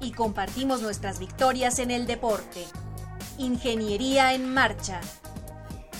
Y 0.00 0.12
compartimos 0.12 0.80
nuestras 0.80 1.18
victorias 1.18 1.78
en 1.78 1.90
el 1.90 2.06
deporte. 2.06 2.64
Ingeniería 3.36 4.32
en 4.32 4.52
Marcha. 4.52 5.00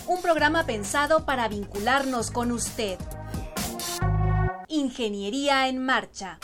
Un 0.07 0.23
programa 0.23 0.65
pensado 0.65 1.27
para 1.27 1.49
vincularnos 1.49 2.31
con 2.31 2.51
usted. 2.51 2.99
Ingeniería 4.69 5.69
en 5.69 5.85
Marcha. 5.85 6.39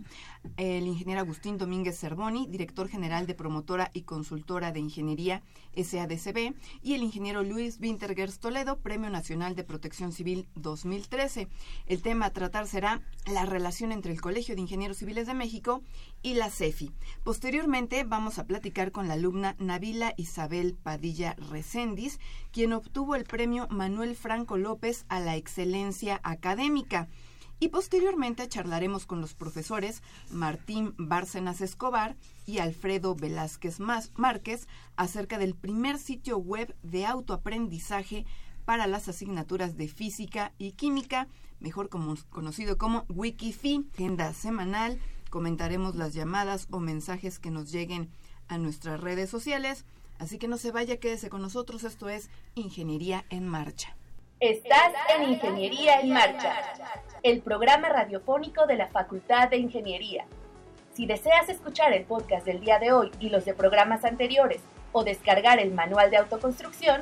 el 0.55 0.87
ingeniero 0.87 1.19
Agustín 1.19 1.57
Domínguez 1.57 1.99
Cervoni, 1.99 2.47
director 2.47 2.87
general 2.87 3.27
de 3.27 3.35
Promotora 3.35 3.91
y 3.93 4.03
Consultora 4.03 4.71
de 4.71 4.79
Ingeniería 4.79 5.43
SADCB, 5.75 6.53
y 6.81 6.93
el 6.93 7.03
ingeniero 7.03 7.43
Luis 7.43 7.77
Wintergers 7.81 8.39
Toledo, 8.39 8.77
Premio 8.77 9.09
Nacional 9.09 9.57
de 9.57 9.65
Protección 9.65 9.88
Civil 9.93 10.47
2013. 10.55 11.47
El 11.87 12.01
tema 12.01 12.27
a 12.27 12.33
tratar 12.33 12.67
será 12.67 13.01
la 13.25 13.45
relación 13.45 13.91
entre 13.91 14.11
el 14.11 14.21
Colegio 14.21 14.55
de 14.55 14.61
Ingenieros 14.61 14.97
Civiles 14.97 15.27
de 15.27 15.33
México 15.33 15.81
y 16.21 16.35
la 16.35 16.49
CEFI. 16.49 16.91
Posteriormente 17.23 18.03
vamos 18.03 18.39
a 18.39 18.45
platicar 18.45 18.91
con 18.91 19.07
la 19.07 19.15
alumna 19.15 19.55
Navila 19.59 20.13
Isabel 20.17 20.75
Padilla 20.75 21.35
Recendis, 21.49 22.19
quien 22.51 22.73
obtuvo 22.73 23.15
el 23.15 23.23
premio 23.23 23.67
Manuel 23.69 24.15
Franco 24.15 24.57
López 24.57 25.05
a 25.09 25.19
la 25.19 25.35
excelencia 25.35 26.19
académica. 26.23 27.07
Y 27.61 27.69
posteriormente 27.69 28.47
charlaremos 28.47 29.05
con 29.05 29.19
los 29.19 29.33
profesores 29.33 30.01
Martín 30.31 30.93
Bárcenas 30.97 31.59
Escobar 31.59 32.15
y 32.45 32.59
Alfredo 32.59 33.15
Velázquez 33.15 33.79
Márquez 33.79 34.67
acerca 34.95 35.37
del 35.37 35.55
primer 35.55 35.97
sitio 35.97 36.37
web 36.37 36.73
de 36.83 37.05
autoaprendizaje 37.05 38.25
para 38.69 38.85
las 38.85 39.07
asignaturas 39.07 39.77
de 39.77 39.87
física 39.87 40.51
y 40.59 40.73
química, 40.73 41.27
mejor 41.59 41.89
conocido 41.89 42.77
como 42.77 43.03
Wikifi, 43.09 43.87
agenda 43.95 44.31
semanal. 44.31 44.99
Comentaremos 45.31 45.95
las 45.95 46.13
llamadas 46.13 46.67
o 46.69 46.79
mensajes 46.79 47.39
que 47.39 47.49
nos 47.49 47.71
lleguen 47.71 48.11
a 48.47 48.59
nuestras 48.59 49.01
redes 49.01 49.27
sociales. 49.27 49.85
Así 50.19 50.37
que 50.37 50.47
no 50.47 50.57
se 50.57 50.69
vaya, 50.69 50.99
quédese 50.99 51.31
con 51.31 51.41
nosotros. 51.41 51.83
Esto 51.83 52.09
es 52.09 52.29
Ingeniería 52.53 53.25
en 53.31 53.47
Marcha. 53.47 53.95
Estás 54.39 54.93
en 55.17 55.31
Ingeniería 55.31 56.01
en 56.01 56.11
Marcha, 56.11 56.53
el 57.23 57.41
programa 57.41 57.89
radiofónico 57.89 58.67
de 58.67 58.75
la 58.75 58.87
Facultad 58.89 59.49
de 59.49 59.57
Ingeniería. 59.57 60.25
Si 60.93 61.07
deseas 61.07 61.49
escuchar 61.49 61.91
el 61.93 62.03
podcast 62.03 62.45
del 62.45 62.59
día 62.59 62.77
de 62.77 62.91
hoy 62.91 63.09
y 63.19 63.29
los 63.29 63.45
de 63.45 63.55
programas 63.55 64.05
anteriores 64.05 64.61
o 64.91 65.03
descargar 65.03 65.57
el 65.57 65.73
manual 65.73 66.11
de 66.11 66.17
autoconstrucción, 66.17 67.01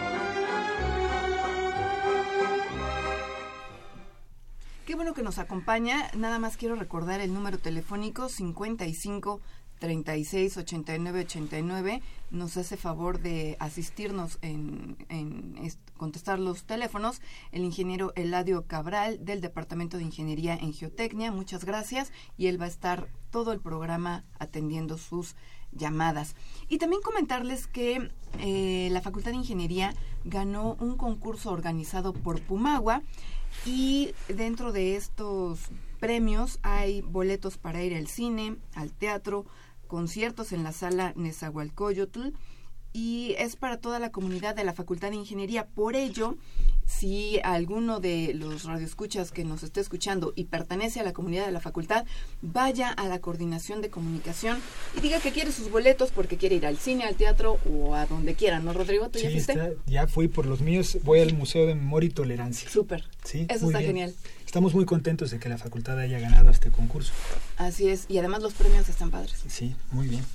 Qué 4.91 4.95
bueno 4.97 5.13
que 5.13 5.23
nos 5.23 5.37
acompaña. 5.37 6.11
Nada 6.17 6.37
más 6.37 6.57
quiero 6.57 6.75
recordar 6.75 7.21
el 7.21 7.33
número 7.33 7.57
telefónico 7.57 8.27
55 8.27 9.39
36 9.79 10.57
89 10.57 11.21
89. 11.21 12.01
Nos 12.29 12.57
hace 12.57 12.75
favor 12.75 13.21
de 13.21 13.55
asistirnos 13.61 14.37
en, 14.41 14.97
en 15.07 15.57
est- 15.63 15.79
contestar 15.95 16.39
los 16.39 16.65
teléfonos 16.65 17.21
el 17.53 17.63
ingeniero 17.63 18.11
Eladio 18.17 18.67
Cabral 18.67 19.23
del 19.23 19.39
Departamento 19.39 19.95
de 19.95 20.03
Ingeniería 20.03 20.55
en 20.57 20.73
Geotecnia. 20.73 21.31
Muchas 21.31 21.63
gracias 21.63 22.11
y 22.37 22.47
él 22.47 22.59
va 22.59 22.65
a 22.65 22.67
estar 22.67 23.07
todo 23.29 23.53
el 23.53 23.61
programa 23.61 24.25
atendiendo 24.39 24.97
sus 24.97 25.35
llamadas. 25.71 26.35
Y 26.67 26.79
también 26.79 27.01
comentarles 27.01 27.65
que 27.65 28.11
eh, 28.39 28.89
la 28.91 28.99
Facultad 28.99 29.31
de 29.31 29.37
Ingeniería 29.37 29.93
ganó 30.25 30.75
un 30.81 30.97
concurso 30.97 31.49
organizado 31.49 32.11
por 32.11 32.41
Pumagua 32.41 33.03
y 33.65 34.13
dentro 34.27 34.71
de 34.71 34.95
estos 34.95 35.59
premios 35.99 36.59
hay 36.63 37.01
boletos 37.01 37.57
para 37.57 37.83
ir 37.83 37.95
al 37.95 38.07
cine, 38.07 38.57
al 38.75 38.91
teatro, 38.91 39.45
conciertos 39.87 40.51
en 40.51 40.63
la 40.63 40.71
sala 40.71 41.13
Nezahualcóyotl 41.15 42.29
y 42.93 43.35
es 43.37 43.55
para 43.55 43.77
toda 43.77 43.99
la 43.99 44.11
comunidad 44.11 44.55
de 44.55 44.63
la 44.63 44.73
Facultad 44.73 45.09
de 45.11 45.15
Ingeniería. 45.17 45.65
Por 45.65 45.95
ello, 45.95 46.35
si 46.85 47.39
alguno 47.43 47.99
de 48.01 48.33
los 48.33 48.65
radioescuchas 48.65 49.31
que 49.31 49.45
nos 49.45 49.63
esté 49.63 49.79
escuchando 49.79 50.33
y 50.35 50.45
pertenece 50.45 50.99
a 50.99 51.03
la 51.03 51.13
comunidad 51.13 51.45
de 51.45 51.51
la 51.53 51.61
facultad, 51.61 52.05
vaya 52.41 52.89
a 52.89 53.07
la 53.07 53.19
coordinación 53.19 53.81
de 53.81 53.89
comunicación 53.89 54.59
y 54.97 54.99
diga 54.99 55.19
que 55.21 55.31
quiere 55.31 55.51
sus 55.53 55.71
boletos 55.71 56.11
porque 56.11 56.35
quiere 56.37 56.55
ir 56.55 56.65
al 56.65 56.77
cine, 56.77 57.05
al 57.05 57.15
teatro 57.15 57.59
o 57.71 57.95
a 57.95 58.05
donde 58.07 58.35
quiera, 58.35 58.59
¿no, 58.59 58.73
Rodrigo? 58.73 59.09
¿Tú 59.09 59.19
ya 59.19 59.29
fuiste? 59.29 59.53
está- 59.53 59.69
ya 59.87 60.07
fui 60.07 60.27
por 60.27 60.45
los 60.45 60.59
míos, 60.61 60.97
voy 61.03 61.21
al 61.21 61.33
Museo 61.33 61.65
de 61.65 61.75
Memoria 61.75 62.07
y 62.09 62.13
Tolerancia. 62.13 62.69
Súper. 62.69 63.05
Sí, 63.23 63.45
Eso 63.49 63.67
está 63.67 63.79
bien. 63.79 63.91
genial. 63.91 64.15
Estamos 64.45 64.73
muy 64.75 64.83
contentos 64.83 65.31
de 65.31 65.39
que 65.39 65.47
la 65.47 65.57
facultad 65.57 65.97
haya 65.97 66.19
ganado 66.19 66.49
este 66.51 66.71
concurso. 66.71 67.13
Así 67.55 67.87
es. 67.87 68.05
Y 68.09 68.17
además 68.17 68.41
los 68.41 68.51
premios 68.53 68.89
están 68.89 69.09
padres. 69.09 69.41
Sí, 69.47 69.75
muy 69.91 70.09
bien. 70.09 70.25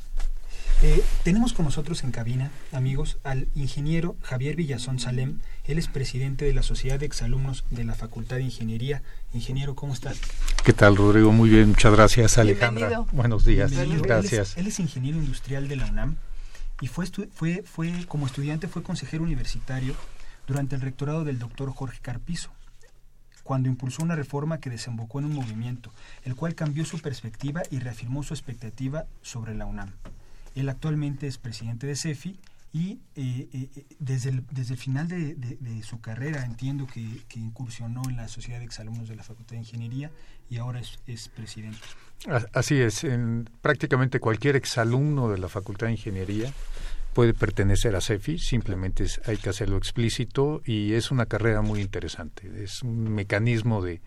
Eh, 0.82 1.02
tenemos 1.22 1.54
con 1.54 1.64
nosotros 1.64 2.04
en 2.04 2.10
cabina, 2.10 2.50
amigos, 2.70 3.18
al 3.24 3.48
ingeniero 3.54 4.14
Javier 4.20 4.56
Villazón 4.56 4.98
Salem. 4.98 5.40
Él 5.64 5.78
es 5.78 5.88
presidente 5.88 6.44
de 6.44 6.52
la 6.52 6.62
Sociedad 6.62 6.98
de 6.98 7.06
Exalumnos 7.06 7.64
de 7.70 7.84
la 7.84 7.94
Facultad 7.94 8.36
de 8.36 8.42
Ingeniería. 8.42 9.02
Ingeniero, 9.32 9.74
¿cómo 9.74 9.94
estás? 9.94 10.20
¿Qué 10.64 10.74
tal, 10.74 10.96
Rodrigo? 10.96 11.32
Muy 11.32 11.48
bien, 11.48 11.70
muchas 11.70 11.92
gracias, 11.92 12.36
Alejandra. 12.36 13.06
Buenos 13.12 13.46
días, 13.46 13.72
gracias. 14.02 14.56
Él 14.58 14.66
es, 14.66 14.78
ingeniero 14.78 15.16
industrial 15.16 15.66
de 15.66 15.76
la 15.76 15.86
UNAM 15.86 16.16
y 16.82 16.88
fue, 16.88 17.06
fue, 17.06 17.62
fue, 17.62 18.04
como 18.06 18.26
estudiante, 18.26 18.68
fue 18.68 18.82
consejero 18.82 19.24
universitario 19.24 19.94
durante 20.46 20.74
el 20.74 20.82
rectorado 20.82 21.24
del 21.24 21.38
doctor 21.38 21.72
Jorge 21.72 22.00
Carpizo, 22.02 22.50
cuando 23.42 23.70
impulsó 23.70 24.02
una 24.02 24.14
reforma 24.14 24.60
que 24.60 24.68
desembocó 24.68 25.20
en 25.20 25.24
un 25.24 25.34
movimiento, 25.34 25.90
el 26.24 26.36
cual 26.36 26.54
cambió 26.54 26.84
su 26.84 26.98
perspectiva 27.00 27.62
y 27.70 27.78
reafirmó 27.78 28.22
su 28.22 28.34
expectativa 28.34 29.06
sobre 29.22 29.54
la 29.54 29.64
UNAM. 29.64 29.92
Él 30.56 30.68
actualmente 30.68 31.26
es 31.26 31.38
presidente 31.38 31.86
de 31.86 31.94
CEFI 31.94 32.36
y 32.72 32.98
eh, 33.14 33.48
eh, 33.52 33.86
desde, 34.00 34.30
el, 34.30 34.44
desde 34.50 34.74
el 34.74 34.78
final 34.78 35.06
de, 35.08 35.82
su 35.82 36.00
carrera 36.00 36.44
entiendo 36.44 36.86
que, 36.86 37.00
incursionó 37.36 38.02
en 38.08 38.16
la 38.16 38.26
Sociedad 38.28 38.58
de 38.58 38.64
Exalumnos 38.64 39.08
de 39.08 39.16
la 39.16 39.22
Facultad 39.22 39.52
de 39.52 39.58
Ingeniería 39.58 40.10
y 40.50 40.58
ahora 40.58 40.80
es, 40.80 41.28
presidente. 41.28 41.78
Así 42.52 42.74
es, 42.76 43.04
en 43.04 43.48
prácticamente 43.60 44.18
cualquier 44.18 44.56
exalumno 44.56 45.30
de 45.30 45.38
la 45.38 45.48
Facultad 45.48 45.86
de 45.86 45.92
Ingeniería 45.92 46.52
puede 47.12 47.34
pertenecer 47.34 47.94
a 47.96 48.00
CEFI, 48.00 48.38
simplemente 48.38 49.06
hay 49.26 49.36
que 49.38 49.48
hacerlo 49.48 49.76
explícito 49.76 50.60
y 50.64 50.92
es 50.92 51.10
una 51.10 51.26
carrera 51.26 51.62
muy 51.62 51.80
interesante, 51.80 52.62
es 52.62 52.82
un 52.82 53.10
mecanismo 53.10 53.82
de, 53.82 54.00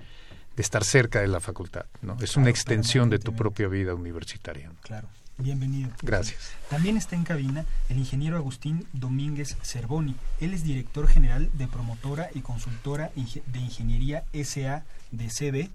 estar 0.57 0.83
cerca 0.83 1.21
de 1.21 1.27
la 1.27 1.39
facultad, 1.39 1.85
¿no? 2.01 2.17
Es 2.19 2.35
una 2.35 2.49
extensión 2.49 3.09
de 3.09 3.17
tu 3.17 3.33
propia 3.33 3.69
vida 3.69 3.93
universitaria. 3.95 4.69
Claro. 4.81 5.07
Bienvenido. 5.39 5.89
Gracias. 6.01 6.51
También 6.69 6.97
está 6.97 7.15
en 7.15 7.23
cabina 7.23 7.65
el 7.87 7.97
ingeniero 7.97 8.35
Agustín 8.35 8.85
Domínguez 8.91 9.55
Cervoni. 9.63 10.15
Él 10.41 10.53
es 10.53 10.63
director 10.63 11.07
general 11.07 11.49
de 11.53 11.67
promotora 11.67 12.29
y 12.35 12.41
consultora 12.41 13.11
de 13.15 13.59
ingeniería 13.59 14.25
SA 14.33 14.83
de 15.11 15.27
CB. 15.27 15.69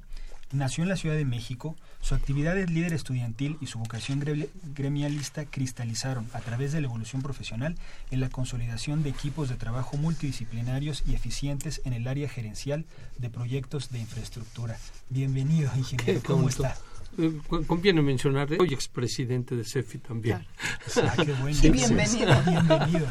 Nació 0.52 0.82
en 0.82 0.90
la 0.90 0.96
Ciudad 0.96 1.16
de 1.16 1.24
México. 1.24 1.76
Su 2.02 2.14
actividad 2.14 2.54
de 2.54 2.66
líder 2.66 2.92
estudiantil 2.92 3.56
y 3.62 3.66
su 3.66 3.78
vocación 3.78 4.22
gremialista 4.74 5.46
cristalizaron 5.46 6.28
a 6.34 6.40
través 6.40 6.72
de 6.72 6.82
la 6.82 6.86
evolución 6.86 7.22
profesional 7.22 7.74
en 8.10 8.20
la 8.20 8.28
consolidación 8.28 9.02
de 9.02 9.08
equipos 9.08 9.48
de 9.48 9.56
trabajo 9.56 9.96
multidisciplinarios 9.96 11.02
y 11.06 11.14
eficientes 11.14 11.80
en 11.86 11.94
el 11.94 12.06
área 12.06 12.28
gerencial 12.28 12.84
de 13.16 13.30
proyectos 13.30 13.90
de 13.90 14.00
infraestructura. 14.00 14.76
Bienvenido, 15.08 15.70
ingeniero. 15.74 16.20
¿Cómo 16.22 16.50
está? 16.50 16.76
Eh, 17.18 17.40
conviene 17.66 18.02
mencionar, 18.02 18.48
hoy 18.58 18.72
expresidente 18.72 19.56
de 19.56 19.64
CEFI 19.64 19.98
también. 19.98 20.46
Ah, 20.96 21.14
qué 21.24 21.32
bueno. 21.32 21.58
bienvenido. 21.60 22.34
bienvenido. 22.46 23.06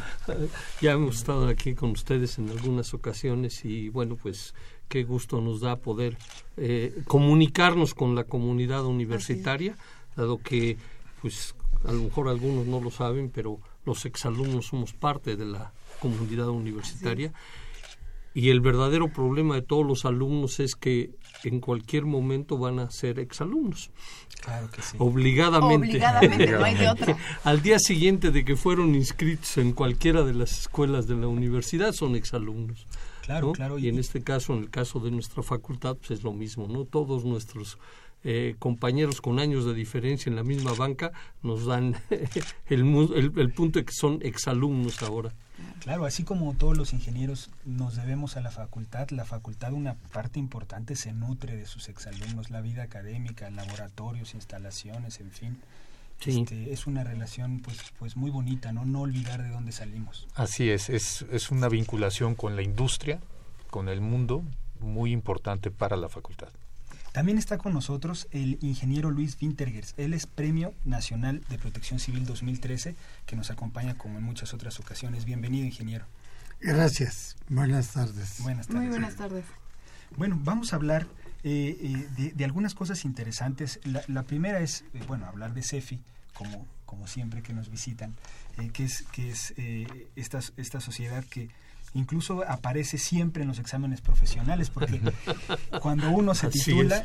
Ya 0.80 0.92
hemos 0.92 1.16
estado 1.16 1.48
aquí 1.48 1.74
con 1.74 1.90
ustedes 1.90 2.38
en 2.38 2.48
algunas 2.48 2.94
ocasiones 2.94 3.64
y 3.64 3.88
bueno, 3.88 4.16
pues 4.16 4.54
qué 4.88 5.02
gusto 5.02 5.40
nos 5.40 5.60
da 5.60 5.76
poder 5.76 6.16
eh, 6.56 6.94
comunicarnos 7.06 7.94
con 7.94 8.14
la 8.14 8.24
comunidad 8.24 8.86
universitaria, 8.86 9.76
dado 10.16 10.38
que 10.38 10.76
pues 11.20 11.54
a 11.84 11.92
lo 11.92 12.04
mejor 12.04 12.28
algunos 12.28 12.66
no 12.66 12.80
lo 12.80 12.90
saben, 12.90 13.28
pero 13.28 13.58
los 13.84 14.04
exalumnos 14.06 14.66
somos 14.66 14.92
parte 14.92 15.36
de 15.36 15.46
la 15.46 15.72
comunidad 16.00 16.48
universitaria. 16.48 17.32
Y 18.34 18.50
el 18.50 18.60
verdadero 18.60 19.12
problema 19.12 19.54
de 19.54 19.62
todos 19.62 19.86
los 19.86 20.04
alumnos 20.04 20.58
es 20.58 20.74
que 20.74 21.12
en 21.44 21.60
cualquier 21.60 22.04
momento 22.04 22.58
van 22.58 22.80
a 22.80 22.90
ser 22.90 23.20
exalumnos. 23.20 23.92
Claro 24.40 24.68
que 24.72 24.82
sí. 24.82 24.96
Obligadamente. 24.98 25.88
Obligadamente, 25.88 26.50
no 26.50 26.64
hay 26.64 26.74
de 26.74 26.88
otra. 26.90 27.16
Al 27.44 27.62
día 27.62 27.78
siguiente 27.78 28.32
de 28.32 28.44
que 28.44 28.56
fueron 28.56 28.96
inscritos 28.96 29.56
en 29.56 29.72
cualquiera 29.72 30.24
de 30.24 30.34
las 30.34 30.58
escuelas 30.58 31.06
de 31.06 31.14
la 31.14 31.28
universidad 31.28 31.92
son 31.92 32.16
exalumnos. 32.16 32.86
Claro, 33.22 33.52
claro. 33.52 33.78
Y 33.78 33.88
en 33.88 34.00
este 34.00 34.22
caso, 34.22 34.52
en 34.52 34.64
el 34.64 34.70
caso 34.70 34.98
de 34.98 35.12
nuestra 35.12 35.44
facultad, 35.44 35.96
pues 35.96 36.10
es 36.10 36.24
lo 36.24 36.32
mismo, 36.32 36.66
¿no? 36.66 36.84
Todos 36.84 37.24
nuestros 37.24 37.78
eh, 38.24 38.56
compañeros 38.58 39.20
con 39.20 39.38
años 39.38 39.64
de 39.64 39.74
diferencia 39.74 40.28
en 40.28 40.36
la 40.36 40.42
misma 40.42 40.72
banca 40.72 41.12
nos 41.42 41.66
dan 41.66 41.96
el, 42.66 43.32
el 43.36 43.52
punto 43.52 43.78
de 43.78 43.84
que 43.84 43.92
son 43.92 44.18
exalumnos 44.22 45.02
ahora. 45.02 45.32
Claro, 45.80 46.04
así 46.04 46.24
como 46.24 46.54
todos 46.54 46.76
los 46.76 46.92
ingenieros 46.92 47.50
nos 47.64 47.96
debemos 47.96 48.36
a 48.36 48.40
la 48.40 48.50
facultad, 48.50 49.10
la 49.10 49.24
facultad 49.24 49.72
una 49.72 49.94
parte 49.94 50.38
importante 50.38 50.96
se 50.96 51.12
nutre 51.12 51.56
de 51.56 51.66
sus 51.66 51.88
exalumnos, 51.88 52.50
la 52.50 52.60
vida 52.60 52.82
académica, 52.82 53.50
laboratorios, 53.50 54.34
instalaciones, 54.34 55.20
en 55.20 55.30
fin. 55.30 55.58
Este, 56.24 56.72
es 56.72 56.86
una 56.86 57.04
relación 57.04 57.60
pues 57.60 57.78
pues 57.98 58.16
muy 58.16 58.30
bonita, 58.30 58.72
¿no? 58.72 58.84
No 58.84 59.02
olvidar 59.02 59.42
de 59.42 59.50
dónde 59.50 59.72
salimos. 59.72 60.26
Así 60.34 60.70
es, 60.70 60.88
es, 60.88 61.26
es 61.30 61.50
una 61.50 61.68
vinculación 61.68 62.34
con 62.34 62.56
la 62.56 62.62
industria, 62.62 63.20
con 63.70 63.88
el 63.88 64.00
mundo, 64.00 64.42
muy 64.80 65.12
importante 65.12 65.70
para 65.70 65.96
la 65.96 66.08
facultad. 66.08 66.48
También 67.14 67.38
está 67.38 67.58
con 67.58 67.72
nosotros 67.72 68.26
el 68.32 68.58
ingeniero 68.60 69.08
Luis 69.12 69.38
Wintergers. 69.40 69.94
Él 69.96 70.14
es 70.14 70.26
Premio 70.26 70.74
Nacional 70.84 71.42
de 71.48 71.58
Protección 71.58 72.00
Civil 72.00 72.26
2013, 72.26 72.96
que 73.24 73.36
nos 73.36 73.52
acompaña 73.52 73.96
como 73.96 74.18
en 74.18 74.24
muchas 74.24 74.52
otras 74.52 74.80
ocasiones. 74.80 75.24
Bienvenido, 75.24 75.64
ingeniero. 75.64 76.06
Gracias. 76.60 77.36
Buenas 77.48 77.92
tardes. 77.92 78.40
Buenas 78.40 78.66
tardes. 78.66 78.82
Muy 78.82 78.90
buenas 78.90 79.14
tardes. 79.14 79.44
Bueno, 80.16 80.40
vamos 80.42 80.72
a 80.72 80.76
hablar 80.76 81.06
eh, 81.44 82.08
eh, 82.18 82.32
de, 82.34 82.44
algunas 82.44 82.74
cosas 82.74 83.04
interesantes. 83.04 83.78
La, 84.08 84.24
primera 84.24 84.58
es, 84.58 84.82
eh, 84.92 85.00
bueno, 85.06 85.26
hablar 85.26 85.54
de 85.54 85.62
CEFI, 85.62 86.00
como, 86.32 86.66
como 86.84 87.06
siempre 87.06 87.42
que 87.42 87.52
nos 87.52 87.70
visitan, 87.70 88.16
que 88.72 88.86
es, 88.86 89.04
que 89.12 89.30
es 89.30 89.54
esta, 90.16 90.40
esta 90.56 90.80
sociedad 90.80 91.24
que 91.30 91.48
incluso 91.94 92.44
aparece 92.46 92.98
siempre 92.98 93.42
en 93.42 93.48
los 93.48 93.58
exámenes 93.58 94.00
profesionales, 94.00 94.70
porque 94.70 95.00
cuando 95.80 96.10
uno 96.10 96.34
se 96.34 96.48
titula, 96.48 97.04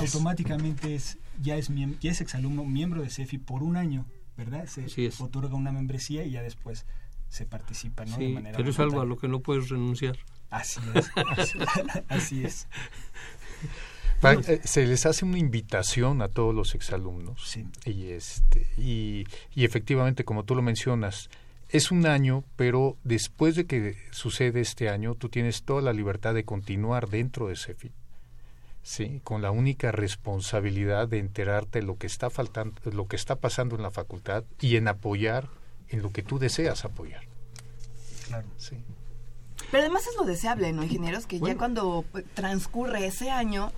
automáticamente 0.00 0.94
es 0.94 1.18
ya 1.40 1.56
es 1.56 1.68
ya 2.00 2.10
es 2.10 2.20
exalumno, 2.20 2.64
miembro 2.64 3.02
de 3.02 3.10
CEFI 3.10 3.38
por 3.38 3.62
un 3.62 3.76
año, 3.76 4.06
¿verdad? 4.36 4.66
Se 4.66 5.10
otorga 5.18 5.54
una 5.54 5.72
membresía 5.72 6.24
y 6.24 6.32
ya 6.32 6.42
después 6.42 6.84
se 7.28 7.44
participa, 7.44 8.04
¿no? 8.06 8.16
de 8.16 8.30
manera 8.30 8.56
pero 8.56 8.70
es 8.70 8.78
algo 8.78 9.00
a 9.00 9.04
lo 9.04 9.16
que 9.18 9.28
no 9.28 9.40
puedes 9.40 9.68
renunciar. 9.68 10.18
Así 10.50 10.80
es, 10.94 11.10
así, 12.08 12.44
es. 12.44 12.66
Eh, 14.22 14.60
se 14.64 14.86
les 14.86 15.06
hace 15.06 15.24
una 15.24 15.38
invitación 15.38 16.22
a 16.22 16.28
todos 16.28 16.54
los 16.54 16.74
exalumnos 16.74 17.40
sí. 17.44 17.66
y 17.84 18.08
este 18.08 18.66
y, 18.76 19.24
y 19.54 19.64
efectivamente 19.64 20.24
como 20.24 20.44
tú 20.44 20.56
lo 20.56 20.62
mencionas 20.62 21.30
es 21.68 21.90
un 21.90 22.06
año, 22.06 22.44
pero 22.56 22.96
después 23.04 23.54
de 23.54 23.66
que 23.66 23.96
sucede 24.10 24.60
este 24.60 24.88
año, 24.88 25.14
tú 25.14 25.28
tienes 25.28 25.62
toda 25.62 25.82
la 25.82 25.92
libertad 25.92 26.34
de 26.34 26.44
continuar 26.44 27.08
dentro 27.08 27.48
de 27.48 27.56
CEFI, 27.56 27.92
¿sí? 28.82 29.20
con 29.22 29.42
la 29.42 29.50
única 29.50 29.92
responsabilidad 29.92 31.08
de 31.08 31.18
enterarte 31.18 31.80
de 31.80 31.86
lo 31.86 31.98
que 31.98 32.06
está 32.06 32.30
faltando, 32.30 32.80
lo 32.90 33.06
que 33.06 33.16
está 33.16 33.36
pasando 33.36 33.76
en 33.76 33.82
la 33.82 33.90
facultad 33.90 34.44
y 34.60 34.76
en 34.76 34.88
apoyar 34.88 35.48
en 35.88 36.02
lo 36.02 36.10
que 36.10 36.22
tú 36.22 36.38
deseas 36.38 36.84
apoyar. 36.84 37.22
Claro. 38.26 38.46
Sí. 38.56 38.76
Pero 39.70 39.82
además 39.82 40.06
es 40.06 40.16
lo 40.16 40.24
deseable, 40.24 40.72
¿no, 40.72 40.82
ingenieros? 40.82 41.26
Que 41.26 41.40
ya 41.40 41.56
cuando 41.56 42.04
transcurre 42.34 43.06
ese 43.06 43.30
año, 43.30 43.72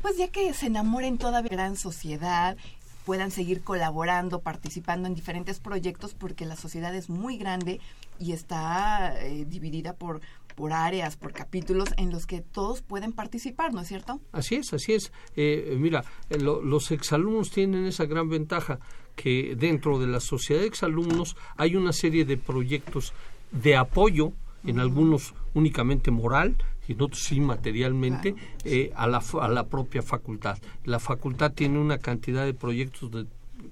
pues 0.00 0.16
ya 0.16 0.28
que 0.28 0.52
se 0.54 0.66
enamoren 0.66 1.18
toda 1.18 1.42
la 1.42 1.48
gran 1.48 1.76
sociedad 1.76 2.56
puedan 3.04 3.30
seguir 3.30 3.62
colaborando, 3.62 4.40
participando 4.40 5.08
en 5.08 5.14
diferentes 5.14 5.60
proyectos, 5.60 6.14
porque 6.14 6.46
la 6.46 6.56
sociedad 6.56 6.94
es 6.94 7.10
muy 7.10 7.36
grande 7.36 7.80
y 8.18 8.32
está 8.32 9.20
eh, 9.24 9.44
dividida 9.48 9.94
por, 9.94 10.20
por 10.54 10.72
áreas, 10.72 11.16
por 11.16 11.32
capítulos 11.32 11.88
en 11.96 12.10
los 12.10 12.26
que 12.26 12.40
todos 12.40 12.82
pueden 12.82 13.12
participar, 13.12 13.72
¿no 13.72 13.80
es 13.80 13.88
cierto? 13.88 14.20
Así 14.32 14.56
es, 14.56 14.72
así 14.72 14.92
es. 14.92 15.12
Eh, 15.36 15.76
mira, 15.78 16.04
eh, 16.30 16.38
los 16.38 16.90
exalumnos 16.90 17.50
tienen 17.50 17.86
esa 17.86 18.04
gran 18.06 18.28
ventaja 18.28 18.78
que 19.16 19.54
dentro 19.56 19.98
de 19.98 20.06
la 20.06 20.20
sociedad 20.20 20.60
de 20.60 20.68
exalumnos 20.68 21.36
hay 21.56 21.76
una 21.76 21.92
serie 21.92 22.24
de 22.24 22.36
proyectos 22.36 23.12
de 23.50 23.76
apoyo, 23.76 24.32
en 24.64 24.78
algunos 24.78 25.34
únicamente 25.54 26.10
moral, 26.10 26.56
y 26.88 26.94
no 26.94 27.08
sí 27.12 27.40
materialmente, 27.40 28.34
eh, 28.64 28.92
a, 28.94 29.06
la, 29.06 29.22
a 29.40 29.48
la 29.48 29.66
propia 29.68 30.02
facultad. 30.02 30.58
La 30.84 30.98
facultad 30.98 31.52
tiene 31.52 31.78
una 31.78 31.98
cantidad 31.98 32.44
de 32.44 32.54
proyectos 32.54 33.10
de, 33.10 33.26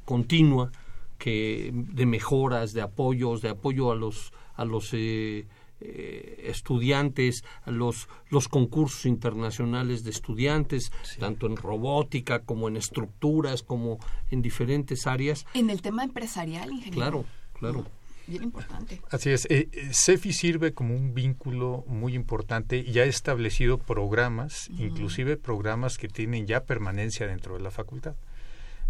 continua 0.05 0.71
que 1.19 1.71
de 1.73 2.07
mejoras, 2.07 2.73
de 2.73 2.83
apoyos, 2.83 3.43
de 3.43 3.51
apoyo 3.51 3.93
a 3.93 3.97
los 3.97 4.33
a 4.55 4.65
los 4.65 4.93
eh, 4.93 5.47
eh, 5.81 6.45
estudiantes, 6.47 7.45
a 7.65 7.71
los 7.71 8.09
los 8.31 8.49
concursos 8.49 9.07
internacionales 9.07 10.05
de 10.05 10.11
estudiantes, 10.11 10.93
tanto 11.19 11.47
en 11.47 11.57
robótica 11.57 12.41
como 12.41 12.69
en 12.69 12.77
estructuras, 12.77 13.63
como 13.63 13.99
en 14.31 14.43
diferentes 14.43 15.07
áreas. 15.07 15.47
En 15.55 15.71
el 15.71 15.83
tema 15.83 16.05
empresarial, 16.05 16.71
ingeniero. 16.71 16.95
Claro, 16.95 17.25
claro 17.59 18.00
bien 18.31 18.45
importante. 18.45 19.01
Así 19.11 19.31
es. 19.31 19.45
Eh, 19.51 19.69
eh, 19.73 19.91
CEFI 19.93 20.33
sirve 20.33 20.73
como 20.73 20.95
un 20.95 21.13
vínculo 21.13 21.85
muy 21.87 22.15
importante 22.15 22.79
y 22.79 22.99
ha 23.01 23.05
establecido 23.05 23.79
programas, 23.79 24.71
inclusive 24.79 25.37
programas 25.37 25.99
que 25.99 26.09
tienen 26.09 26.47
ya 26.47 26.65
permanencia 26.65 27.27
dentro 27.27 27.55
de 27.55 27.61
la 27.61 27.71
facultad. 27.71 28.15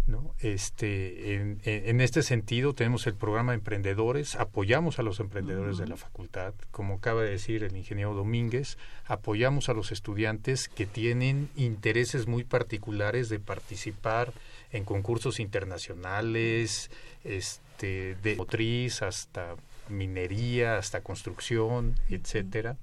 ¿no? 0.07 0.33
Este, 0.39 1.35
en, 1.35 2.01
este 2.01 2.23
sentido 2.23 2.73
tenemos 2.73 3.05
el 3.05 3.13
programa 3.13 3.51
de 3.51 3.59
emprendedores, 3.59 4.35
apoyamos 4.35 4.97
a 4.97 5.03
los 5.03 5.19
emprendedores 5.19 5.77
de 5.77 5.87
la 5.87 5.95
facultad, 5.95 6.53
como 6.71 6.95
acaba 6.95 7.21
de 7.21 7.29
decir 7.29 7.63
el 7.63 7.75
ingeniero 7.75 8.15
Domínguez, 8.15 8.77
apoyamos 9.05 9.69
a 9.69 9.73
los 9.73 9.91
estudiantes 9.91 10.69
que 10.69 10.87
tienen 10.87 11.49
intereses 11.55 12.27
muy 12.27 12.43
particulares 12.43 13.29
de 13.29 13.39
participar 13.39 14.33
en 14.71 14.85
concursos 14.85 15.39
internacionales, 15.39 16.89
este, 17.23 17.70
de 17.87 18.35
motriz 18.35 19.01
hasta 19.01 19.55
minería, 19.89 20.77
hasta 20.77 21.01
construcción, 21.01 21.95
etcétera. 22.09 22.77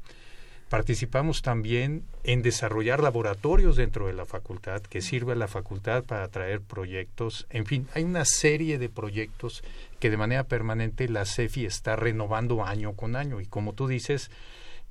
Participamos 0.68 1.40
también 1.40 2.04
en 2.24 2.42
desarrollar 2.42 3.02
laboratorios 3.02 3.76
dentro 3.76 4.06
de 4.06 4.12
la 4.12 4.26
facultad 4.26 4.82
que 4.82 5.00
sirve 5.00 5.32
a 5.32 5.36
la 5.36 5.48
facultad 5.48 6.04
para 6.04 6.28
traer 6.28 6.60
proyectos. 6.60 7.46
En 7.48 7.64
fin, 7.64 7.88
hay 7.94 8.04
una 8.04 8.26
serie 8.26 8.76
de 8.76 8.90
proyectos 8.90 9.64
que 9.98 10.10
de 10.10 10.18
manera 10.18 10.44
permanente 10.44 11.08
la 11.08 11.24
CEFI 11.24 11.64
está 11.64 11.96
renovando 11.96 12.66
año 12.66 12.92
con 12.92 13.16
año. 13.16 13.40
Y 13.40 13.46
como 13.46 13.72
tú 13.72 13.88
dices, 13.88 14.30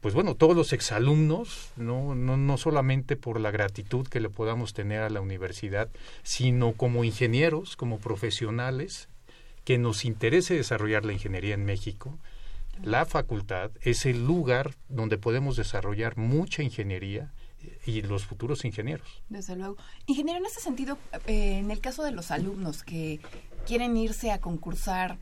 pues 0.02 0.16
bueno, 0.16 0.34
todos 0.34 0.56
los 0.56 0.74
exalumnos, 0.74 1.70
no, 1.76 2.16
no, 2.16 2.38
no 2.38 2.58
solamente 2.58 3.16
por 3.16 3.40
la 3.40 3.52
gratitud 3.52 4.08
que 4.08 4.20
le 4.20 4.30
podamos 4.30 4.74
tener 4.74 5.02
a 5.02 5.12
la 5.12 5.22
universidad, 5.22 5.90
sino 6.24 6.74
como 6.74 7.04
ingenieros, 7.04 7.76
como 7.76 8.00
profesionales, 8.00 9.10
que 9.68 9.78
nos 9.78 10.06
interese 10.06 10.54
desarrollar 10.54 11.04
la 11.04 11.12
ingeniería 11.12 11.54
en 11.54 11.66
México, 11.66 12.18
la 12.82 13.06
facultad 13.06 13.70
es 13.82 14.06
el 14.06 14.26
lugar 14.26 14.76
donde 14.88 15.18
podemos 15.18 15.58
desarrollar 15.58 16.16
mucha 16.16 16.64
ingeniería 16.64 17.34
y 17.86 18.02
los 18.02 18.26
futuros 18.26 18.64
ingenieros. 18.64 19.22
Desde 19.28 19.58
luego. 19.58 19.76
Ingeniero, 20.06 20.40
en 20.40 20.46
ese 20.46 20.62
sentido, 20.62 20.98
eh, 21.26 21.58
en 21.58 21.70
el 21.70 21.82
caso 21.82 22.04
de 22.04 22.14
los 22.14 22.32
alumnos 22.32 22.84
que 22.84 23.20
quieren 23.66 23.98
irse 23.98 24.32
a 24.32 24.40
concursar 24.40 25.18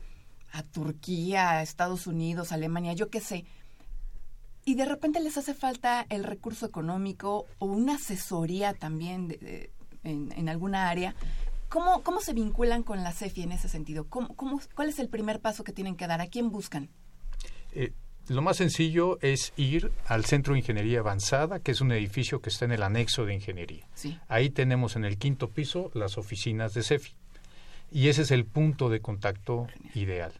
a 0.52 0.62
Turquía, 0.62 1.50
a 1.50 1.62
Estados 1.62 2.06
Unidos, 2.06 2.52
Alemania, 2.52 2.92
yo 2.92 3.10
qué 3.10 3.20
sé, 3.20 3.46
y 4.64 4.76
de 4.76 4.84
repente 4.84 5.18
les 5.18 5.36
hace 5.36 5.54
falta 5.54 6.06
el 6.08 6.22
recurso 6.22 6.66
económico 6.66 7.46
o 7.58 7.66
una 7.66 7.96
asesoría 7.96 8.74
también 8.74 9.36
en, 10.04 10.48
alguna 10.48 10.88
área, 10.88 11.16
¿cómo, 11.68 12.02
¿cómo 12.02 12.20
se 12.20 12.32
vinculan 12.32 12.82
con 12.82 13.02
la 13.02 13.12
CEFI 13.12 13.42
en 13.42 13.52
ese 13.52 13.68
sentido? 13.68 14.06
¿Cómo, 14.08 14.34
cómo, 14.36 14.60
¿Cuál 14.74 14.88
es 14.88 14.98
el 14.98 15.08
primer 15.08 15.40
paso 15.40 15.64
que 15.64 15.72
tienen 15.72 15.96
que 15.96 16.06
dar? 16.06 16.20
¿A 16.20 16.26
quién 16.26 16.50
buscan? 16.50 16.88
Eh, 17.72 17.92
lo 18.28 18.42
más 18.42 18.56
sencillo 18.56 19.18
es 19.20 19.52
ir 19.56 19.92
al 20.06 20.24
Centro 20.24 20.54
de 20.54 20.60
Ingeniería 20.60 20.98
Avanzada, 20.98 21.60
que 21.60 21.70
es 21.70 21.80
un 21.80 21.92
edificio 21.92 22.40
que 22.40 22.48
está 22.48 22.64
en 22.64 22.72
el 22.72 22.82
anexo 22.82 23.24
de 23.24 23.34
ingeniería. 23.34 23.86
Ahí 24.26 24.50
tenemos 24.50 24.96
en 24.96 25.04
el 25.04 25.16
quinto 25.16 25.50
piso 25.50 25.92
las 25.94 26.18
oficinas 26.18 26.74
de 26.74 26.82
CEFI. 26.82 27.14
Y 27.92 28.08
ese 28.08 28.22
es 28.22 28.32
el 28.32 28.44
punto 28.44 28.88
de 28.88 29.00
contacto 29.00 29.68
ideal. 29.94 30.32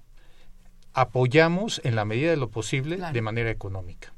Apoyamos 0.95 1.81
en 1.85 1.95
la 1.95 2.05
medida 2.05 2.31
de 2.31 2.37
lo 2.37 2.51
posible 2.51 2.99
de 3.13 3.23
manera 3.23 3.51
económica. 3.51 4.13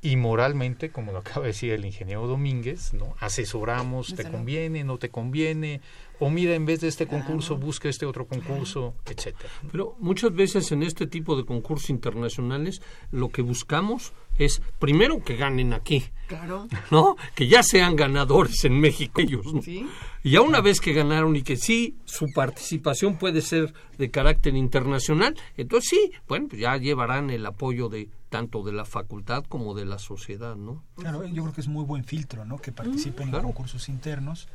Y 0.00 0.16
moralmente, 0.16 0.90
como 0.90 1.12
lo 1.12 1.18
acaba 1.18 1.42
de 1.42 1.48
decir 1.48 1.72
el 1.72 1.84
ingeniero 1.84 2.26
Domínguez, 2.26 2.94
¿no? 2.94 3.14
asesoramos, 3.20 4.14
te 4.16 4.28
conviene, 4.28 4.82
no 4.82 4.98
te 4.98 5.10
conviene, 5.10 5.80
o 6.22 6.30
mira, 6.30 6.54
en 6.54 6.64
vez 6.64 6.80
de 6.80 6.86
este 6.86 7.08
concurso, 7.08 7.56
busca 7.56 7.88
este 7.88 8.06
otro 8.06 8.28
concurso, 8.28 8.94
etcétera. 9.06 9.50
Pero 9.72 9.96
muchas 9.98 10.32
veces 10.32 10.70
en 10.70 10.84
este 10.84 11.08
tipo 11.08 11.34
de 11.36 11.44
concursos 11.44 11.90
internacionales 11.90 12.80
lo 13.10 13.30
que 13.30 13.42
buscamos 13.42 14.12
es 14.38 14.62
primero 14.78 15.20
que 15.24 15.34
ganen 15.34 15.72
aquí. 15.72 16.04
Claro. 16.28 16.68
¿No? 16.92 17.16
Que 17.34 17.48
ya 17.48 17.64
sean 17.64 17.96
ganadores 17.96 18.64
en 18.64 18.78
México 18.78 19.20
ellos. 19.20 19.44
Y 19.66 20.30
ya 20.30 20.42
una 20.42 20.60
vez 20.60 20.80
que 20.80 20.92
ganaron 20.92 21.34
y 21.34 21.42
que 21.42 21.56
sí, 21.56 21.96
su 22.04 22.26
participación 22.32 23.18
puede 23.18 23.40
ser 23.40 23.74
de 23.98 24.12
carácter 24.12 24.54
internacional, 24.54 25.34
entonces 25.56 25.90
sí, 25.90 26.12
bueno, 26.28 26.46
pues 26.48 26.62
ya 26.62 26.76
llevarán 26.76 27.30
el 27.30 27.44
apoyo 27.44 27.88
de 27.88 28.08
tanto 28.28 28.62
de 28.62 28.72
la 28.72 28.84
facultad 28.84 29.42
como 29.48 29.74
de 29.74 29.86
la 29.86 29.98
sociedad, 29.98 30.54
¿no? 30.54 30.84
Claro, 30.94 31.24
yo 31.24 31.42
creo 31.42 31.52
que 31.52 31.62
es 31.62 31.68
muy 31.68 31.84
buen 31.84 32.04
filtro, 32.04 32.44
¿no? 32.44 32.58
Que 32.58 32.70
participen 32.70 33.34
en 33.34 33.42
concursos 33.42 33.88
internos 33.88 34.46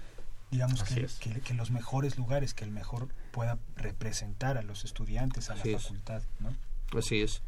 digamos 0.51 0.83
que, 0.83 1.07
que, 1.41 1.53
los 1.53 1.71
mejores 1.71 2.17
lugares, 2.17 2.53
que 2.53 2.63
el 2.63 2.71
mejor 2.71 3.09
pueda 3.31 3.59
representar 3.75 4.57
a 4.57 4.63
los 4.63 4.85
estudiantes, 4.85 5.49
a 5.49 5.55
la 5.55 5.63
facultad, 5.63 6.21
¿no? 6.39 6.55
Así 6.97 7.21
es. 7.21 7.41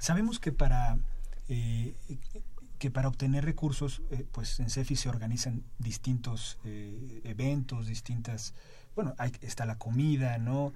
Sabemos 0.00 0.38
que 0.38 0.52
para 0.52 0.98
eh, 1.48 1.94
que 2.78 2.90
para 2.90 3.08
obtener 3.08 3.44
recursos, 3.44 4.02
eh, 4.10 4.24
pues 4.32 4.60
en 4.60 4.70
CEFI 4.70 4.96
se 4.96 5.08
organizan 5.08 5.62
distintos 5.78 6.58
eh, 6.64 7.22
eventos, 7.24 7.86
distintas, 7.86 8.54
bueno, 8.94 9.14
hay, 9.18 9.32
está 9.40 9.64
la 9.64 9.78
comida, 9.78 10.38
¿no? 10.38 10.72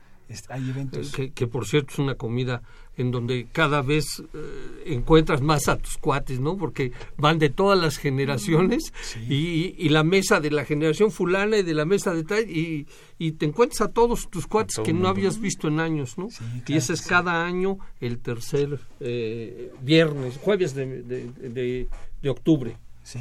Hay 0.49 0.71
eventos. 0.71 1.13
Que, 1.13 1.31
que, 1.33 1.47
por 1.47 1.67
cierto 1.67 1.93
es 1.93 1.99
una 1.99 2.15
comida 2.15 2.63
en 2.97 3.11
donde 3.11 3.49
cada 3.51 3.83
vez 3.83 4.23
eh, 4.35 4.83
encuentras 4.87 5.41
más 5.41 5.69
a 5.69 5.77
tus 5.77 5.97
cuates, 5.97 6.39
¿no? 6.39 6.57
Porque 6.57 6.93
van 7.17 7.39
de 7.39 7.49
todas 7.49 7.79
las 7.79 7.97
generaciones 7.97 8.93
y, 9.29 9.75
y, 9.79 9.89
la 9.89 10.05
mesa 10.05 10.41
de 10.41 10.51
la 10.51 10.65
generación 10.65 11.11
fulana 11.11 11.59
y 11.59 11.63
de 11.63 11.73
la 11.73 11.87
mesa 11.87 12.13
de 12.13 12.25
tal 12.25 12.51
y, 12.51 12.87
y 13.19 13.33
te 13.33 13.47
encuentras 13.47 13.81
a 13.81 13.89
todos 13.89 14.29
tus 14.29 14.47
cuates 14.47 14.79
que 14.85 14.93
no 14.93 15.09
habías 15.09 15.41
visto 15.41 15.69
en 15.69 15.81
años, 15.81 16.19
¿no? 16.19 16.29
y 16.67 16.77
ese 16.77 16.93
es 16.93 17.03
cada 17.03 17.47
año 17.47 17.79
el 18.01 18.19
tercer 18.19 18.79
eh, 19.01 19.73
viernes, 19.81 20.37
jueves 20.37 20.75
de, 20.75 21.03
de, 21.03 21.89
de, 22.21 22.31
octubre. 22.31 22.77
Sí. 23.03 23.21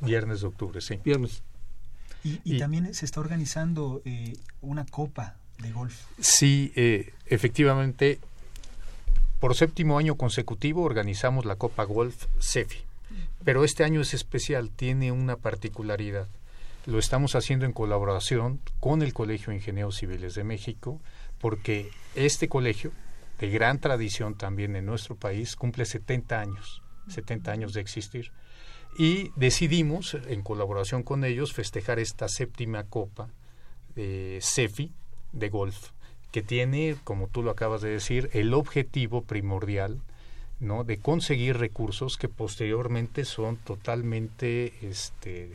Viernes 0.00 0.42
de 0.42 0.46
octubre, 0.46 0.80
sí. 0.80 1.00
Viernes. 1.04 1.42
Y, 2.22 2.40
y, 2.44 2.58
también 2.58 2.92
se 2.94 3.04
está 3.04 3.20
organizando 3.20 4.02
eh, 4.04 4.34
una 4.60 4.84
copa 4.86 5.36
Sí, 6.18 6.72
eh, 6.76 7.12
efectivamente, 7.26 8.18
por 9.40 9.54
séptimo 9.54 9.98
año 9.98 10.16
consecutivo 10.16 10.82
organizamos 10.82 11.44
la 11.44 11.56
Copa 11.56 11.84
Golf 11.84 12.26
CEFI, 12.40 12.78
pero 13.44 13.64
este 13.64 13.84
año 13.84 14.00
es 14.00 14.14
especial, 14.14 14.70
tiene 14.70 15.12
una 15.12 15.36
particularidad. 15.36 16.26
Lo 16.86 16.98
estamos 16.98 17.34
haciendo 17.34 17.66
en 17.66 17.72
colaboración 17.72 18.60
con 18.80 19.02
el 19.02 19.12
Colegio 19.12 19.50
de 19.50 19.56
Ingenieros 19.56 19.96
Civiles 19.96 20.34
de 20.34 20.44
México, 20.44 21.00
porque 21.40 21.90
este 22.14 22.48
colegio, 22.48 22.92
de 23.38 23.50
gran 23.50 23.78
tradición 23.78 24.34
también 24.34 24.74
en 24.74 24.86
nuestro 24.86 25.14
país, 25.14 25.54
cumple 25.54 25.84
70 25.84 26.40
años, 26.40 26.82
70 27.08 27.52
años 27.52 27.72
de 27.74 27.80
existir. 27.80 28.32
Y 28.98 29.30
decidimos, 29.36 30.14
en 30.14 30.42
colaboración 30.42 31.02
con 31.02 31.24
ellos, 31.24 31.52
festejar 31.52 31.98
esta 31.98 32.28
séptima 32.28 32.84
copa 32.84 33.28
de 33.94 34.40
CEFI, 34.42 34.92
de 35.32 35.48
golf, 35.48 35.90
que 36.32 36.42
tiene, 36.42 36.96
como 37.04 37.28
tú 37.28 37.42
lo 37.42 37.50
acabas 37.50 37.80
de 37.80 37.90
decir, 37.90 38.30
el 38.32 38.54
objetivo 38.54 39.22
primordial 39.22 40.00
¿no? 40.60 40.84
de 40.84 40.98
conseguir 40.98 41.56
recursos 41.58 42.16
que 42.16 42.28
posteriormente 42.28 43.24
son 43.24 43.56
totalmente 43.56 44.74
este, 44.82 45.54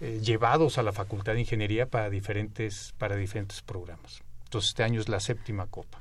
eh, 0.00 0.20
llevados 0.22 0.78
a 0.78 0.82
la 0.82 0.92
Facultad 0.92 1.34
de 1.34 1.40
Ingeniería 1.40 1.86
para 1.86 2.10
diferentes, 2.10 2.94
para 2.98 3.16
diferentes 3.16 3.62
programas. 3.62 4.22
Entonces 4.44 4.70
este 4.70 4.82
año 4.82 5.00
es 5.00 5.08
la 5.08 5.20
séptima 5.20 5.66
copa. 5.66 6.00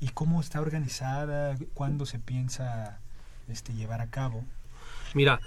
¿Y 0.00 0.10
cómo 0.10 0.40
está 0.40 0.60
organizada? 0.60 1.56
¿Cuándo 1.74 2.06
se 2.06 2.18
piensa 2.18 3.00
este, 3.48 3.74
llevar 3.74 4.00
a 4.00 4.06
cabo? 4.08 4.44
Mira, 5.14 5.40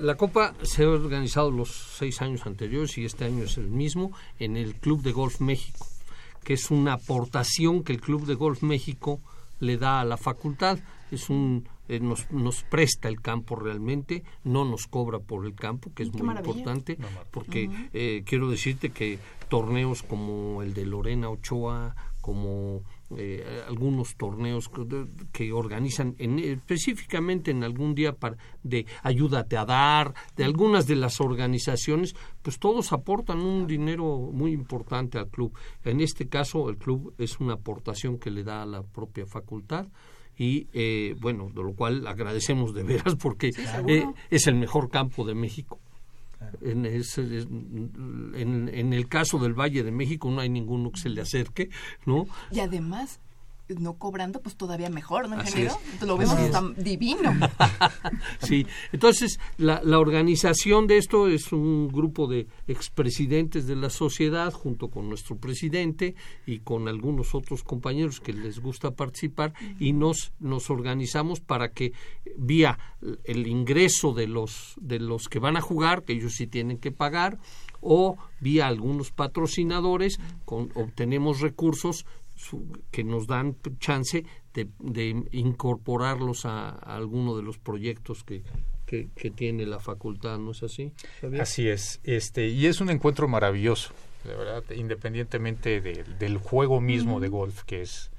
la 0.00 0.16
Copa 0.16 0.54
se 0.62 0.82
ha 0.82 0.88
organizado 0.88 1.50
los 1.50 1.96
seis 1.98 2.22
años 2.22 2.46
anteriores 2.46 2.96
y 2.96 3.04
este 3.04 3.26
año 3.26 3.44
es 3.44 3.58
el 3.58 3.68
mismo 3.68 4.12
en 4.38 4.56
el 4.56 4.74
Club 4.74 5.02
de 5.02 5.12
Golf 5.12 5.40
México 5.40 5.86
que 6.44 6.54
es 6.54 6.70
una 6.70 6.94
aportación 6.94 7.82
que 7.82 7.92
el 7.92 8.00
Club 8.00 8.26
de 8.26 8.34
Golf 8.34 8.62
México 8.62 9.20
le 9.60 9.76
da 9.78 10.00
a 10.00 10.04
la 10.04 10.16
facultad. 10.16 10.78
Es 11.10 11.30
un 11.30 11.66
eh, 11.86 12.00
nos, 12.00 12.30
nos 12.30 12.62
presta 12.62 13.08
el 13.08 13.20
campo 13.20 13.56
realmente, 13.56 14.24
no 14.42 14.64
nos 14.64 14.86
cobra 14.86 15.18
por 15.18 15.44
el 15.44 15.54
campo, 15.54 15.92
que 15.94 16.04
es 16.04 16.12
muy 16.14 16.34
importante, 16.34 16.96
porque 17.30 17.68
eh, 17.92 18.22
quiero 18.24 18.48
decirte 18.48 18.88
que 18.88 19.18
torneos 19.48 20.02
como 20.02 20.62
el 20.62 20.72
de 20.72 20.86
Lorena 20.86 21.28
Ochoa, 21.28 21.94
como 22.22 22.82
eh, 23.18 23.62
algunos 23.68 24.16
torneos 24.16 24.70
que, 25.32 25.52
organizan 25.52 26.14
en, 26.18 26.38
específicamente 26.38 27.50
en 27.50 27.64
algún 27.64 27.94
día 27.94 28.12
para, 28.12 28.36
de 28.62 28.86
ayúdate 29.02 29.56
a 29.56 29.64
dar, 29.64 30.14
de 30.36 30.44
algunas 30.44 30.86
de 30.86 30.96
las 30.96 31.20
organizaciones, 31.20 32.14
pues 32.42 32.58
todos 32.58 32.92
aportan 32.92 33.40
un 33.40 33.66
dinero 33.66 34.30
muy 34.32 34.52
importante 34.52 35.18
al 35.18 35.28
club. 35.28 35.56
En 35.84 36.00
este 36.00 36.28
caso, 36.28 36.68
el 36.68 36.76
club 36.76 37.14
es 37.18 37.40
una 37.40 37.54
aportación 37.54 38.18
que 38.18 38.30
le 38.30 38.44
da 38.44 38.62
a 38.62 38.66
la 38.66 38.82
propia 38.82 39.26
facultad 39.26 39.86
y 40.36 40.68
eh, 40.72 41.14
bueno, 41.20 41.48
de 41.54 41.62
lo 41.62 41.74
cual 41.74 42.06
agradecemos 42.06 42.74
de 42.74 42.82
veras 42.82 43.16
porque 43.16 43.52
eh, 43.88 44.04
es 44.30 44.46
el 44.46 44.56
mejor 44.56 44.90
campo 44.90 45.24
de 45.24 45.34
México. 45.34 45.78
En, 46.60 46.86
en, 48.74 48.92
el 48.92 49.08
caso 49.08 49.38
del 49.38 49.54
Valle 49.54 49.82
de 49.82 49.92
México 49.92 50.30
no 50.30 50.40
hay 50.40 50.48
ninguno 50.48 50.90
que 50.90 51.00
se 51.00 51.08
le 51.08 51.20
acerque, 51.20 51.70
¿no? 52.06 52.26
Y 52.50 52.60
además 52.60 53.20
no 53.68 53.94
cobrando, 53.94 54.40
pues 54.40 54.56
todavía 54.56 54.90
mejor, 54.90 55.28
¿no, 55.28 55.36
ingeniero? 55.40 55.78
Lo 56.02 56.16
vemos 56.16 56.50
tan 56.50 56.74
divino. 56.74 57.32
sí, 58.40 58.66
entonces 58.92 59.38
la, 59.56 59.80
la, 59.82 59.98
organización 59.98 60.86
de 60.86 60.98
esto 60.98 61.28
es 61.28 61.52
un 61.52 61.88
grupo 61.88 62.26
de 62.26 62.46
expresidentes 62.68 63.66
de 63.66 63.76
la 63.76 63.90
sociedad 63.90 64.52
junto 64.52 64.88
con 64.88 65.08
nuestro 65.08 65.36
presidente 65.36 66.14
y 66.46 66.58
con 66.58 66.88
algunos 66.88 67.34
otros 67.34 67.62
compañeros 67.62 68.20
que 68.20 68.32
les 68.32 68.60
gusta 68.60 68.90
participar 68.90 69.54
y 69.78 69.92
nos, 69.92 70.32
nos 70.40 70.68
organizamos 70.70 71.40
para 71.40 71.70
que 71.70 71.92
vía 72.36 72.78
el 73.24 73.46
ingreso 73.46 74.12
de 74.12 74.26
los, 74.26 74.74
de 74.80 74.98
los 75.00 75.28
que 75.28 75.38
van 75.38 75.56
a 75.56 75.60
jugar, 75.60 76.04
que 76.04 76.12
ellos 76.12 76.34
sí 76.34 76.46
tienen 76.46 76.78
que 76.78 76.92
pagar, 76.92 77.38
o 77.80 78.16
vía 78.40 78.66
algunos 78.66 79.10
patrocinadores 79.10 80.18
con, 80.44 80.70
obtenemos 80.74 81.40
recursos 81.40 82.06
que 82.90 83.04
nos 83.04 83.26
dan 83.26 83.56
chance 83.78 84.24
de, 84.52 85.24
incorporarlos 85.32 86.46
a, 86.46 86.70
alguno 86.70 87.36
de 87.36 87.42
los 87.42 87.58
proyectos 87.58 88.24
que, 88.24 88.42
que, 88.86 89.30
tiene 89.30 89.66
la 89.66 89.80
facultad, 89.80 90.38
¿no 90.38 90.52
es 90.52 90.62
así? 90.62 90.92
Así 91.40 91.68
es, 91.68 92.00
este, 92.04 92.48
y 92.48 92.66
es 92.66 92.80
un 92.80 92.90
encuentro 92.90 93.26
maravilloso, 93.28 93.92
de 94.24 94.34
verdad, 94.34 94.62
independientemente 94.76 95.80
del 95.80 96.38
juego 96.38 96.80
mismo 96.80 97.20
de 97.20 97.28
golf, 97.28 97.62
que 97.64 97.82
es, 97.82 98.10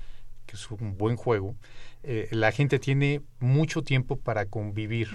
que 0.45 0.55
es 0.55 0.69
un 0.69 0.97
buen 0.97 1.15
juego, 1.15 1.55
eh, 2.03 2.27
la 2.31 2.51
gente 2.51 2.79
tiene 2.79 3.21
mucho 3.39 3.81
tiempo 3.81 4.17
para 4.17 4.45
convivir 4.45 5.09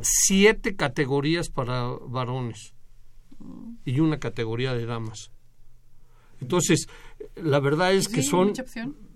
siete 0.00 0.76
categorías 0.76 1.48
para 1.48 1.84
varones 2.06 2.74
y 3.84 4.00
una 4.00 4.18
categoría 4.18 4.74
de 4.74 4.86
damas. 4.86 5.30
Entonces, 6.40 6.88
la 7.36 7.60
verdad 7.60 7.92
es 7.92 8.08
que 8.08 8.22
son 8.22 8.52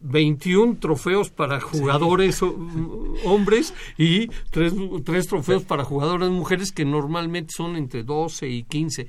21 0.03 0.79
trofeos 0.79 1.31
para 1.31 1.61
jugadores 1.61 2.41
hombres 3.25 3.75
y 3.97 4.29
tres, 4.51 4.75
tres 5.05 5.29
trofeos 5.29 5.65
para 5.65 5.85
jugadoras 5.85 6.31
mujeres 6.31 6.73
que 6.73 6.85
normalmente 6.85 7.53
son 7.57 7.77
entre 7.77 8.03
12 8.03 8.49
y 8.49 8.65
15. 8.65 9.07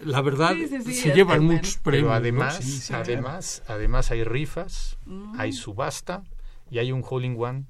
La 0.00 0.22
verdad 0.22 0.54
se 0.56 1.12
llevan 1.12 1.44
muchos 1.44 1.76
premios. 1.76 2.04
Pero 2.04 2.12
además, 2.12 2.90
además, 2.90 3.62
además 3.66 4.10
hay 4.10 4.24
rifas, 4.24 4.98
mm. 5.06 5.34
hay 5.38 5.52
subasta 5.52 6.22
y 6.70 6.78
hay 6.78 6.92
un 6.92 7.04
hole 7.06 7.26
in 7.26 7.36
one 7.38 7.64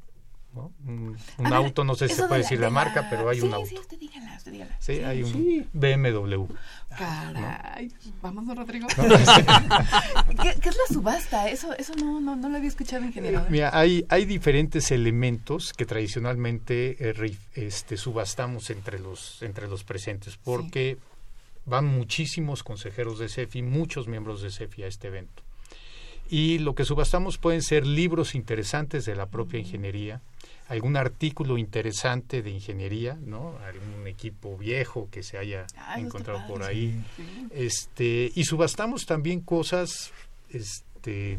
un, 0.54 1.16
auto, 1.52 1.84
no 1.84 1.94
sé 1.94 2.08
si 2.08 2.14
se 2.14 2.26
puede 2.26 2.42
decir 2.42 2.60
la, 2.60 2.70
marca, 2.70 3.06
pero 3.08 3.28
hay 3.28 3.40
un 3.40 3.54
auto. 3.54 3.66
Sí, 3.66 3.78
usted 3.78 3.98
dígala, 3.98 4.36
usted 4.36 4.52
dígala. 4.52 4.76
Sí, 4.80 4.92
hay 5.00 5.22
un 5.22 5.68
BMW. 5.72 6.44
Caray, 6.96 7.92
vamos, 8.20 8.56
Rodrigo. 8.56 8.86
¿Qué, 8.96 10.68
es 10.68 10.76
la 10.76 10.94
subasta? 10.94 11.48
Eso, 11.48 11.72
eso 11.78 11.94
no, 11.94 12.20
no, 12.20 12.36
no 12.36 12.48
lo 12.48 12.56
había 12.56 12.68
escuchado 12.68 13.02
en 13.04 13.12
general. 13.12 13.46
Mira, 13.48 13.70
hay, 13.72 14.04
hay 14.08 14.24
diferentes 14.26 14.90
elementos 14.90 15.72
que 15.72 15.86
tradicionalmente 15.86 16.96
eh, 16.98 17.36
este, 17.54 17.96
subastamos 17.96 18.70
entre 18.70 18.98
los, 18.98 19.42
entre 19.42 19.68
los 19.68 19.84
presentes, 19.84 20.36
porque 20.36 20.98
van 21.64 21.86
muchísimos 21.86 22.62
consejeros 22.62 23.18
de 23.18 23.28
CEFI, 23.28 23.62
muchos 23.62 24.08
miembros 24.08 24.42
de 24.42 24.50
CEFI 24.50 24.82
a 24.84 24.86
este 24.86 25.08
evento. 25.08 25.42
Y 26.28 26.58
lo 26.58 26.74
que 26.74 26.84
subastamos 26.84 27.38
pueden 27.38 27.62
ser 27.62 27.86
libros 27.86 28.34
interesantes 28.34 29.04
de 29.04 29.14
la 29.14 29.26
propia 29.26 29.60
ingeniería, 29.60 30.22
algún 30.68 30.96
artículo 30.96 31.58
interesante 31.58 32.42
de 32.42 32.50
ingeniería, 32.50 33.18
¿no? 33.20 33.58
Algún 33.66 34.06
equipo 34.06 34.56
viejo 34.56 35.08
que 35.10 35.22
se 35.22 35.38
haya 35.38 35.66
encontrado 35.96 36.46
por 36.46 36.62
ahí. 36.62 37.02
Este, 37.50 38.30
y 38.34 38.44
subastamos 38.44 39.06
también 39.06 39.40
cosas 39.40 40.12
este 40.50 41.38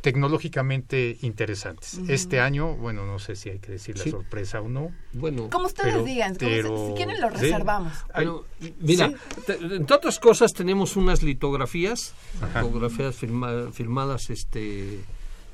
tecnológicamente 0.00 1.18
interesantes. 1.22 1.98
Este 2.08 2.40
año, 2.40 2.76
bueno, 2.76 3.06
no 3.06 3.18
sé 3.18 3.36
si 3.36 3.50
hay 3.50 3.58
que 3.58 3.72
decir 3.72 3.98
la 3.98 4.04
sorpresa 4.04 4.60
o 4.60 4.68
no. 4.68 4.92
Bueno, 5.12 5.50
como 5.50 5.66
ustedes 5.66 6.04
digan, 6.04 6.34
si 6.34 6.46
quieren 6.96 7.20
lo 7.20 7.30
reservamos. 7.30 7.92
mira, 8.80 9.12
entre 9.46 9.94
otras 9.94 10.18
cosas 10.18 10.52
tenemos 10.52 10.96
unas 10.96 11.22
litografías, 11.22 12.14
litografías 12.54 13.16
firmadas 13.16 14.30
este 14.30 15.00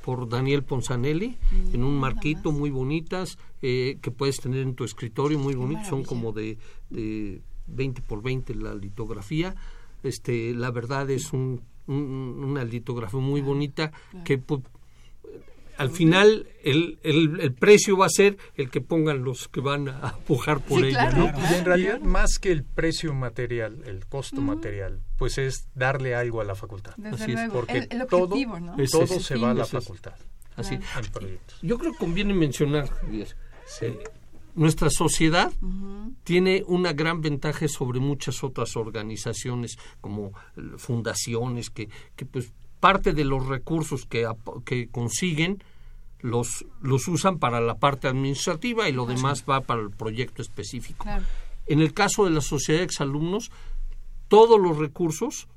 por 0.03 0.27
Daniel 0.27 0.63
Ponzanelli 0.63 1.29
mm, 1.29 1.75
en 1.75 1.83
un 1.83 1.97
marquito 1.97 2.51
muy 2.51 2.69
bonitas 2.69 3.37
eh, 3.61 3.97
que 4.01 4.11
puedes 4.11 4.37
tener 4.37 4.61
en 4.61 4.75
tu 4.75 4.83
escritorio 4.83 5.39
muy 5.39 5.55
bonitos 5.55 5.87
son 5.87 6.03
como 6.03 6.33
de, 6.33 6.57
de 6.89 7.41
20 7.67 8.01
por 8.01 8.21
20 8.21 8.53
la 8.55 8.75
litografía. 8.75 9.55
Este 10.03 10.53
la 10.53 10.71
verdad 10.71 11.09
es 11.09 11.31
un, 11.31 11.61
una 11.87 12.65
litografía 12.65 13.19
muy 13.19 13.41
bonita 13.41 13.91
que 14.25 14.37
pues, 14.37 14.61
al 15.77 15.89
final 15.89 16.47
el, 16.63 16.99
el, 17.03 17.53
precio 17.53 17.97
va 17.97 18.05
a 18.05 18.09
ser 18.09 18.37
el 18.55 18.69
que 18.69 18.81
pongan 18.81 19.23
los 19.23 19.47
que 19.47 19.59
van 19.59 19.89
a 19.89 20.15
pujar 20.27 20.61
por 20.61 20.83
ella. 20.83 21.11
¿no? 21.11 21.25
Y 21.25 21.53
en 21.55 21.65
realidad, 21.65 21.99
más 22.01 22.39
que 22.39 22.51
el 22.51 22.63
precio 22.63 23.13
material, 23.13 23.81
el 23.85 24.05
costo 24.05 24.41
material, 24.41 25.01
pues 25.17 25.37
es 25.37 25.67
darle 25.75 26.15
algo 26.15 26.41
a 26.41 26.43
la 26.43 26.55
facultad. 26.55 26.93
Así 27.05 27.33
es, 27.33 27.49
porque 27.51 27.87
todo, 28.09 28.35
todo 28.91 29.19
se 29.19 29.37
va 29.37 29.51
a 29.51 29.53
la 29.53 29.65
facultad. 29.65 30.13
Así. 30.55 30.77
Yo 31.61 31.77
creo 31.79 31.93
que 31.93 31.97
conviene 31.97 32.33
mencionar, 32.33 32.87
eh, 33.81 33.97
nuestra 34.55 34.89
sociedad 34.91 35.51
tiene 36.23 36.63
una 36.67 36.93
gran 36.93 37.21
ventaja 37.21 37.67
sobre 37.67 37.99
muchas 37.99 38.43
otras 38.43 38.75
organizaciones 38.75 39.77
como 39.99 40.31
eh, 40.55 40.61
fundaciones 40.77 41.71
que, 41.71 41.89
que 42.15 42.25
pues 42.25 42.53
parte 42.83 43.13
de 43.13 43.23
los 43.23 43.47
recursos 43.47 44.05
que, 44.05 44.29
que 44.65 44.89
consiguen 44.89 45.63
los, 46.19 46.65
los 46.81 47.07
usan 47.07 47.39
para 47.39 47.61
la 47.61 47.75
parte 47.75 48.09
administrativa 48.09 48.89
y 48.89 48.91
lo 48.91 49.05
demás 49.05 49.45
va 49.49 49.61
para 49.61 49.81
el 49.81 49.89
proyecto 49.89 50.41
específico. 50.41 51.05
En 51.65 51.79
el 51.79 51.93
caso 51.93 52.25
de 52.25 52.31
la 52.31 52.41
sociedad 52.41 52.79
de 52.79 52.83
exalumnos, 52.83 53.51
todos 54.27 54.59
los 54.59 54.77
recursos 54.77 55.47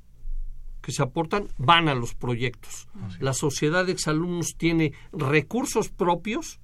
que 0.82 0.92
se 0.92 1.02
aportan 1.02 1.48
van 1.58 1.88
a 1.88 1.96
los 1.96 2.14
proyectos. 2.14 2.86
La 3.18 3.32
sociedad 3.32 3.84
de 3.84 3.90
exalumnos 3.90 4.54
tiene 4.56 4.92
recursos 5.12 5.88
propios 5.88 6.60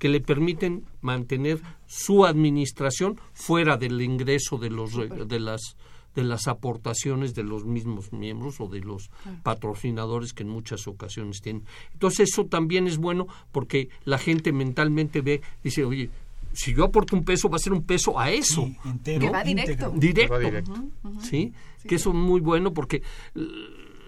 que 0.00 0.08
le 0.08 0.20
permiten 0.20 0.86
mantener 1.02 1.60
su 1.86 2.26
administración 2.26 3.20
fuera 3.32 3.76
del 3.76 4.02
ingreso 4.02 4.58
de 4.58 4.70
los 4.70 4.90
de 4.96 5.38
las 5.38 5.76
de 6.14 6.24
las 6.24 6.48
aportaciones 6.48 7.34
de 7.34 7.42
los 7.42 7.64
mismos 7.64 8.12
miembros 8.12 8.60
o 8.60 8.68
de 8.68 8.80
los 8.80 9.10
patrocinadores 9.42 10.32
que 10.32 10.42
en 10.42 10.50
muchas 10.50 10.86
ocasiones 10.86 11.40
tienen. 11.40 11.64
Entonces 11.92 12.30
eso 12.30 12.46
también 12.46 12.86
es 12.86 12.98
bueno 12.98 13.26
porque 13.50 13.88
la 14.04 14.18
gente 14.18 14.52
mentalmente 14.52 15.20
ve, 15.20 15.42
dice, 15.62 15.84
oye, 15.84 16.10
si 16.52 16.74
yo 16.74 16.84
aporto 16.84 17.16
un 17.16 17.24
peso, 17.24 17.48
va 17.48 17.56
a 17.56 17.60
ser 17.60 17.72
un 17.72 17.82
peso 17.82 18.18
a 18.18 18.30
eso. 18.30 18.70
que 19.04 19.30
va 19.30 19.42
directo. 19.42 19.90
Directo. 19.94 20.74
¿sí? 21.22 21.52
Que 21.86 21.96
eso 21.96 22.10
es 22.10 22.16
muy 22.16 22.40
bueno 22.40 22.72
porque 22.72 23.02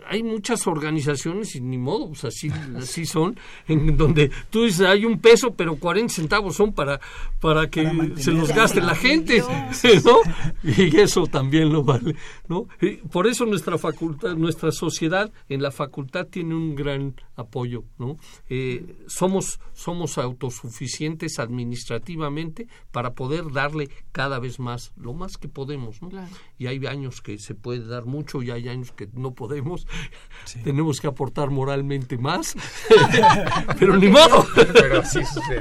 hay 0.08 0.22
muchas 0.22 0.66
organizaciones 0.66 1.54
y 1.56 1.60
ni 1.60 1.78
modo, 1.78 2.08
pues 2.08 2.24
así, 2.24 2.50
así 2.76 3.06
son, 3.06 3.38
en 3.68 3.96
donde 3.96 4.30
tú 4.50 4.64
dices 4.64 4.86
hay 4.86 5.04
un 5.04 5.18
peso, 5.18 5.54
pero 5.54 5.76
40 5.76 6.12
centavos 6.12 6.56
son 6.56 6.72
para, 6.72 7.00
para 7.40 7.68
que 7.68 7.84
se 8.16 8.32
los 8.32 8.48
gaste 8.48 8.80
la 8.80 8.94
gente, 8.94 9.42
¿no? 10.04 10.18
Y 10.62 10.96
eso 10.96 11.26
también 11.26 11.72
lo 11.72 11.82
vale, 11.82 12.16
¿no? 12.48 12.66
por 13.10 13.26
eso 13.26 13.46
nuestra 13.46 13.78
facultad, 13.78 14.34
nuestra 14.34 14.72
sociedad 14.72 15.30
en 15.48 15.62
la 15.62 15.70
facultad 15.70 16.26
tiene 16.26 16.54
un 16.54 16.74
gran 16.74 17.14
apoyo, 17.36 17.84
¿no? 17.98 18.16
Eh, 18.48 18.96
somos, 19.06 19.60
somos 19.72 20.18
autosuficientes 20.18 21.38
administrativamente 21.38 22.68
para 22.92 23.14
poder 23.14 23.52
darle 23.52 23.88
cada 24.12 24.38
vez 24.38 24.58
más, 24.58 24.92
lo 24.96 25.14
más 25.14 25.36
que 25.36 25.48
podemos, 25.48 26.00
¿no? 26.02 26.10
Y 26.58 26.66
hay 26.66 26.84
años 26.86 27.20
que 27.20 27.38
se 27.38 27.54
puede 27.54 27.86
dar 27.86 28.04
mucho 28.04 28.42
y 28.42 28.50
hay 28.50 28.68
años 28.68 28.92
que 28.92 29.08
no 29.12 29.34
podemos, 29.34 29.86
tenemos 30.62 31.00
que 31.00 31.06
aportar 31.06 31.50
moralmente 31.50 32.18
más, 32.18 32.54
pero 33.78 33.96
ni 33.96 34.08
modo. 34.08 34.46
Pero 34.54 35.00
así 35.00 35.24
sucede. 35.24 35.60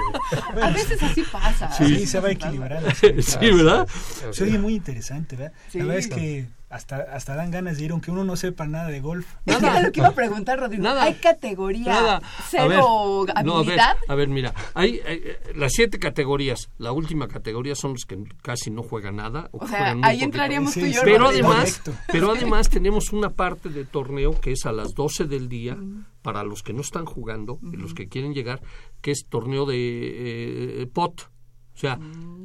A 0.61 0.69
veces 0.69 1.01
así 1.01 1.23
pasa. 1.31 1.71
Sí, 1.71 2.05
se 2.05 2.19
va 2.19 2.29
a 2.29 2.31
equilibrar. 2.31 2.83
Sí, 3.23 3.51
¿verdad? 3.51 3.87
Se 4.31 4.43
oye 4.43 4.57
muy 4.57 4.75
interesante, 4.75 5.35
¿verdad? 5.35 5.53
La 5.73 5.85
verdad 5.85 5.97
es 5.97 6.07
que 6.07 6.47
hasta, 6.73 6.97
hasta 6.97 7.35
dan 7.35 7.51
ganas 7.51 7.77
de 7.77 7.85
ir, 7.85 7.91
aunque 7.91 8.09
uno 8.09 8.23
no 8.23 8.35
sepa 8.35 8.65
nada 8.65 8.87
de 8.89 8.99
golf. 8.99 9.27
Nada. 9.45 9.81
lo 9.81 9.91
que 9.91 9.99
iba 9.99 10.09
a 10.09 10.15
preguntar, 10.15 10.59
Rodrigo. 10.59 10.83
Nada. 10.83 11.03
¿Hay 11.03 11.15
categoría 11.15 12.19
cero 12.49 13.25
habilidad? 13.35 13.95
a, 14.07 14.15
ver, 14.15 14.27
mira, 14.27 14.53
hay, 14.73 14.99
eh, 15.05 15.39
las 15.55 15.73
siete 15.73 15.99
categorías. 15.99 16.69
La 16.79 16.91
última 16.91 17.27
categoría 17.27 17.75
son 17.75 17.91
los 17.93 18.05
que 18.05 18.23
casi 18.41 18.71
no 18.71 18.81
juegan 18.81 19.17
nada. 19.17 19.49
O, 19.51 19.67
sea, 19.67 19.95
ahí 20.01 20.23
entraríamos 20.23 20.73
tú 20.73 20.81
y 20.81 20.93
yo. 20.93 21.01
Pero 21.03 21.27
además, 21.27 21.81
pero 22.11 22.31
además 22.35 22.69
tenemos 22.69 23.13
una 23.13 23.29
parte 23.29 23.69
de 23.69 23.85
torneo 23.85 24.39
que 24.39 24.53
es 24.53 24.65
a 24.65 24.71
las 24.71 24.93
12 24.95 25.25
del 25.25 25.49
día 25.49 25.77
para 26.23 26.43
los 26.43 26.63
que 26.63 26.73
no 26.73 26.81
están 26.81 27.05
jugando 27.05 27.59
y 27.61 27.77
los 27.77 27.93
que 27.93 28.07
quieren 28.07 28.33
llegar, 28.33 28.61
que 29.01 29.11
es 29.11 29.27
torneo 29.29 29.65
de 29.65 30.81
eh, 30.81 30.87
pot 30.87 31.29
o 31.73 31.77
sea, 31.77 31.99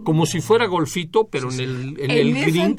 como 0.04 0.24
si 0.24 0.40
fuera 0.40 0.66
golfito, 0.66 1.28
pero 1.28 1.52
en 1.52 1.60
el, 1.60 2.00
en, 2.00 2.10
el 2.10 2.34
green. 2.34 2.76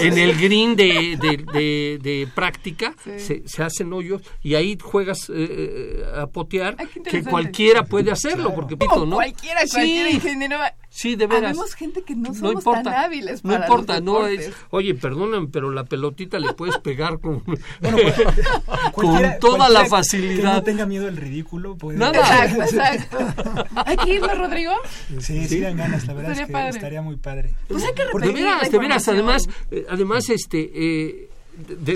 en 0.00 0.18
el 0.18 0.36
green 0.38 0.76
de, 0.76 1.18
de, 1.20 1.98
de, 2.00 2.28
práctica 2.32 2.94
se, 3.16 3.42
se, 3.46 3.62
hacen 3.62 3.92
hoyos 3.92 4.22
y 4.42 4.54
ahí 4.54 4.78
juegas 4.80 5.28
eh, 5.30 5.34
eh, 5.34 6.04
a 6.16 6.28
potear, 6.28 6.76
que 6.76 7.24
cualquiera 7.24 7.84
puede 7.84 8.12
hacerlo, 8.12 8.54
porque 8.54 8.76
pito, 8.76 9.04
¿no? 9.04 9.16
Cualquiera, 9.16 9.62
cualquiera 9.68 10.10
ingeniero 10.10 10.58
Sí, 10.98 11.14
de 11.14 11.28
veras. 11.28 11.50
Habemos 11.52 11.74
gente 11.74 12.02
que 12.02 12.16
no, 12.16 12.34
somos 12.34 12.54
importa, 12.54 12.82
tan 12.82 12.94
hábiles 12.94 13.42
para 13.42 13.58
No 13.58 13.64
importa, 13.64 14.00
no 14.00 14.26
es, 14.26 14.50
oye, 14.70 14.96
perdóname, 14.96 15.46
pero 15.46 15.70
la 15.70 15.84
pelotita 15.84 16.40
le 16.40 16.54
puedes 16.54 16.76
pegar 16.78 17.20
con, 17.20 17.40
con 18.92 19.22
toda 19.38 19.68
la 19.68 19.84
facilidad. 19.84 20.36
Que 20.36 20.42
no 20.42 20.62
tenga 20.64 20.86
miedo 20.86 21.06
al 21.06 21.16
ridículo. 21.16 21.76
Puede... 21.76 22.00
Nada. 22.00 22.44
Exacto, 22.44 22.62
exacto. 22.64 23.64
¿Hay 23.86 23.96
que 23.96 24.14
irlo, 24.14 24.34
Rodrigo? 24.34 24.72
Sí, 25.20 25.46
sí, 25.46 25.60
dan 25.60 25.76
ganas, 25.76 26.04
la 26.04 26.14
verdad 26.14 26.32
es 26.32 26.46
que 26.48 26.68
estaría 26.70 27.00
muy 27.00 27.16
padre. 27.16 27.54
Pues 27.68 27.84
hay 27.84 27.94
que 27.94 28.02
Porque 28.10 28.26
de 28.26 28.34
veras, 28.34 28.68
de 28.68 28.78
veras, 28.80 29.06
además, 29.06 29.48
eh, 29.70 29.86
además, 29.88 30.28
este, 30.30 30.68
eh, 30.74 31.30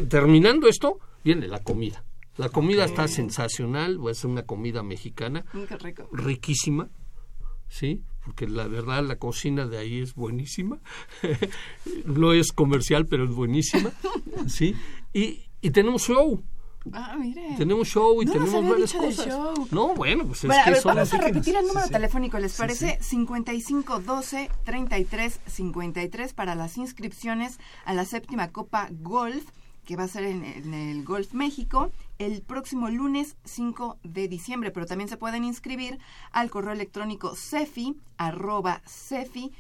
terminando 0.09 0.69
esto, 0.69 1.01
viene 1.25 1.49
la 1.49 1.59
comida. 1.59 2.05
La 2.37 2.51
comida 2.51 2.85
está 2.85 3.09
sensacional, 3.09 3.99
va 3.99 4.12
a 4.12 4.15
ser 4.15 4.31
una 4.31 4.45
comida 4.45 4.85
mexicana. 4.85 5.45
Qué 5.69 5.77
rico. 5.77 6.09
Riquísima, 6.12 6.88
¿sí? 7.69 8.05
Porque 8.24 8.46
la 8.46 8.66
verdad 8.68 9.04
la 9.04 9.16
cocina 9.16 9.66
de 9.66 9.78
ahí 9.78 10.00
es 10.00 10.14
buenísima. 10.14 10.78
no 12.04 12.32
es 12.32 12.52
comercial, 12.52 13.06
pero 13.06 13.24
es 13.24 13.30
buenísima. 13.30 13.90
¿sí? 14.46 14.74
Y, 15.12 15.40
y 15.61 15.70
tenemos 15.70 16.02
show. 16.02 16.42
Ah, 16.92 17.16
mire. 17.18 17.54
Tenemos 17.56 17.88
show 17.88 18.20
y 18.22 18.26
tenemos 18.26 18.68
varias 18.68 18.92
cosas. 18.92 19.28
No, 19.70 19.94
bueno, 19.94 20.26
pues 20.26 20.44
es 20.44 20.50
que 20.50 20.56
a 20.56 20.70
ver, 20.70 20.82
vamos 20.85 21.14
a 21.14 21.18
repetir 21.18 21.54
el 21.56 21.66
número 21.66 21.88
telefónico, 21.88 22.38
¿les 22.38 22.56
parece? 22.56 22.98
Sí, 23.00 23.11
5512 23.11 24.50
33 24.64 25.40
53 25.46 26.35
para 26.35 26.54
las 26.54 26.76
inscripciones 26.78 27.58
a 27.85 27.94
la 27.94 28.04
séptima 28.04 28.50
Copa 28.50 28.88
Golf 28.90 29.44
que 29.85 29.96
va 29.96 30.04
a 30.04 30.08
ser 30.08 30.24
en, 30.24 30.44
el 30.74 31.04
Golf 31.04 31.35
México 31.35 31.90
el 32.18 32.42
próximo 32.42 32.88
lunes 32.88 33.37
5 33.44 33.98
de 34.03 34.29
diciembre, 34.29 34.70
pero 34.70 34.87
también 34.87 35.09
se 35.09 35.16
pueden 35.16 35.44
inscribir 35.44 35.98
al 36.31 36.51
correo 36.51 36.72
electrónico 36.72 37.35
cefi 37.35 37.96
arroba 38.16 38.83
cefi.org.mx. 38.87 39.51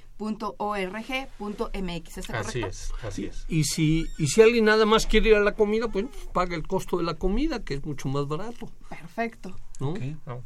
Así 2.30 2.60
es, 2.60 2.92
así 3.02 3.24
es. 3.26 3.44
Y 3.48 3.64
si, 3.64 4.06
y 4.18 4.28
si 4.28 4.42
alguien 4.42 4.64
nada 4.64 4.86
más 4.86 5.06
quiere 5.06 5.30
ir 5.30 5.36
a 5.36 5.40
la 5.40 5.54
comida, 5.54 5.88
pues 5.88 6.06
paga 6.32 6.54
el 6.54 6.66
costo 6.66 6.98
de 6.98 7.04
la 7.04 7.14
comida, 7.14 7.64
que 7.64 7.74
es 7.74 7.84
mucho 7.84 8.08
más 8.08 8.26
barato. 8.28 8.70
Perfecto. 8.88 9.56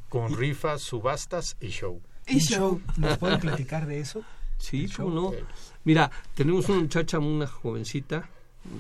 con 0.09 0.37
rifas, 0.37 0.83
subastas 0.83 1.57
y 1.61 1.69
show. 1.69 2.01
Y 2.27 2.39
show. 2.39 2.81
¿Nos 2.97 3.19
pueden 3.19 3.39
platicar 3.39 3.87
de 3.87 4.01
eso? 4.01 4.25
Sí, 4.59 4.89
¿cómo 4.97 5.11
no? 5.11 5.33
Mira, 5.85 6.11
tenemos 6.35 6.69
una 6.69 6.81
muchacha, 6.81 7.19
una 7.19 7.47
jovencita, 7.47 8.29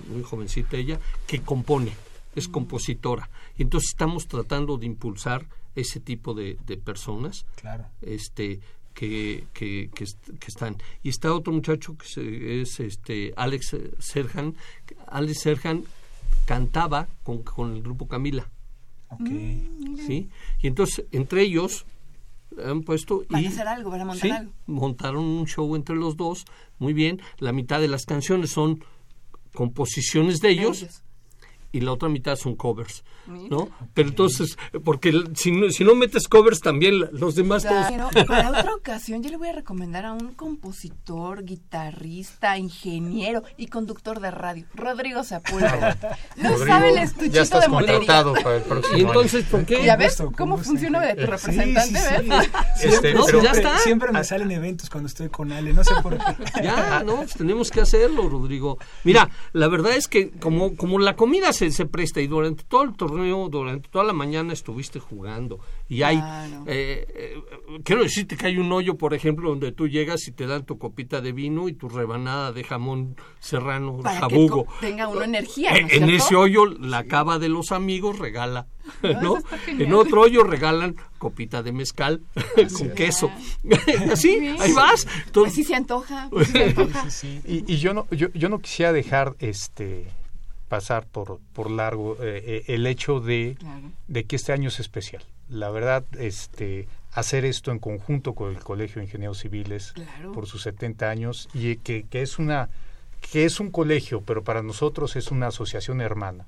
muy 0.09 0.23
jovencita 0.23 0.77
ella, 0.77 0.99
que 1.27 1.43
compone, 1.43 1.93
es 2.37 2.47
compositora. 2.47 3.29
Y 3.59 3.63
entonces 3.63 3.91
estamos 3.91 4.29
tratando 4.29 4.77
de 4.77 4.87
impulsar 4.87 5.49
ese 5.75 5.99
tipo 5.99 6.35
de, 6.35 6.57
personas. 6.85 7.47
Claro. 7.57 7.87
Este, 8.01 8.61
que, 8.95 9.47
que, 9.53 9.91
que, 9.93 10.05
están. 10.47 10.77
Y 11.03 11.09
está 11.09 11.35
otro 11.35 11.53
muchacho 11.53 11.97
que 11.99 12.63
es 12.63 12.81
este 12.81 13.35
Alex 13.37 13.77
Serhan. 13.99 14.55
Alex 15.09 15.41
Serhan 15.41 15.85
cantaba 16.47 17.09
con, 17.25 17.43
con 17.43 17.75
el 17.75 17.83
grupo 17.83 18.07
Camila. 18.07 18.49
Okay. 19.09 19.97
¿Sí? 20.07 20.29
Y 20.63 20.67
entonces, 20.67 21.05
entre 21.13 21.43
ellos, 21.43 21.87
han 22.65 22.83
puesto 22.83 23.25
van 23.29 23.43
y, 23.43 23.47
a 23.47 23.49
hacer 23.51 23.69
algo, 23.69 23.91
van 23.91 24.01
a 24.03 24.05
montar 24.07 24.33
algo. 24.33 24.53
montaron 24.67 25.25
un 25.25 25.47
show 25.47 25.77
entre 25.77 25.97
los 25.97 26.17
dos, 26.17 26.45
muy 26.79 26.93
bien, 26.93 27.21
la 27.39 27.53
mitad 27.53 27.81
de 27.81 27.89
las 27.89 28.05
canciones 28.05 28.51
son 28.51 28.83
composiciones 29.55 30.41
de 30.41 30.51
ellos, 30.51 31.03
y 31.77 31.81
la 31.81 31.93
otra 31.93 32.09
mitad 32.09 32.37
son 32.37 32.57
covers, 32.57 33.05
¿no? 33.27 33.69
Pero 33.93 34.09
entonces, 34.09 34.57
porque 34.83 35.13
si 35.35 35.51
no, 35.51 35.71
si 35.71 35.85
no 35.85 35.95
metes 35.95 36.27
covers 36.27 36.61
también 36.61 36.99
los 37.13 37.35
demás 37.35 37.65
claro, 37.65 38.09
Para 38.27 38.49
otra 38.51 38.75
ocasión 38.75 39.23
yo 39.23 39.31
le 39.31 39.37
voy 39.37 39.49
a 39.49 39.53
recomendar 39.53 40.07
a 40.07 40.13
un 40.13 40.33
compositor, 40.33 41.45
guitarrista, 41.45 42.57
ingeniero 42.57 43.43
y 43.59 43.67
conductor 43.67 44.21
de 44.21 44.31
radio, 44.31 44.65
Rodrigo 44.75 45.23
Sepúlveda. 45.23 45.99
No 46.37 46.57
sabe 46.59 46.91
el 46.91 46.99
estuchito 46.99 47.35
ya 47.35 47.43
estás 47.43 47.63
de 47.63 47.69
contratado 47.69 48.35
para 48.35 48.57
el 48.57 48.63
próximo 48.63 48.99
¿Y 48.99 49.01
entonces 49.03 49.45
por 49.45 49.65
qué? 49.65 49.85
¿Ya 49.85 49.97
ves 49.97 50.23
cómo 50.37 50.59
funciona 50.59 51.01
de 51.01 51.15
tu 51.15 51.27
representante? 51.27 51.99
Este, 52.83 53.15
ya 53.43 53.51
está. 53.53 53.79
Siempre 53.79 54.13
me 54.13 54.23
salen 54.25 54.51
eventos 54.51 54.91
cuando 54.91 55.09
estoy 55.09 55.29
con 55.29 55.53
Ale, 55.53 55.73
no 55.73 55.83
sé 55.85 55.95
por 56.03 56.17
qué. 56.17 56.63
Ya, 56.63 57.03
no, 57.05 57.17
pues 57.17 57.35
tenemos 57.35 57.71
que 57.71 57.81
hacerlo, 57.81 58.29
Rodrigo. 58.29 58.79
Mira, 59.05 59.31
la 59.53 59.69
verdad 59.69 59.97
es 59.97 60.09
que 60.09 60.31
como, 60.31 60.77
como 60.77 60.99
la 60.99 61.17
comida 61.17 61.53
se 61.53 61.66
se, 61.71 61.87
presta 61.87 62.21
y 62.21 62.27
durante 62.27 62.65
todo 62.65 62.83
el 62.83 62.97
torneo, 62.97 63.49
durante 63.49 63.89
toda 63.89 64.05
la 64.05 64.13
mañana 64.13 64.53
estuviste 64.53 65.01
jugando 65.01 65.61
y 65.89 66.03
hay, 66.03 66.19
eh, 66.67 67.07
eh, 67.09 67.35
quiero 67.85 68.03
decirte 68.03 68.37
que 68.37 68.47
hay 68.47 68.59
un 68.59 68.73
hoyo, 68.73 68.97
por 68.97 69.15
ejemplo, 69.15 69.51
donde 69.51 69.73
tú 69.73 69.89
llegas 69.89 70.27
y 70.29 70.33
te 70.33 70.47
dan 70.47 70.65
tu 70.65 70.79
copita 70.79 71.21
de 71.21 71.33
vino 71.33 71.69
y 71.69 71.75
tu 71.75 71.89
rebanada 71.89 72.53
de 72.53 72.65
jamón 72.65 73.17
serrano, 73.39 73.99
Para 74.03 74.21
jabugo. 74.21 74.67
Que 74.81 74.89
tenga 74.89 75.09
una 75.09 75.25
energía. 75.25 75.71
en 75.77 76.11
ese 76.11 76.35
hoyo 76.35 76.67
la 76.67 77.05
cava 77.05 77.39
de 77.39 77.49
los 77.49 77.73
amigos 77.73 78.19
regala 78.19 78.67
¿no? 79.23 79.37
En 79.67 79.93
otro 79.95 80.23
hoyo 80.23 80.45
regalan 80.45 80.97
copita 81.19 81.63
de 81.63 81.73
mezcal 81.73 82.23
con 82.79 82.91
queso. 82.91 83.31
Así, 84.11 84.55
ahí 84.59 84.73
vas. 84.73 85.07
Entonces, 85.27 85.53
Así 85.53 85.65
se 85.65 85.75
antoja. 85.75 86.29
y, 87.45 87.73
y 87.73 87.77
yo 87.79 87.95
no 87.95 88.07
yo, 88.11 88.29
yo 88.35 88.49
no 88.49 88.59
quisiera 88.59 88.93
dejar 88.93 89.35
este 89.39 90.07
pasar 90.69 91.07
por, 91.07 91.41
por 91.53 91.71
largo 91.71 92.17
eh, 92.21 92.43
eh, 92.45 92.65
el 92.69 92.87
hecho 92.87 93.21
de, 93.21 93.57
de 94.09 94.25
que 94.25 94.37
este 94.37 94.53
año 94.53 94.69
es 94.69 94.81
especial. 94.81 95.23
La 95.49 95.71
verdad, 95.71 96.05
este 96.19 96.89
hacer 97.13 97.45
esto 97.45 97.71
en 97.71 97.79
conjunto 97.79 98.35
con 98.35 98.51
el 98.51 98.59
Colegio 98.59 98.97
de 98.97 99.07
Ingenieros 99.07 99.39
Civiles 99.39 99.95
por 100.35 100.47
sus 100.47 100.63
70 100.63 101.09
años 101.09 101.49
y 101.55 101.77
que, 101.77 102.05
que 102.05 102.23
es 102.23 102.39
una 102.39 102.69
que 103.33 103.45
es 103.45 103.59
un 103.59 103.71
colegio, 103.71 104.21
pero 104.21 104.45
para 104.45 104.63
nosotros 104.63 105.17
es 105.17 105.31
una 105.31 105.49
asociación 105.49 106.01
hermana. 106.01 106.47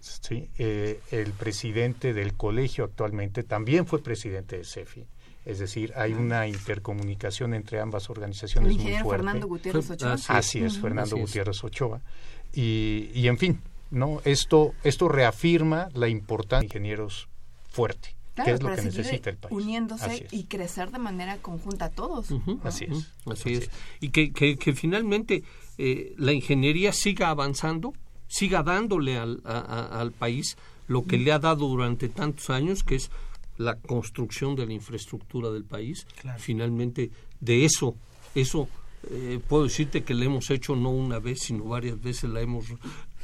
¿sí? 0.00 0.48
Eh, 0.58 1.00
el 1.10 1.32
presidente 1.32 2.14
del 2.14 2.34
colegio 2.34 2.84
actualmente 2.84 3.42
también 3.42 3.86
fue 3.86 4.02
presidente 4.02 4.56
de 4.56 4.64
CEFI. 4.64 5.06
Es 5.44 5.58
decir, 5.58 5.92
hay 5.94 6.12
una 6.12 6.48
intercomunicación 6.48 7.54
entre 7.54 7.80
ambas 7.80 8.10
organizaciones 8.10 8.72
el 8.72 8.78
muy 8.78 8.92
fuerte. 8.94 9.24
Fernando 9.24 9.46
Gutiérrez 9.46 9.90
Ochoa. 9.90 10.16
Así 10.28 10.62
es, 10.62 10.78
Fernando 10.78 11.16
Gutiérrez 11.16 11.62
Ochoa. 11.62 12.00
Y, 12.56 13.10
y, 13.14 13.28
en 13.28 13.38
fin, 13.38 13.60
no 13.90 14.20
esto 14.24 14.72
esto 14.82 15.08
reafirma 15.08 15.88
la 15.94 16.08
importancia 16.08 16.58
de 16.58 16.66
ingenieros 16.66 17.28
fuerte 17.70 18.16
que 18.44 18.52
es 18.52 18.62
lo 18.62 18.74
que 18.74 18.82
necesita 18.82 19.30
el 19.30 19.36
país. 19.36 19.54
Uniéndose 19.54 20.26
y 20.30 20.44
crecer 20.44 20.90
de 20.90 20.98
manera 20.98 21.38
conjunta 21.38 21.90
todos. 21.90 22.28
Así 22.62 22.84
es. 22.84 23.10
Así, 23.24 23.54
es. 23.54 23.70
Y 24.00 24.10
que, 24.10 24.32
que, 24.32 24.56
que 24.56 24.74
finalmente 24.74 25.42
eh, 25.78 26.14
la 26.18 26.32
ingeniería 26.32 26.92
siga 26.92 27.30
avanzando, 27.30 27.94
siga 28.28 28.62
dándole 28.62 29.16
al, 29.16 29.40
al 29.44 30.12
país 30.12 30.56
lo 30.86 31.04
que 31.04 31.18
le 31.18 31.32
ha 31.32 31.38
dado 31.38 31.66
durante 31.66 32.08
tantos 32.08 32.50
años, 32.50 32.82
que 32.82 32.96
es 32.96 33.10
la 33.56 33.76
construcción 33.76 34.54
de 34.54 34.66
la 34.66 34.72
infraestructura 34.74 35.50
del 35.50 35.64
país. 35.64 36.06
Finalmente, 36.38 37.10
de 37.40 37.64
eso, 37.64 37.96
eso 38.34 38.68
eh, 39.10 39.40
puedo 39.46 39.64
decirte 39.64 40.04
que 40.04 40.14
le 40.14 40.26
hemos 40.26 40.50
hecho 40.50 40.76
no 40.76 40.90
una 40.90 41.18
vez, 41.18 41.40
sino 41.40 41.64
varias 41.64 42.00
veces 42.00 42.30
la 42.30 42.40
hemos 42.40 42.66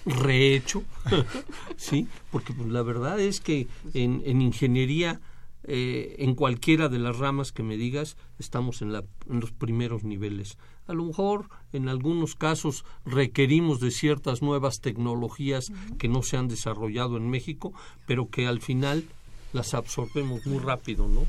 rehecho, 0.04 0.82
¿sí? 1.76 2.08
Porque 2.30 2.52
pues, 2.52 2.68
la 2.68 2.82
verdad 2.82 3.20
es 3.20 3.40
que 3.40 3.68
en, 3.94 4.22
en 4.24 4.42
ingeniería, 4.42 5.20
eh, 5.64 6.16
en 6.18 6.34
cualquiera 6.34 6.88
de 6.88 6.98
las 6.98 7.18
ramas 7.18 7.52
que 7.52 7.62
me 7.62 7.76
digas, 7.76 8.16
estamos 8.38 8.82
en, 8.82 8.92
la, 8.92 9.04
en 9.30 9.40
los 9.40 9.52
primeros 9.52 10.04
niveles. 10.04 10.58
A 10.88 10.94
lo 10.94 11.04
mejor 11.04 11.48
en 11.72 11.88
algunos 11.88 12.34
casos 12.34 12.84
requerimos 13.04 13.80
de 13.80 13.92
ciertas 13.92 14.42
nuevas 14.42 14.80
tecnologías 14.80 15.72
que 15.98 16.08
no 16.08 16.22
se 16.22 16.36
han 16.36 16.48
desarrollado 16.48 17.16
en 17.16 17.30
México, 17.30 17.72
pero 18.06 18.28
que 18.28 18.46
al 18.48 18.60
final 18.60 19.04
las 19.52 19.74
absorbemos 19.74 20.44
muy 20.46 20.58
rápido, 20.58 21.08
¿no? 21.08 21.26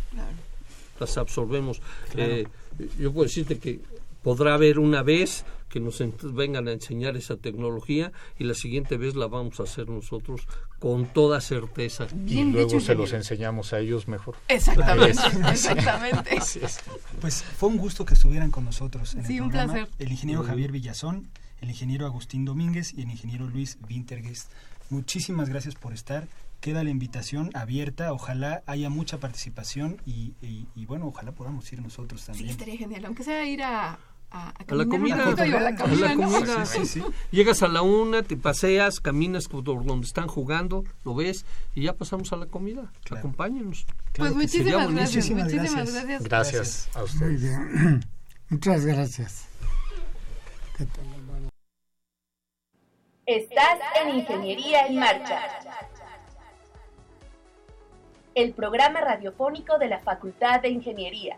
Las 0.99 1.17
absorbemos. 1.17 1.81
Eh, 2.15 2.47
yo 2.99 3.11
puedo 3.11 3.25
decirte 3.25 3.59
que 3.59 3.81
podrá 4.23 4.55
haber 4.55 4.79
una 4.79 5.03
vez 5.03 5.45
que 5.69 5.79
nos 5.79 6.03
vengan 6.35 6.67
a 6.67 6.71
enseñar 6.71 7.17
esa 7.17 7.35
tecnología 7.35 8.11
y 8.37 8.43
la 8.43 8.53
siguiente 8.53 8.95
vez 8.95 9.15
la 9.15 9.27
vamos 9.27 9.59
a 9.59 9.63
hacer 9.63 9.89
nosotros 9.89 10.47
con 10.79 11.07
toda 11.07 11.41
certeza. 11.41 12.05
y 12.27 12.43
luego 12.43 12.79
se 12.79 12.93
los 12.93 13.11
enseñamos 13.11 13.73
a 13.73 13.79
ellos 13.79 14.07
mejor. 14.07 14.35
Exactamente, 14.47 15.21
exactamente. 15.51 16.37
Pues 17.21 17.41
fue 17.41 17.69
un 17.69 17.77
gusto 17.77 18.05
que 18.05 18.13
estuvieran 18.13 18.51
con 18.51 18.65
nosotros. 18.65 19.15
En 19.15 19.25
sí, 19.25 19.37
el 19.37 19.43
un 19.43 19.51
placer. 19.51 19.87
El 19.97 20.11
ingeniero 20.11 20.43
Javier 20.43 20.71
Villazón, 20.71 21.29
el 21.61 21.69
ingeniero 21.69 22.05
Agustín 22.05 22.45
Domínguez 22.45 22.93
y 22.93 23.01
el 23.01 23.09
ingeniero 23.09 23.47
Luis 23.47 23.77
Winterguest. 23.89 24.51
Muchísimas 24.89 25.49
gracias 25.49 25.75
por 25.75 25.93
estar 25.93 26.27
queda 26.63 26.81
la 26.85 26.91
invitación 26.91 27.49
abierta, 27.55 28.13
ojalá 28.13 28.63
haya 28.67 28.89
mucha 28.89 29.19
participación 29.19 29.97
y, 30.05 30.33
y, 30.41 30.85
bueno, 30.85 31.07
ojalá 31.07 31.33
podamos 31.33 31.71
ir 31.73 31.81
nosotros 31.81 32.25
también. 32.25 32.45
Sí, 32.45 32.51
estaría 32.51 32.77
genial, 32.77 33.03
aunque 33.03 33.23
sea 33.23 33.45
ir 33.45 33.61
a, 33.63 33.99
a, 34.33 34.53
la 34.73 34.85
comida. 34.85 35.27
A 35.27 35.31
la 35.35 35.75
comida. 35.75 36.15
Llegas 37.31 37.61
a 37.61 37.67
la 37.67 37.83
una, 37.83 38.23
te 38.23 38.35
paseas, 38.35 38.99
caminas 38.99 39.47
por 39.47 39.63
donde 39.63 40.07
están 40.07 40.27
jugando, 40.27 40.83
lo 41.05 41.13
ves 41.13 41.45
y 41.75 41.83
ya 41.83 41.93
pasamos 41.93 42.33
a 42.33 42.37
la 42.37 42.47
comida. 42.47 42.91
Acompáñenos. 43.11 43.85
pues 44.13 44.33
muchísimas 44.33 44.91
gracias. 44.91 45.29
Muchísimas 45.29 45.93
gracias. 45.93 46.23
Gracias 46.23 46.89
a 46.95 47.03
ustedes. 47.03 47.57
Muchas 48.49 48.85
gracias. 48.85 49.47
Estás 53.25 53.79
en 54.01 54.17
Ingeniería 54.17 54.87
en 54.87 54.99
Marcha. 54.99 55.41
El 58.35 58.53
programa 58.53 58.99
radiofónico 58.99 59.77
de 59.77 59.87
la 59.87 59.99
Facultad 59.99 60.61
de 60.61 60.69
Ingeniería 60.69 61.37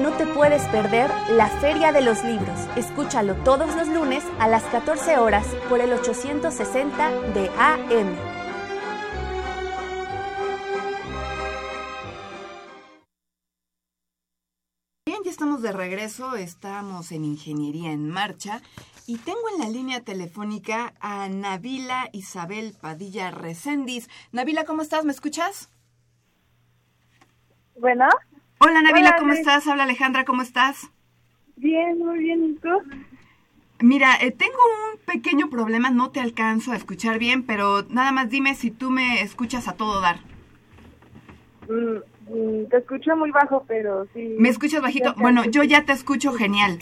no 0.00 0.12
te 0.12 0.26
puedes 0.26 0.62
perder 0.68 1.10
la 1.30 1.48
Feria 1.48 1.92
de 1.92 2.00
los 2.00 2.24
Libros. 2.24 2.58
Escúchalo 2.76 3.34
todos 3.44 3.74
los 3.76 3.88
lunes 3.88 4.24
a 4.38 4.48
las 4.48 4.62
14 4.64 5.18
horas 5.18 5.46
por 5.68 5.80
el 5.80 5.92
860 5.92 7.10
de 7.32 7.48
AM. 7.58 8.16
Bien, 15.06 15.22
ya 15.24 15.30
estamos 15.30 15.62
de 15.62 15.72
regreso, 15.72 16.34
estamos 16.34 17.12
en 17.12 17.24
Ingeniería 17.24 17.92
en 17.92 18.08
Marcha 18.08 18.62
y 19.06 19.18
tengo 19.18 19.42
en 19.54 19.60
la 19.60 19.68
línea 19.68 20.00
telefónica 20.00 20.94
a 20.98 21.28
Navila 21.28 22.08
Isabel 22.12 22.74
Padilla 22.80 23.30
Recendis. 23.30 24.08
Navila, 24.32 24.64
¿cómo 24.64 24.82
estás? 24.82 25.04
¿Me 25.04 25.12
escuchas? 25.12 25.68
Bueno. 27.76 28.08
Hola 28.66 28.80
Navila, 28.80 29.16
¿cómo 29.18 29.34
estás? 29.34 29.66
Habla 29.66 29.82
Alejandra, 29.82 30.24
¿cómo 30.24 30.40
estás? 30.40 30.90
Bien, 31.56 31.98
muy 31.98 32.18
bien, 32.18 32.44
¿y 32.44 32.54
tú? 32.54 32.70
Mira, 33.80 34.16
eh, 34.22 34.30
tengo 34.30 34.54
un 34.54 34.98
pequeño 35.04 35.50
problema, 35.50 35.90
no 35.90 36.10
te 36.10 36.20
alcanzo 36.20 36.72
a 36.72 36.76
escuchar 36.76 37.18
bien, 37.18 37.42
pero 37.42 37.82
nada 37.90 38.10
más 38.10 38.30
dime 38.30 38.54
si 38.54 38.70
tú 38.70 38.90
me 38.90 39.20
escuchas 39.20 39.68
a 39.68 39.74
todo 39.74 40.00
dar. 40.00 40.20
Mm, 41.68 42.32
mm, 42.32 42.68
te 42.70 42.78
escucho 42.78 43.14
muy 43.16 43.30
bajo, 43.32 43.64
pero 43.68 44.06
sí. 44.14 44.34
¿Me 44.38 44.48
escuchas 44.48 44.80
bajito? 44.80 45.14
Bueno, 45.18 45.44
yo 45.44 45.62
ya 45.62 45.84
te 45.84 45.92
escucho 45.92 46.32
genial. 46.32 46.78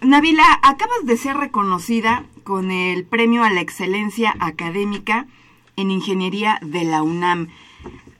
Navila, 0.00 0.44
acabas 0.62 1.04
de 1.04 1.18
ser 1.18 1.36
reconocida 1.36 2.24
con 2.44 2.70
el 2.70 3.04
Premio 3.04 3.44
a 3.44 3.50
la 3.50 3.60
Excelencia 3.60 4.34
Académica 4.40 5.26
en 5.76 5.90
Ingeniería 5.90 6.58
de 6.62 6.84
la 6.84 7.02
UNAM. 7.02 7.48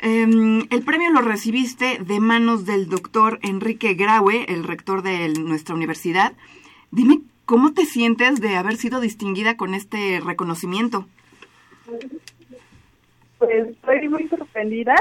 Em, 0.03 0.67
el 0.71 0.83
premio 0.83 1.11
lo 1.11 1.21
recibiste 1.21 1.99
de 1.99 2.21
manos 2.21 2.65
del 2.65 2.89
doctor 2.89 3.39
Enrique 3.43 3.93
Graue, 3.93 4.47
el 4.49 4.65
rector 4.65 5.03
de 5.03 5.29
nuestra 5.29 5.75
universidad. 5.75 6.33
Dime, 6.91 7.21
¿cómo 7.45 7.75
te 7.75 7.85
sientes 7.85 8.41
de 8.41 8.57
haber 8.57 8.77
sido 8.77 9.01
distinguida 9.01 9.59
con 9.59 9.75
este 9.75 10.21
reconocimiento? 10.25 11.07
Pues 13.39 13.69
estoy 13.69 14.09
muy 14.09 14.27
sorprendida. 14.29 14.97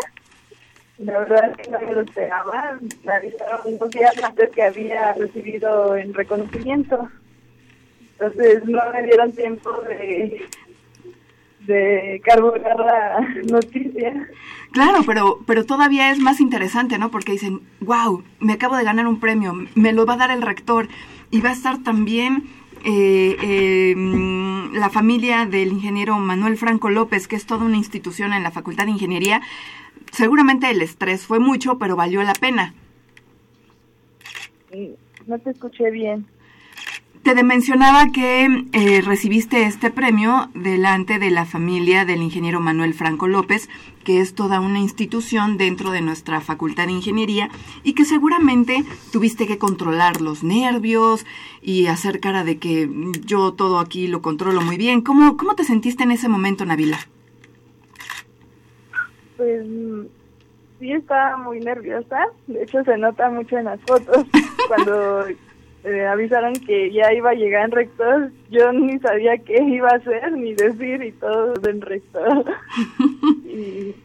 La 0.98 1.20
verdad 1.20 1.52
es 1.52 1.58
que 1.58 1.72
no 1.72 1.80
me 1.80 1.94
lo 1.94 2.02
esperaba. 2.02 2.78
Me 3.06 3.14
avisaron 3.14 3.78
dos 3.78 3.90
días 3.92 4.22
antes 4.22 4.50
que 4.50 4.64
había 4.64 5.14
recibido 5.14 5.96
el 5.96 6.14
reconocimiento. 6.14 7.10
Entonces 8.20 8.66
no 8.66 8.82
me 8.92 9.04
dieron 9.04 9.32
tiempo 9.32 9.72
de, 9.84 10.46
de 11.70 12.22
carburar 12.26 12.78
la 12.80 13.20
noticia. 13.50 14.28
Claro, 14.72 15.04
pero, 15.06 15.40
pero 15.46 15.66
todavía 15.66 16.12
es 16.12 16.20
más 16.20 16.42
interesante, 16.42 16.98
¿no? 16.98 17.12
Porque 17.12 17.32
dicen, 17.32 17.62
wow, 17.80 18.24
me 18.40 18.54
acabo 18.54 18.76
de 18.76 18.84
ganar 18.84 19.08
un 19.08 19.20
premio, 19.20 19.54
me 19.76 19.94
lo 19.94 20.06
va 20.06 20.16
a 20.16 20.18
dar 20.18 20.32
el 20.32 20.42
rector 20.42 20.88
y 21.32 21.42
va 21.42 21.50
a 21.50 21.54
estar 21.54 21.82
también 21.84 22.44
eh, 22.84 23.92
em, 23.94 24.74
la 24.74 24.90
familia 24.90 25.46
del 25.46 25.72
ingeniero 25.72 26.18
Manuel 26.18 26.58
Franco 26.58 26.90
López, 26.90 27.28
que 27.28 27.36
es 27.36 27.46
toda 27.46 27.66
una 27.66 27.78
institución 27.78 28.34
en 28.34 28.44
la 28.44 28.52
Facultad 28.52 28.86
de 28.86 28.92
Ingeniería. 28.92 29.42
Seguramente 30.12 30.70
el 30.70 30.82
estrés 30.82 31.26
fue 31.26 31.40
mucho, 31.40 31.78
pero 31.78 31.96
valió 31.96 32.24
la 32.24 32.34
pena. 32.34 32.74
No 35.28 35.38
te 35.40 35.52
escuché 35.52 35.92
bien. 35.92 36.26
Te 37.24 37.44
mencionaba 37.44 38.12
que 38.14 38.66
eh, 38.72 39.02
recibiste 39.02 39.64
este 39.64 39.92
premio 39.92 40.50
delante 40.56 41.20
de 41.20 41.32
la 41.32 41.46
familia 41.46 42.06
del 42.06 42.22
ingeniero 42.22 42.62
Manuel 42.62 42.94
Franco 42.94 43.28
López, 43.28 43.70
que 44.06 44.22
es 44.22 44.34
toda 44.34 44.62
una 44.62 44.80
institución 44.80 45.58
dentro 45.58 45.92
de 45.92 46.02
nuestra 46.02 46.40
Facultad 46.40 46.88
de 46.88 46.94
Ingeniería 46.94 47.50
y 47.84 47.94
que 47.94 48.06
seguramente 48.06 48.86
tuviste 49.12 49.48
que 49.48 49.58
controlar 49.58 50.22
los 50.22 50.44
nervios 50.44 51.26
y 51.62 51.88
hacer 51.88 52.22
cara 52.22 52.46
de 52.46 52.58
que 52.58 52.90
yo 53.26 53.54
todo 53.54 53.80
aquí 53.80 54.08
lo 54.08 54.22
controlo 54.22 54.62
muy 54.62 54.78
bien. 54.78 55.02
¿Cómo, 55.02 55.36
cómo 55.36 55.56
te 55.56 55.66
sentiste 55.66 56.04
en 56.04 56.12
ese 56.12 56.30
momento, 56.30 56.66
Navila? 56.66 57.00
Pues 59.36 59.68
sí 60.80 60.92
estaba 60.94 61.38
muy 61.38 61.60
nerviosa. 61.60 62.28
De 62.48 62.64
hecho, 62.64 62.82
se 62.86 62.98
nota 62.98 63.30
mucho 63.30 63.58
en 63.58 63.66
las 63.66 63.82
fotos 63.82 64.26
cuando 64.68 65.26
eh, 65.84 66.06
avisaron 66.06 66.54
que 66.54 66.92
ya 66.92 67.13
iba 67.13 67.32
a 67.32 67.36
llegar 67.36 67.65
en 67.65 67.72
rector, 67.72 68.32
yo 68.50 68.72
ni 68.74 69.00
sabía 69.00 69.38
qué 69.38 69.62
iba 69.63 69.89
a 69.89 69.96
hacer 69.96 70.32
ni 70.34 70.54
decir 70.54 71.02
y 71.04 71.12
todo 71.13 71.54
en 71.70 71.82
rector. 71.82 72.46
y 73.46 73.96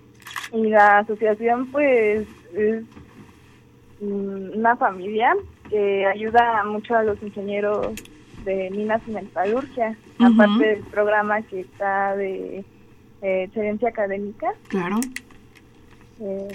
Y 0.54 0.68
la 0.68 0.98
asociación 0.98 1.66
pues 1.72 2.28
es 2.54 2.84
una 4.00 4.76
familia 4.76 5.34
que 5.68 6.06
ayuda 6.06 6.62
mucho 6.64 6.94
a 6.94 7.02
los 7.02 7.20
ingenieros 7.22 7.92
de 8.44 8.70
minas 8.70 9.02
y 9.08 9.10
metalurgia, 9.10 9.96
aparte 10.20 10.64
del 10.64 10.84
programa 10.84 11.42
que 11.42 11.60
está 11.60 12.14
de 12.14 12.64
eh, 13.22 13.42
excelencia 13.44 13.88
académica. 13.88 14.54
Claro. 14.68 15.00
Eh, 16.20 16.48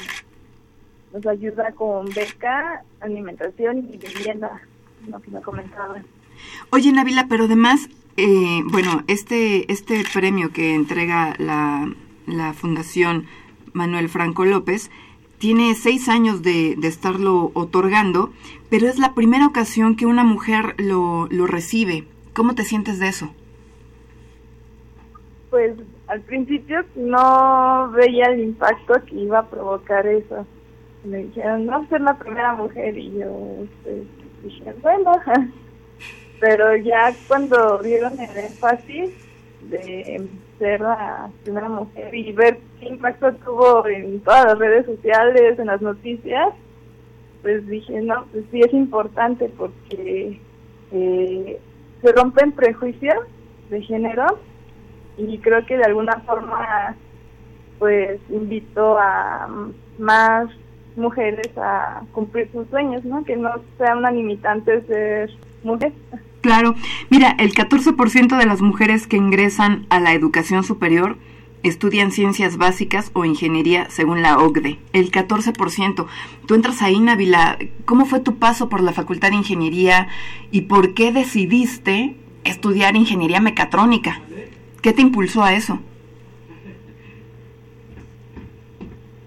nos 1.11 1.25
ayuda 1.25 1.71
con 1.73 2.05
beca, 2.13 2.83
alimentación 3.01 3.79
y 3.79 3.97
vivienda, 3.97 4.61
lo 5.09 5.21
que 5.21 5.31
me 5.31 5.41
comentaban. 5.41 6.05
Oye, 6.71 6.91
Navila, 6.91 7.27
pero 7.29 7.45
además, 7.45 7.89
eh, 8.17 8.61
bueno, 8.65 9.03
este, 9.07 9.71
este 9.71 10.03
premio 10.13 10.51
que 10.51 10.75
entrega 10.75 11.35
la, 11.37 11.91
la 12.25 12.53
Fundación 12.53 13.25
Manuel 13.73 14.09
Franco 14.09 14.45
López 14.45 14.89
tiene 15.37 15.73
seis 15.75 16.09
años 16.09 16.41
de, 16.41 16.75
de, 16.75 16.87
estarlo 16.87 17.51
otorgando, 17.53 18.31
pero 18.69 18.87
es 18.87 18.99
la 18.99 19.13
primera 19.13 19.47
ocasión 19.47 19.95
que 19.95 20.05
una 20.05 20.23
mujer 20.23 20.75
lo, 20.77 21.27
lo 21.29 21.47
recibe. 21.47 22.05
¿Cómo 22.33 22.55
te 22.55 22.63
sientes 22.63 22.99
de 22.99 23.07
eso? 23.07 23.33
Pues 25.49 25.75
al 26.07 26.21
principio 26.21 26.83
no 26.95 27.89
veía 27.91 28.25
el 28.25 28.41
impacto 28.41 28.93
que 29.05 29.15
iba 29.15 29.39
a 29.39 29.49
provocar 29.49 30.05
eso. 30.07 30.45
Me 31.05 31.19
dijeron, 31.19 31.65
no, 31.65 31.87
ser 31.87 32.01
la 32.01 32.17
primera 32.17 32.53
mujer, 32.55 32.97
y 32.97 33.17
yo 33.17 33.65
pues, 33.83 34.03
dije, 34.43 34.73
bueno, 34.81 35.11
pero 36.39 36.75
ya 36.77 37.13
cuando 37.27 37.79
vieron 37.79 38.19
el 38.19 38.37
énfasis 38.37 39.11
de 39.69 40.27
ser 40.57 40.81
la 40.81 41.29
primera 41.43 41.69
mujer 41.69 42.13
y 42.13 42.31
ver 42.31 42.59
qué 42.79 42.87
impacto 42.87 43.33
tuvo 43.33 43.87
en 43.87 44.19
todas 44.21 44.45
las 44.45 44.59
redes 44.59 44.85
sociales, 44.85 45.59
en 45.59 45.67
las 45.67 45.81
noticias, 45.81 46.53
pues 47.41 47.65
dije, 47.67 48.01
no, 48.01 48.25
pues 48.31 48.45
sí 48.51 48.61
es 48.61 48.73
importante 48.73 49.49
porque 49.57 50.39
eh, 50.91 51.59
se 52.01 52.11
rompen 52.11 52.51
prejuicios 52.51 53.17
de 53.69 53.81
género 53.81 54.39
y 55.17 55.37
creo 55.39 55.65
que 55.65 55.77
de 55.77 55.83
alguna 55.83 56.19
forma 56.25 56.95
pues 57.77 58.19
invito 58.29 58.97
a 58.97 59.47
más 59.97 60.49
mujeres 60.99 61.49
a 61.57 62.03
cumplir 62.11 62.49
sus 62.51 62.67
sueños, 62.69 63.03
¿no? 63.05 63.23
Que 63.23 63.35
no 63.35 63.49
sea 63.77 63.95
una 63.95 64.11
limitante 64.11 64.81
ser 64.85 65.31
mujer. 65.63 65.93
Claro. 66.41 66.75
Mira, 67.09 67.35
el 67.39 67.53
14% 67.53 68.37
de 68.37 68.45
las 68.45 68.61
mujeres 68.61 69.07
que 69.07 69.17
ingresan 69.17 69.85
a 69.89 69.99
la 69.99 70.13
educación 70.13 70.63
superior 70.63 71.17
estudian 71.63 72.11
ciencias 72.11 72.57
básicas 72.57 73.11
o 73.13 73.25
ingeniería 73.25 73.89
según 73.89 74.21
la 74.21 74.37
OCDE. 74.37 74.79
El 74.93 75.11
14%. 75.11 76.05
Tú 76.45 76.55
entras 76.55 76.81
ahí, 76.81 76.99
Navila. 76.99 77.57
¿Cómo 77.85 78.05
fue 78.05 78.19
tu 78.19 78.37
paso 78.37 78.69
por 78.69 78.81
la 78.81 78.93
Facultad 78.93 79.29
de 79.29 79.35
Ingeniería 79.35 80.07
y 80.51 80.61
por 80.61 80.93
qué 80.93 81.11
decidiste 81.11 82.15
estudiar 82.43 82.95
ingeniería 82.95 83.41
mecatrónica? 83.41 84.21
¿Qué 84.81 84.93
te 84.93 85.01
impulsó 85.01 85.43
a 85.43 85.53
eso? 85.53 85.79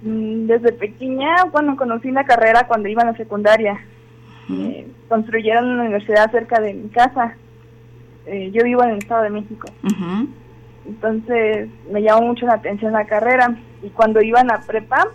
Desde 0.02 0.72
pequeña, 0.72 1.44
bueno, 1.52 1.76
conocí 1.76 2.10
la 2.10 2.24
carrera 2.24 2.66
cuando 2.66 2.88
iba 2.88 3.02
a 3.02 3.06
la 3.06 3.16
secundaria. 3.16 3.78
Eh, 4.50 4.88
construyeron 5.08 5.70
una 5.70 5.82
universidad 5.82 6.30
cerca 6.32 6.60
de 6.60 6.74
mi 6.74 6.88
casa. 6.88 7.36
Eh, 8.26 8.50
yo 8.52 8.64
vivo 8.64 8.82
en 8.82 8.90
el 8.90 8.98
Estado 8.98 9.22
de 9.22 9.30
México. 9.30 9.68
Entonces 10.86 11.68
me 11.90 12.02
llamó 12.02 12.22
mucho 12.26 12.46
la 12.46 12.54
atención 12.54 12.92
la 12.92 13.06
carrera. 13.06 13.56
Y 13.82 13.90
cuando 13.90 14.20
iba 14.20 14.40
a 14.40 14.44
la 14.44 14.60
prepa, 14.60 15.06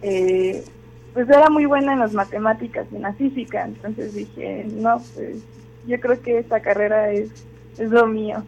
eh, 0.00 0.64
pues 1.12 1.28
era 1.28 1.50
muy 1.50 1.66
buena 1.66 1.92
en 1.92 1.98
las 1.98 2.14
matemáticas 2.14 2.86
y 2.90 2.96
en 2.96 3.02
la 3.02 3.12
física. 3.12 3.64
Entonces 3.66 4.14
dije, 4.14 4.66
no, 4.72 4.96
pues 5.14 5.44
yo 5.86 6.00
creo 6.00 6.20
que 6.22 6.38
esta 6.38 6.60
carrera 6.60 7.10
es, 7.12 7.30
es 7.78 7.90
lo 7.90 8.06
mío. 8.06 8.42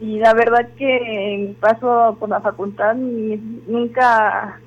Y 0.00 0.18
la 0.18 0.32
verdad 0.32 0.68
que 0.76 1.54
paso 1.60 2.16
por 2.20 2.28
la 2.28 2.40
facultad 2.40 2.94
nunca 2.94 4.60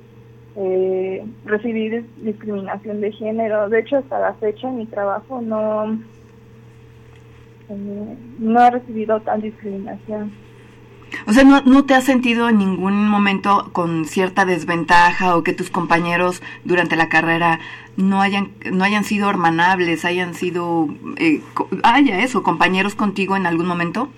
eh, 0.56 1.24
recibí 1.44 1.88
discriminación 2.18 3.00
de 3.00 3.12
género. 3.12 3.68
De 3.68 3.80
hecho, 3.80 3.96
hasta 3.96 4.18
la 4.18 4.34
fecha 4.34 4.68
en 4.68 4.76
mi 4.78 4.86
trabajo 4.86 5.40
no, 5.40 5.98
eh, 7.70 8.16
no 8.38 8.60
he 8.60 8.70
recibido 8.70 9.20
tal 9.20 9.40
discriminación. 9.40 10.32
O 11.26 11.32
sea, 11.32 11.44
¿no, 11.44 11.62
¿no 11.62 11.84
te 11.84 11.94
has 11.94 12.04
sentido 12.04 12.48
en 12.48 12.58
ningún 12.58 13.08
momento 13.08 13.70
con 13.72 14.04
cierta 14.04 14.44
desventaja 14.44 15.36
o 15.36 15.42
que 15.42 15.52
tus 15.52 15.70
compañeros 15.70 16.42
durante 16.64 16.96
la 16.96 17.08
carrera 17.08 17.60
no 17.96 18.22
hayan 18.22 18.52
no 18.70 18.84
hayan 18.84 19.04
sido 19.04 19.28
hermanables, 19.28 20.04
hayan 20.04 20.34
sido, 20.34 20.88
eh, 21.16 21.42
haya 21.82 22.22
eso, 22.22 22.42
compañeros 22.42 22.94
contigo 22.94 23.36
en 23.36 23.46
algún 23.46 23.66
momento? 23.66 24.08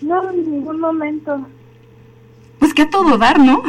No, 0.00 0.30
en 0.30 0.50
ningún 0.50 0.80
momento. 0.80 1.46
Pues 2.58 2.74
que 2.74 2.82
a 2.82 2.90
todo 2.90 3.16
dar, 3.18 3.38
¿no? 3.38 3.62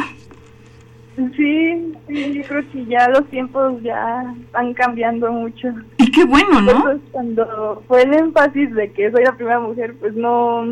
Sí, 1.36 1.94
sí, 2.06 2.34
yo 2.34 2.42
creo 2.44 2.70
que 2.70 2.86
ya 2.86 3.08
los 3.08 3.26
tiempos 3.28 3.82
ya 3.82 4.34
están 4.40 4.72
cambiando 4.74 5.32
mucho. 5.32 5.68
Y 5.96 6.12
qué 6.12 6.24
bueno, 6.24 6.60
¿no? 6.60 6.70
Entonces, 6.70 7.00
cuando 7.10 7.82
fue 7.88 8.02
el 8.02 8.14
énfasis 8.14 8.72
de 8.72 8.92
que 8.92 9.10
soy 9.10 9.24
la 9.24 9.32
primera 9.32 9.58
mujer, 9.58 9.96
pues 9.98 10.14
no, 10.14 10.64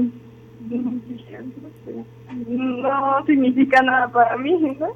no 2.48 3.26
significa 3.26 3.82
nada 3.82 4.08
para 4.08 4.36
mí, 4.36 4.76
¿no? 4.78 4.88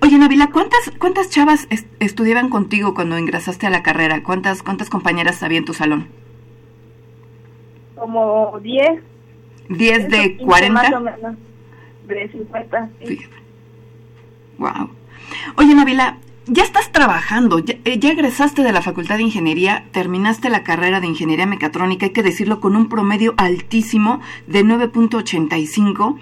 Oye, 0.00 0.16
Navila, 0.16 0.50
¿cuántas 0.52 0.92
cuántas 0.98 1.28
chavas 1.30 1.66
est 1.70 1.88
estudiaban 2.00 2.48
contigo 2.48 2.94
cuando 2.94 3.18
ingresaste 3.18 3.66
a 3.66 3.70
la 3.70 3.82
carrera? 3.82 4.22
¿Cuántas 4.22 4.62
cuántas 4.62 4.90
compañeras 4.90 5.42
había 5.42 5.58
en 5.58 5.64
tu 5.64 5.74
salón? 5.74 6.06
Como 7.96 8.60
10. 8.62 9.13
¿10 9.68 10.08
de 10.08 10.36
40? 10.36 10.72
Más 10.72 10.92
o 10.92 11.00
menos, 11.00 11.36
de 12.06 12.28
50. 12.28 12.90
Sí. 13.06 13.18
Wow. 14.58 14.90
Oye, 15.56 15.74
Navila, 15.74 16.18
ya 16.46 16.62
estás 16.62 16.92
trabajando, 16.92 17.58
ya, 17.58 17.76
ya, 17.84 18.10
egresaste 18.10 18.62
de 18.62 18.72
la 18.72 18.82
Facultad 18.82 19.16
de 19.16 19.22
Ingeniería, 19.22 19.84
terminaste 19.92 20.50
la 20.50 20.62
carrera 20.62 21.00
de 21.00 21.06
Ingeniería 21.06 21.46
Mecatrónica, 21.46 22.06
hay 22.06 22.12
que 22.12 22.22
decirlo, 22.22 22.60
con 22.60 22.76
un 22.76 22.88
promedio 22.88 23.34
altísimo 23.36 24.20
de 24.46 24.64
9.85 24.64 26.18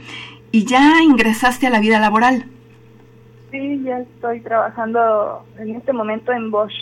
y 0.53 0.65
ya 0.65 1.03
ingresaste 1.03 1.67
a 1.67 1.71
la 1.71 1.81
vida 1.81 1.99
laboral. 1.99 2.47
Sí, 3.51 3.83
ya 3.85 3.99
estoy 3.99 4.41
trabajando 4.41 5.45
en 5.59 5.77
este 5.77 5.93
momento 5.93 6.33
en 6.33 6.51
Bosch, 6.51 6.73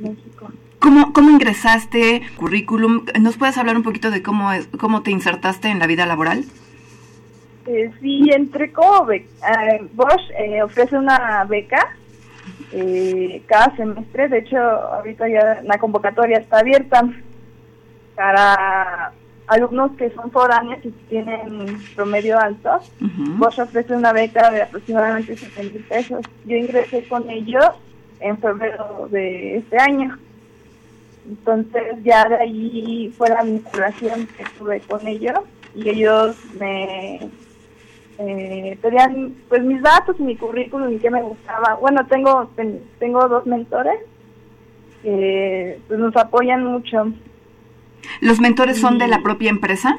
México. 0.00 0.48
¿Cómo, 0.80 1.12
¿Cómo 1.12 1.30
ingresaste? 1.30 2.22
Currículum. 2.36 3.04
¿Nos 3.20 3.36
puedes 3.36 3.58
hablar 3.58 3.76
un 3.76 3.82
poquito 3.82 4.10
de 4.10 4.22
cómo, 4.22 4.50
es, 4.52 4.66
cómo 4.78 5.02
te 5.02 5.10
insertaste 5.10 5.68
en 5.68 5.78
la 5.78 5.86
vida 5.86 6.06
laboral? 6.06 6.44
Eh, 7.66 7.90
sí, 8.00 8.30
entré 8.32 8.72
como 8.72 9.04
beca. 9.04 9.28
Eh, 9.74 9.86
Bosch 9.92 10.30
eh, 10.38 10.62
ofrece 10.62 10.96
una 10.96 11.44
beca 11.44 11.96
eh, 12.72 13.42
cada 13.46 13.76
semestre. 13.76 14.28
De 14.28 14.38
hecho, 14.38 14.58
ahorita 14.58 15.28
ya 15.28 15.60
la 15.64 15.78
convocatoria 15.78 16.38
está 16.38 16.60
abierta 16.60 17.02
para 18.14 19.12
alumnos 19.48 19.92
que 19.98 20.10
son 20.10 20.30
foráneos 20.30 20.78
y 20.84 20.90
tienen 21.08 21.78
promedio 21.94 22.38
alto. 22.38 22.80
Uh 23.00 23.04
-huh. 23.04 23.38
Bosch 23.38 23.58
ofrece 23.58 23.94
una 23.94 24.12
beca 24.12 24.50
de 24.50 24.62
aproximadamente 24.62 25.36
70 25.36 25.72
mil 25.74 25.84
pesos. 25.84 26.24
Yo 26.46 26.56
ingresé 26.56 27.06
con 27.06 27.28
ellos 27.28 27.68
en 28.20 28.38
febrero 28.38 29.08
de 29.10 29.58
este 29.58 29.78
año. 29.78 30.18
Entonces 31.28 31.82
ya 32.02 32.28
de 32.28 32.36
ahí 32.36 33.14
fue 33.16 33.28
la 33.28 33.42
vinculación 33.42 34.26
que 34.36 34.44
tuve 34.58 34.80
con 34.80 35.06
ellos 35.06 35.40
y 35.74 35.88
ellos 35.88 36.36
me 36.58 37.30
eh, 38.18 38.78
pedían 38.82 39.34
pues 39.48 39.62
mis 39.62 39.80
datos 39.82 40.16
y 40.18 40.22
mi 40.22 40.36
currículum 40.36 40.92
y 40.92 40.98
qué 40.98 41.10
me 41.10 41.22
gustaba. 41.22 41.76
Bueno, 41.80 42.06
tengo 42.06 42.50
ten, 42.56 42.80
tengo 42.98 43.28
dos 43.28 43.46
mentores 43.46 43.98
que 45.02 45.78
pues 45.88 45.98
nos 45.98 46.16
apoyan 46.16 46.64
mucho. 46.64 47.12
¿Los 48.20 48.40
mentores 48.40 48.78
y, 48.78 48.80
son 48.80 48.98
de 48.98 49.08
la 49.08 49.22
propia 49.22 49.50
empresa? 49.50 49.98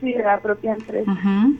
Sí, 0.00 0.12
de 0.12 0.22
la 0.22 0.40
propia 0.40 0.74
empresa. 0.74 1.10
Uh 1.10 1.14
-huh. 1.14 1.56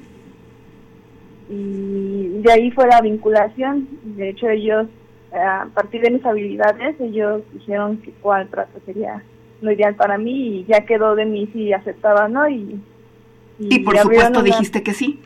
Y 1.51 2.43
de 2.43 2.53
ahí 2.53 2.71
fue 2.71 2.87
la 2.89 3.01
vinculación. 3.01 3.89
De 4.03 4.31
hecho, 4.31 4.49
ellos, 4.49 4.89
a 5.35 5.67
partir 5.75 6.01
de 6.03 6.11
mis 6.11 6.25
habilidades, 6.25 7.01
ellos 7.01 7.43
dijeron 7.53 7.99
que 7.99 8.13
cuál 8.23 8.49
trato 8.49 8.79
sería 8.87 9.23
lo 9.61 9.73
ideal 9.73 9.95
para 9.95 10.19
mí 10.19 10.59
y 10.59 10.65
ya 10.65 10.85
quedó 10.87 11.15
de 11.15 11.25
mí 11.25 11.49
si 11.53 11.73
aceptaba 11.73 12.29
no. 12.29 12.49
Y, 12.49 12.81
y, 13.59 13.75
y 13.75 13.79
por 13.81 13.97
supuesto 13.99 14.41
una... 14.41 14.43
dijiste 14.43 14.83
que 14.83 14.95
sí. 14.95 15.21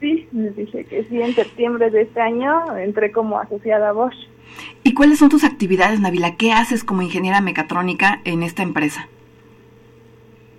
Sí, 0.00 0.28
les 0.32 0.56
dije 0.56 0.84
que 0.84 1.04
sí, 1.04 1.20
en 1.20 1.34
septiembre 1.34 1.90
de 1.90 2.02
este 2.02 2.20
año 2.20 2.76
entré 2.76 3.12
como 3.12 3.38
asociada 3.38 3.90
a 3.90 3.92
Bosch. 3.92 4.16
¿Y 4.82 4.94
cuáles 4.94 5.18
son 5.20 5.28
tus 5.28 5.44
actividades, 5.44 6.00
Navila? 6.00 6.36
¿Qué 6.36 6.52
haces 6.52 6.82
como 6.84 7.02
ingeniera 7.02 7.40
mecatrónica 7.40 8.20
en 8.24 8.42
esta 8.42 8.62
empresa? 8.62 9.08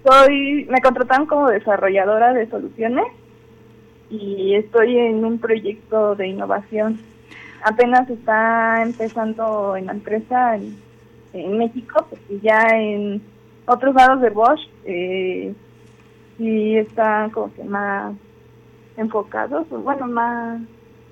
Soy, 0.06 0.66
me 0.70 0.82
contrataron 0.82 1.28
como 1.28 1.50
desarrolladora 1.50 2.34
de 2.34 2.50
soluciones. 2.50 3.06
y 4.10 4.56
estoy 4.56 4.98
en 4.98 5.26
un 5.26 5.40
proyecto 5.40 6.16
de 6.16 6.28
innovación. 6.28 7.00
Apenas 7.64 8.10
está 8.10 8.82
empezando 8.84 9.76
en 9.78 9.86
la 9.86 9.94
empresa 9.94 10.58
en, 10.58 11.58
México, 11.58 12.06
porque 12.10 12.40
ya 12.42 12.60
en 12.74 13.22
otros 13.66 13.96
lados 13.96 14.22
de 14.22 14.30
Bosch 14.30 14.60
eh, 14.86 15.56
sí 16.38 16.78
están 16.78 17.32
como 17.32 17.52
que 17.54 17.64
más 17.64 18.14
enfocados, 18.98 19.68
bueno, 19.70 20.08
más 20.08 20.62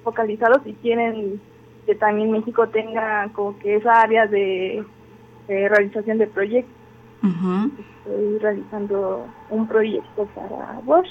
focalizados 0.04 0.60
y 0.66 0.74
quieren 0.74 1.42
que 1.86 1.96
también 1.96 2.32
México 2.32 2.68
tenga 2.70 3.30
como 3.34 3.58
que 3.60 3.78
esa 3.78 4.02
área 4.02 4.28
de, 4.28 4.84
realización 5.48 6.18
de 6.18 6.28
proyectos. 6.28 6.76
Estoy 7.24 8.38
realizando 8.40 9.26
un 9.50 9.68
proyecto 9.68 10.26
para 10.36 10.80
Bosch 10.84 11.10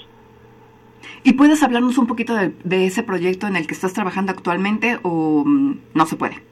¿Y 1.22 1.32
puedes 1.34 1.62
hablarnos 1.62 1.98
un 1.98 2.06
poquito 2.06 2.34
de, 2.34 2.86
ese 2.86 3.02
proyecto 3.02 3.46
en 3.46 3.56
el 3.56 3.66
que 3.66 3.74
estás 3.74 3.92
trabajando 3.92 4.32
actualmente 4.32 4.98
o 5.02 5.44
mm, 5.44 5.78
no 5.94 6.06
se 6.06 6.16
puede? 6.16 6.42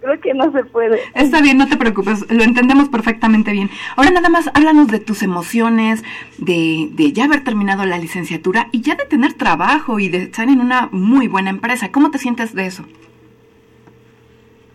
Creo 0.00 0.20
que 0.20 0.34
no 0.34 0.52
se 0.52 0.64
puede. 0.64 1.00
Está 1.14 1.40
bien, 1.40 1.56
no 1.56 1.66
te 1.66 1.78
preocupes, 1.78 2.30
lo 2.30 2.42
entendemos 2.42 2.90
perfectamente 2.90 3.52
bien. 3.52 3.70
Ahora 3.96 4.10
nada 4.10 4.28
más 4.28 4.50
háblanos 4.52 4.88
de 4.88 4.98
tus 4.98 5.22
emociones, 5.22 6.04
de, 6.36 6.90
de 6.92 7.12
ya 7.12 7.24
haber 7.24 7.42
terminado 7.42 7.86
la 7.86 7.96
licenciatura 7.96 8.68
y 8.70 8.82
ya 8.82 8.96
de 8.96 9.06
tener 9.06 9.32
trabajo 9.32 9.98
y 10.00 10.08
de 10.08 10.24
estar 10.24 10.48
en 10.48 10.60
una 10.60 10.88
muy 10.92 11.26
buena 11.26 11.50
empresa. 11.50 11.90
¿Cómo 11.90 12.10
te 12.10 12.18
sientes 12.18 12.54
de 12.54 12.66
eso? 12.66 12.84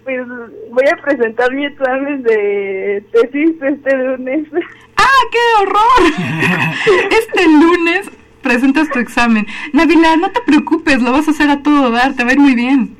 Pues 0.10 0.28
voy 0.72 0.86
a 0.92 1.02
presentar 1.04 1.54
mi 1.54 1.68
examen 1.68 2.24
de 2.24 3.04
tesis 3.12 3.52
este 3.62 3.96
lunes. 3.96 4.48
¡Ah, 4.98 5.22
qué 5.32 5.38
horror! 5.62 6.14
Este 7.12 7.44
lunes 7.48 8.10
presentas 8.42 8.90
tu 8.90 8.98
examen. 8.98 9.46
Navila, 9.72 10.18
no 10.18 10.32
te 10.32 10.42
preocupes, 10.42 11.00
lo 11.04 11.12
vas 11.12 11.28
a 11.28 11.32
hacer 11.32 11.52
a 11.52 11.62
todo 11.62 11.92
dar, 11.92 12.16
te 12.16 12.24
va 12.24 12.32
a 12.32 12.34
ir 12.34 12.40
muy 12.40 12.56
bien. 12.56 12.96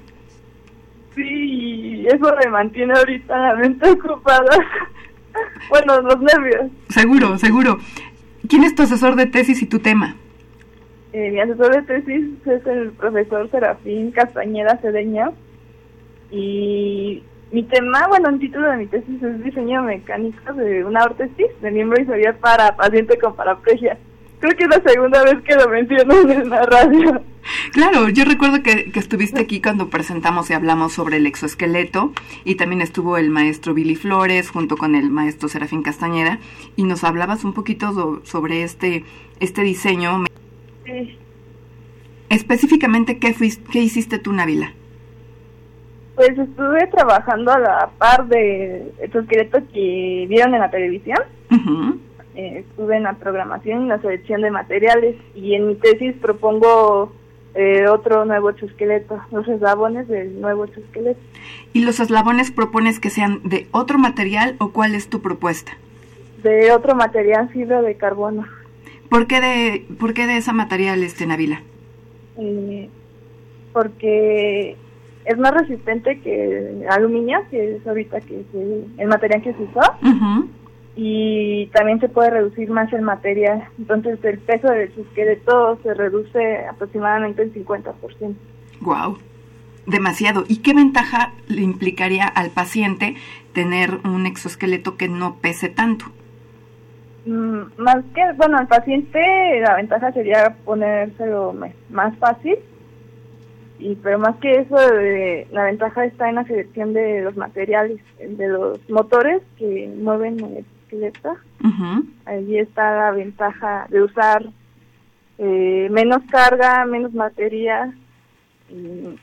Sí, 1.16 2.06
eso 2.08 2.32
me 2.44 2.52
mantiene 2.52 2.94
ahorita 2.94 3.36
la 3.36 3.56
mente 3.56 3.90
ocupada. 3.90 4.56
bueno, 5.70 6.02
los 6.02 6.22
nervios. 6.22 6.70
Seguro, 6.90 7.40
seguro. 7.40 7.80
¿Quién 8.48 8.66
es 8.66 8.76
tu 8.76 8.84
asesor 8.84 9.16
de 9.16 9.26
tesis 9.26 9.64
y 9.64 9.66
tu 9.66 9.80
tema? 9.80 10.16
Eh, 11.14 11.32
mi 11.32 11.40
asesor 11.40 11.76
de 11.76 11.82
tesis 11.82 12.26
es 12.46 12.68
el 12.68 12.92
profesor 12.92 13.50
Serafín 13.50 14.12
Castañeda 14.12 14.78
Cedeña. 14.78 15.32
Y 16.32 17.24
mi 17.52 17.64
tema, 17.64 18.08
bueno, 18.08 18.30
el 18.30 18.40
título 18.40 18.70
de 18.70 18.78
mi 18.78 18.88
tesis 18.88 19.22
es 19.22 19.44
diseño 19.44 19.84
mecánico 19.84 20.54
de 20.54 20.84
una 20.84 21.04
órtesis 21.04 21.48
de 21.62 21.72
miembro 21.72 22.00
inferior 22.00 22.36
para 22.36 22.76
paciente 22.76 23.18
con 23.18 23.36
paraplegia. 23.36 23.98
Creo 24.40 24.56
que 24.56 24.64
es 24.64 24.70
la 24.70 24.82
segunda 24.90 25.24
vez 25.24 25.42
que 25.44 25.56
lo 25.56 25.68
menciono 25.68 26.32
en 26.32 26.50
la 26.50 26.66
radio. 26.66 27.22
Claro, 27.72 28.10
yo 28.10 28.26
recuerdo 28.26 28.62
que, 28.64 28.92
estuviste 28.96 29.40
aquí 29.40 29.62
cuando 29.62 29.90
presentamos 29.90 30.50
y 30.50 30.54
hablamos 30.54 30.94
sobre 30.94 31.18
el 31.18 31.26
exoesqueleto 31.26 32.14
y 32.46 32.56
también 32.56 32.82
estuvo 32.82 33.18
el 33.18 33.30
maestro 33.30 33.74
Billy 33.74 33.96
Flores 33.96 34.50
junto 34.50 34.78
con 34.78 34.96
el 34.96 35.10
maestro 35.10 35.50
Serafín 35.50 35.82
Castañeda 35.82 36.40
y 36.76 36.84
nos 36.84 37.04
hablabas 37.04 37.44
un 37.44 37.54
poquito 37.54 38.22
sobre 38.24 38.64
este, 38.64 39.04
este 39.40 39.64
diseño. 39.64 40.26
Sí. 40.86 41.18
Específicamente, 42.30 43.18
¿qué, 43.18 43.34
fuiste, 43.34 43.64
¿qué 43.72 43.82
hiciste 43.82 44.20
tú, 44.20 44.32
Navila? 44.32 44.74
Pues 46.20 46.38
estuve 46.38 46.86
trabajando 46.88 47.50
a 47.50 47.60
la 47.60 47.92
par 47.98 48.28
de 48.28 48.92
exoesqueletos 49.00 49.64
que 49.72 50.26
vieron 50.28 50.54
en 50.54 50.60
la 50.60 50.70
televisión. 50.70 51.18
Eh, 52.36 52.66
estuve 52.68 52.98
en 52.98 53.04
la 53.04 53.14
programación 53.14 53.86
y 53.86 53.88
la 53.88 54.02
selección 54.02 54.42
de 54.42 54.52
materiales 54.52 55.16
y 55.34 55.54
en 55.56 55.68
mi 55.68 55.76
tesis 55.76 56.14
propongo 56.22 57.14
eh, 57.56 57.88
otro 57.88 58.26
nuevo 58.26 58.50
exoesqueleto, 58.50 59.18
los 59.32 59.48
eslabones 59.48 60.10
del 60.10 60.42
nuevo 60.42 60.66
exoesqueleto. 60.66 61.22
¿Y 61.72 61.86
los 61.86 62.02
eslabones 62.02 62.52
propones 62.52 63.00
que 63.00 63.10
sean 63.10 63.40
de 63.46 63.68
otro 63.72 63.98
material 63.98 64.58
o 64.60 64.74
cuál 64.74 64.96
es 64.96 65.10
tu 65.10 65.22
propuesta? 65.22 65.72
De 66.44 66.74
otro 66.74 66.96
material, 66.96 67.48
fibra 67.48 67.82
de 67.82 67.96
carbono. 67.96 68.46
¿Por 69.08 69.26
qué 69.26 69.40
de, 69.40 69.86
por 69.98 70.14
qué 70.14 70.28
de 70.28 70.36
ese 70.36 70.52
material, 70.52 71.02
este, 71.02 71.26
Navila? 71.26 71.62
Eh, 72.38 72.90
porque 73.72 74.76
es 75.30 75.38
más 75.38 75.52
resistente 75.54 76.20
que 76.22 76.88
aluminio, 76.90 77.40
que 77.52 77.76
es 77.76 77.86
ahorita 77.86 78.20
que 78.22 78.40
es 78.40 78.46
el, 78.98 79.08
material 79.08 79.44
que 79.44 79.54
se 79.54 79.62
usó. 79.62 79.82
Y 80.96 81.68
también 81.68 82.00
se 82.00 82.10
puede 82.10 82.32
reducir 82.32 82.72
más 82.72 82.92
el 82.94 83.04
material. 83.04 83.64
Entonces 83.78 84.18
el 84.24 84.40
peso 84.40 84.68
del 84.70 84.92
esqueleto 84.92 85.78
se 85.84 85.94
reduce 85.94 86.66
aproximadamente 86.66 87.44
el 87.44 87.54
50%. 87.54 87.94
Wow, 88.82 89.20
demasiado. 89.86 90.46
¿Y 90.48 90.58
qué 90.58 90.74
ventaja 90.74 91.34
le 91.48 91.62
implicaría 91.62 92.26
al 92.26 92.50
paciente 92.50 93.14
tener 93.54 94.00
un 94.06 94.26
exoesqueleto 94.26 94.98
que 94.98 95.10
no 95.10 95.36
pese 95.36 95.70
tanto? 95.70 96.06
Mm, 97.28 97.62
más 97.78 97.98
que, 98.16 98.24
bueno, 98.36 98.58
al 98.58 98.68
paciente 98.68 99.20
la 99.62 99.76
ventaja 99.76 100.12
sería 100.12 100.56
ponérselo 100.66 101.56
más 101.92 102.18
fácil 102.18 102.58
y 103.80 103.96
pero 103.96 104.20
más 104.20 104.36
que 104.38 104.60
eso 104.60 104.76
la 105.52 105.64
ventaja 105.64 106.06
está 106.06 106.30
en 106.30 106.36
la 106.36 106.44
selección 106.44 106.94
de 106.94 107.22
los 107.22 107.36
materiales 107.38 108.00
de 108.20 108.48
los 108.48 108.90
motores 108.90 109.42
que 109.58 109.92
mueven 109.98 110.40
el 110.44 110.66
esqueleto. 110.84 111.38
Allí 112.26 112.60
está 112.60 112.98
la 112.98 113.12
ventaja 113.12 113.88
de 113.90 114.04
usar 114.04 114.46
eh, 115.38 115.88
menos 115.92 116.22
carga 116.30 116.86
menos 116.86 117.14
materia 117.14 117.94
y, 118.70 119.18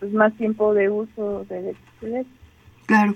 pues 0.00 0.12
más 0.12 0.34
tiempo 0.34 0.74
de 0.74 0.90
uso 0.90 1.44
del 1.48 1.68
esqueleto. 1.68 2.30
Claro. 2.86 3.14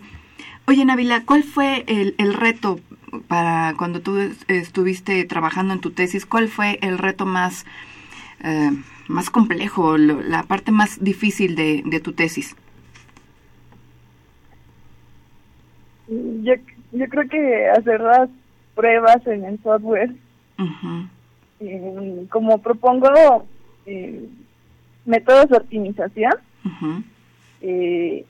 Oye 0.68 0.84
Navila 0.84 1.24
cuál 1.24 1.42
fue 1.42 1.82
el, 1.88 2.14
el 2.18 2.34
reto 2.34 2.78
para 3.26 3.74
cuando 3.76 4.00
tú 4.00 4.16
estuviste 4.46 5.24
trabajando 5.24 5.74
en 5.74 5.80
tu 5.80 5.90
tesis 5.90 6.24
cuál 6.24 6.48
fue 6.48 6.78
el 6.82 6.98
reto 6.98 7.26
más 7.26 7.66
eh, 8.45 8.70
más 9.09 9.30
complejo, 9.30 9.97
la 9.97 10.43
parte 10.45 10.70
más 10.70 11.03
difícil 11.03 11.57
de, 11.57 11.82
de 11.84 12.01
tu 12.01 12.12
tesis? 12.12 12.55
Yo, 16.09 16.55
yo 16.93 17.09
creo 17.09 17.28
que 17.28 17.68
hacer 17.68 18.01
las 18.01 18.28
pruebas 18.74 19.26
en 19.26 19.45
el 19.45 19.62
software, 19.62 20.14
eh, 21.61 22.26
como 22.30 22.59
propongo 22.59 23.45
eh, 23.86 24.28
métodos 25.05 25.49
de 25.49 25.57
optimización, 25.57 26.32
eh, 27.61 28.24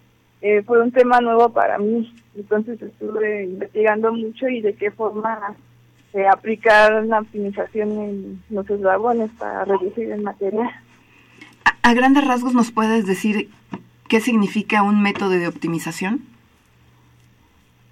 fue 0.64 0.82
un 0.82 0.90
tema 0.90 1.20
nuevo 1.20 1.50
para 1.50 1.78
mí. 1.78 2.12
Entonces 2.34 2.80
estuve 2.80 3.44
investigando 3.44 4.12
mucho 4.12 4.48
y 4.48 4.60
de 4.60 4.74
qué 4.74 4.90
forma 4.90 5.54
eh, 6.18 6.26
aplicar 6.26 7.04
la 7.04 7.20
optimización 7.20 7.90
en 7.92 8.42
los 8.50 8.68
eslabones 8.68 9.30
para 9.38 9.64
reducir 9.64 10.10
el 10.10 10.22
material. 10.22 10.68
A, 11.82 11.94
grandes 11.94 12.26
rasgos, 12.26 12.54
¿nos 12.54 12.72
puedes 12.72 13.06
decir 13.06 13.48
qué 14.08 14.20
significa 14.20 14.82
un 14.82 15.00
método 15.00 15.30
de 15.30 15.46
optimización? 15.46 16.22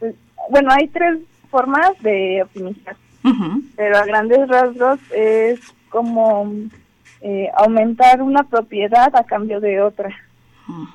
Pues, 0.01 0.17
bueno, 0.51 0.71
hay 0.73 0.89
tres 0.89 1.21
formas 1.51 1.93
de 2.01 2.43
optimizar, 2.43 2.97
pero 3.77 3.97
a 3.97 4.05
grandes 4.05 4.49
rasgos 4.49 4.99
es 5.15 5.61
como 5.89 6.53
eh, 7.21 7.49
aumentar 7.57 8.23
una 8.23 8.43
propiedad 8.43 9.15
a 9.15 9.23
cambio 9.23 9.61
de 9.61 9.81
otra. 9.81 10.11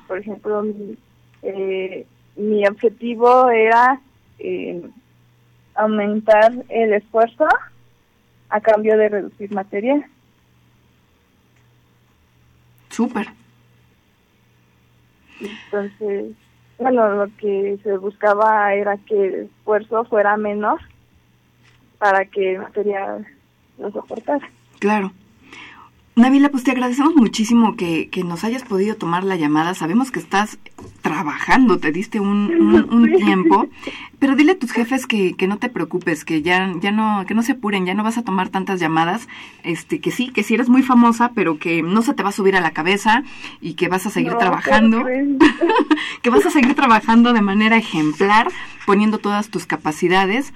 Por 0.06 0.18
ejemplo, 0.18 0.62
mi, 0.62 0.98
eh, 1.42 2.06
mi 2.36 2.66
objetivo 2.66 3.48
era 3.48 4.00
eh, 4.38 4.82
aumentar 5.74 6.52
el 6.68 6.92
esfuerzo 6.92 7.46
a 8.48 8.60
cambio 8.60 8.96
de 8.96 9.08
reducir 9.08 9.52
material. 9.52 10.04
Súper. 12.90 13.28
Entonces, 15.40 16.34
bueno, 16.78 17.08
lo 17.14 17.36
que 17.36 17.78
se 17.82 17.96
buscaba 17.96 18.74
era 18.74 18.96
que 18.98 19.26
el 19.26 19.34
esfuerzo 19.46 20.04
fuera 20.04 20.36
menor 20.36 20.80
para 21.98 22.24
que 22.26 22.54
el 22.54 22.58
material 22.58 23.26
lo 23.78 23.90
soportara. 23.90 24.48
Claro. 24.78 25.12
Navila, 26.14 26.50
pues 26.50 26.62
te 26.62 26.70
agradecemos 26.70 27.14
muchísimo 27.14 27.74
que, 27.74 28.10
que, 28.10 28.22
nos 28.22 28.44
hayas 28.44 28.64
podido 28.64 28.96
tomar 28.96 29.24
la 29.24 29.36
llamada. 29.36 29.72
Sabemos 29.72 30.10
que 30.10 30.18
estás 30.18 30.58
trabajando, 31.00 31.78
te 31.78 31.90
diste 31.90 32.20
un, 32.20 32.86
un, 32.90 33.12
tiempo, 33.16 33.68
pero 34.18 34.36
dile 34.36 34.52
a 34.52 34.58
tus 34.58 34.72
jefes 34.72 35.06
que, 35.06 35.34
que, 35.34 35.46
no 35.46 35.56
te 35.56 35.70
preocupes, 35.70 36.26
que 36.26 36.42
ya, 36.42 36.70
ya 36.80 36.92
no, 36.92 37.24
que 37.26 37.32
no 37.32 37.42
se 37.42 37.52
apuren, 37.52 37.86
ya 37.86 37.94
no 37.94 38.04
vas 38.04 38.18
a 38.18 38.24
tomar 38.24 38.50
tantas 38.50 38.78
llamadas, 38.78 39.26
este, 39.62 40.00
que 40.00 40.10
sí, 40.10 40.28
que 40.28 40.42
sí 40.42 40.52
eres 40.52 40.68
muy 40.68 40.82
famosa, 40.82 41.32
pero 41.34 41.58
que 41.58 41.82
no 41.82 42.02
se 42.02 42.12
te 42.12 42.22
va 42.22 42.28
a 42.28 42.32
subir 42.32 42.56
a 42.56 42.60
la 42.60 42.72
cabeza 42.72 43.22
y 43.62 43.72
que 43.74 43.88
vas 43.88 44.04
a 44.06 44.10
seguir 44.10 44.34
trabajando, 44.34 45.04
que 46.22 46.30
vas 46.30 46.44
a 46.44 46.50
seguir 46.50 46.74
trabajando 46.74 47.32
de 47.32 47.40
manera 47.40 47.78
ejemplar, 47.78 48.48
poniendo 48.84 49.16
todas 49.16 49.48
tus 49.48 49.64
capacidades. 49.64 50.52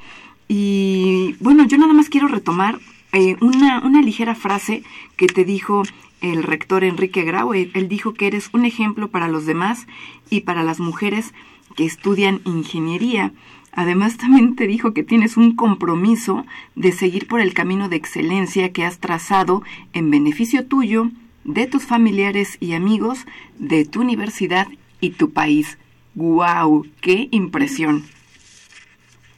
Y 0.48 1.34
bueno, 1.40 1.64
yo 1.64 1.78
nada 1.78 1.94
más 1.94 2.10
quiero 2.10 2.28
retomar 2.28 2.78
eh, 3.12 3.36
una, 3.40 3.80
una 3.80 4.02
ligera 4.02 4.34
frase 4.34 4.82
que 5.16 5.26
te 5.26 5.44
dijo 5.44 5.82
el 6.20 6.42
rector 6.42 6.84
Enrique 6.84 7.22
Grau. 7.22 7.54
Él 7.54 7.88
dijo 7.88 8.14
que 8.14 8.26
eres 8.26 8.50
un 8.52 8.64
ejemplo 8.64 9.08
para 9.08 9.28
los 9.28 9.46
demás 9.46 9.86
y 10.30 10.40
para 10.40 10.64
las 10.64 10.80
mujeres 10.80 11.34
que 11.76 11.84
estudian 11.84 12.40
ingeniería. 12.44 13.32
Además, 13.72 14.16
también 14.16 14.56
te 14.56 14.66
dijo 14.66 14.94
que 14.94 15.02
tienes 15.02 15.36
un 15.36 15.54
compromiso 15.54 16.46
de 16.74 16.92
seguir 16.92 17.26
por 17.26 17.40
el 17.40 17.52
camino 17.52 17.90
de 17.90 17.96
excelencia 17.96 18.72
que 18.72 18.84
has 18.84 18.98
trazado 18.98 19.62
en 19.92 20.10
beneficio 20.10 20.64
tuyo, 20.64 21.10
de 21.44 21.66
tus 21.66 21.84
familiares 21.84 22.56
y 22.58 22.72
amigos, 22.72 23.26
de 23.58 23.84
tu 23.84 24.00
universidad 24.00 24.66
y 25.00 25.10
tu 25.10 25.30
país. 25.30 25.78
¡Guau! 26.14 26.86
¡Qué 27.02 27.28
impresión! 27.30 28.04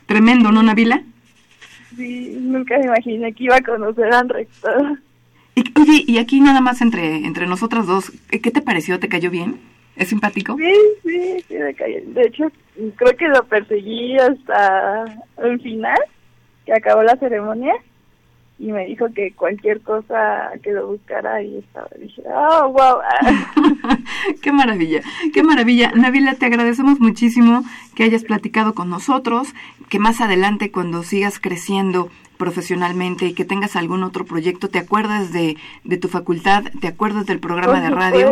Tremendo, 0.07 0.53
¿no, 0.53 0.63
Navila? 0.63 1.03
Sí, 1.99 2.39
nunca 2.41 2.79
me 2.79 2.85
imaginé 2.85 3.33
que 3.33 3.45
iba 3.45 3.57
a 3.57 3.61
conocer 3.61 4.15
al 4.15 4.29
rector. 4.29 5.01
Y, 5.57 5.65
oye, 5.81 6.05
y 6.07 6.19
aquí 6.19 6.41
nada 6.41 6.61
más 6.61 6.81
entre, 6.81 7.17
entre 7.27 7.49
nosotras 7.49 7.89
dos, 7.89 8.13
¿qué 8.31 8.53
te 8.53 8.63
pareció? 8.63 9.01
¿Te 9.01 9.09
cayó 9.09 9.33
bien? 9.33 9.59
¿Es 9.97 10.11
simpático? 10.11 10.57
Sí, 10.57 10.73
sí, 11.03 11.45
sí 11.49 11.55
me 11.55 11.75
cayó. 11.75 11.97
De 12.07 12.23
hecho, 12.23 12.53
creo 12.95 13.17
que 13.17 13.27
lo 13.27 13.43
perseguí 13.47 14.17
hasta 14.17 15.07
el 15.39 15.61
final, 15.61 15.99
que 16.65 16.73
acabó 16.73 17.03
la 17.03 17.17
ceremonia 17.17 17.75
y 18.59 18.73
me 18.73 18.87
dijo 18.87 19.07
que 19.15 19.33
cualquier 19.33 19.81
cosa 19.83 20.51
que 20.63 20.73
lo 20.73 20.89
buscara 20.89 21.43
y 21.43 21.59
estaba. 21.59 21.89
Dije, 21.99 22.23
oh, 22.27 22.69
wow. 22.73 22.99
qué 24.43 24.53
maravilla, 24.53 25.01
qué 25.33 25.43
maravilla. 25.43 25.93
Navila, 25.95 26.35
te 26.35 26.47
agradecemos 26.47 26.99
muchísimo 27.01 27.65
que 27.95 28.05
hayas 28.05 28.25
platicado 28.25 28.75
con 28.75 28.91
nosotros, 28.91 29.55
que 29.89 29.99
más 29.99 30.21
adelante 30.21 30.71
cuando 30.73 31.03
sigas 31.03 31.39
creciendo 31.39 32.11
profesionalmente 32.37 33.27
y 33.27 33.35
que 33.35 33.45
tengas 33.45 33.77
algún 33.77 34.03
otro 34.05 34.25
proyecto, 34.25 34.69
te 34.69 34.79
acuerdas 34.79 35.33
de, 35.33 35.57
de 35.85 35.97
tu 35.97 36.09
facultad, 36.09 36.65
te 36.81 36.87
acuerdas 36.87 37.27
del 37.27 37.41
programa 37.41 37.81
de 37.81 37.91
radio 37.91 38.31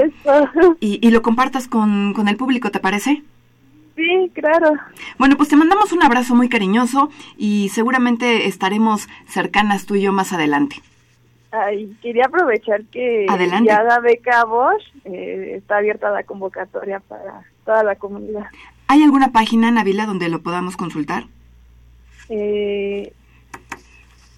y, 0.81 0.99
y, 1.05 1.11
lo 1.11 1.23
compartas 1.23 1.67
con, 1.67 2.15
con 2.15 2.29
el 2.29 2.37
público, 2.37 2.71
¿te 2.71 2.79
parece? 2.79 3.25
Sí, 3.97 4.31
claro. 4.35 4.75
Bueno, 5.19 5.37
pues 5.37 5.49
te 5.49 5.57
mandamos 5.57 5.91
un 5.93 6.03
abrazo 6.03 6.35
muy 6.35 6.49
cariñoso 6.49 7.11
y 7.37 7.71
seguramente 7.71 8.47
estaremos 8.47 9.09
cercanas 9.27 9.87
tú 9.87 9.95
y 9.95 10.03
yo 10.03 10.13
más 10.13 10.33
adelante. 10.35 10.77
Ay, 11.51 11.97
quería 12.03 12.27
aprovechar 12.27 12.85
que 12.87 13.27
Adelante. 13.29 13.71
ya 13.71 13.83
la 13.83 13.99
beca 14.01 14.45
Bosch 14.45 14.83
eh, 15.05 15.55
está 15.57 15.79
abierta 15.79 16.11
la 16.11 16.25
convocatoria 16.25 17.01
para 17.01 17.45
toda 17.65 17.83
la 17.83 17.97
comunidad. 17.97 18.47
¿Hay 18.89 19.03
alguna 19.03 19.33
página, 19.33 19.71
Navila, 19.71 20.05
donde 20.05 20.29
lo 20.29 20.43
podamos 20.43 20.77
consultar? 20.77 21.25
Eh, 22.29 23.13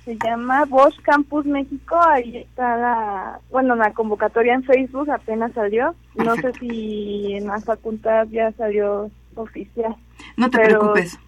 se 0.04 0.16
llama 0.24 0.64
Bosch 0.66 0.98
Campus 1.02 1.44
México, 1.44 1.98
ahí 2.00 2.38
está 2.38 2.76
la, 2.76 3.40
bueno, 3.50 3.74
la 3.74 3.92
convocatoria 3.92 4.54
en 4.54 4.62
Facebook 4.62 5.10
apenas 5.10 5.52
salió, 5.52 5.94
no 6.14 6.34
sé 6.36 6.52
si 6.60 7.34
en 7.34 7.46
la 7.46 7.60
facultad 7.60 8.26
ya 8.30 8.52
salió 8.52 9.10
oficial. 9.38 9.96
No 10.36 10.50
te 10.50 10.58
Pero- 10.58 10.78
preocupes. 10.80 11.18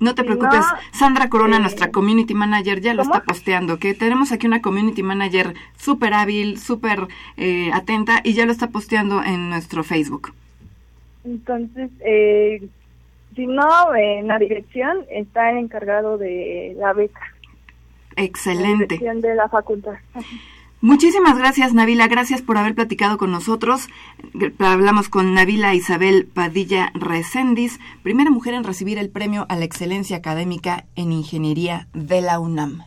No 0.00 0.16
te 0.16 0.22
si 0.22 0.26
preocupes. 0.26 0.58
no, 0.60 0.98
Sandra 0.98 1.28
Corona, 1.28 1.58
eh, 1.58 1.60
nuestra 1.60 1.92
community 1.92 2.34
manager, 2.34 2.80
ya 2.80 2.92
lo 2.92 3.04
¿cómo? 3.04 3.14
está 3.14 3.24
posteando. 3.24 3.78
Que 3.78 3.94
tenemos 3.94 4.32
aquí 4.32 4.48
una 4.48 4.60
community 4.60 5.04
manager 5.04 5.54
súper 5.78 6.12
hábil, 6.14 6.58
súper 6.58 7.06
eh, 7.36 7.70
atenta 7.72 8.20
y 8.24 8.32
ya 8.32 8.44
lo 8.44 8.50
está 8.50 8.66
posteando 8.68 9.22
en 9.22 9.48
nuestro 9.48 9.84
Facebook. 9.84 10.32
Entonces, 11.24 11.90
eh, 12.04 12.66
si 13.36 13.46
no, 13.46 13.94
en 13.94 14.26
la 14.26 14.40
dirección 14.40 15.04
está 15.08 15.52
el 15.52 15.58
encargado 15.58 16.18
de 16.18 16.74
la 16.78 16.92
beca. 16.94 17.20
La 18.16 18.24
Excelente. 18.24 18.86
dirección 18.96 19.20
de 19.20 19.34
la 19.36 19.48
facultad. 19.48 19.94
Muchísimas 20.82 21.38
gracias, 21.38 21.72
Navila. 21.74 22.08
Gracias 22.08 22.42
por 22.42 22.58
haber 22.58 22.74
platicado 22.74 23.16
con 23.16 23.30
nosotros. 23.30 23.86
Hablamos 24.58 25.08
con 25.08 25.32
Navila 25.32 25.74
Isabel 25.74 26.26
Padilla 26.26 26.90
Recendis, 26.94 27.78
primera 28.02 28.32
mujer 28.32 28.54
en 28.54 28.64
recibir 28.64 28.98
el 28.98 29.08
premio 29.08 29.46
a 29.48 29.54
la 29.54 29.64
excelencia 29.64 30.16
académica 30.16 30.86
en 30.96 31.12
ingeniería 31.12 31.86
de 31.94 32.20
la 32.20 32.40
UNAM. 32.40 32.84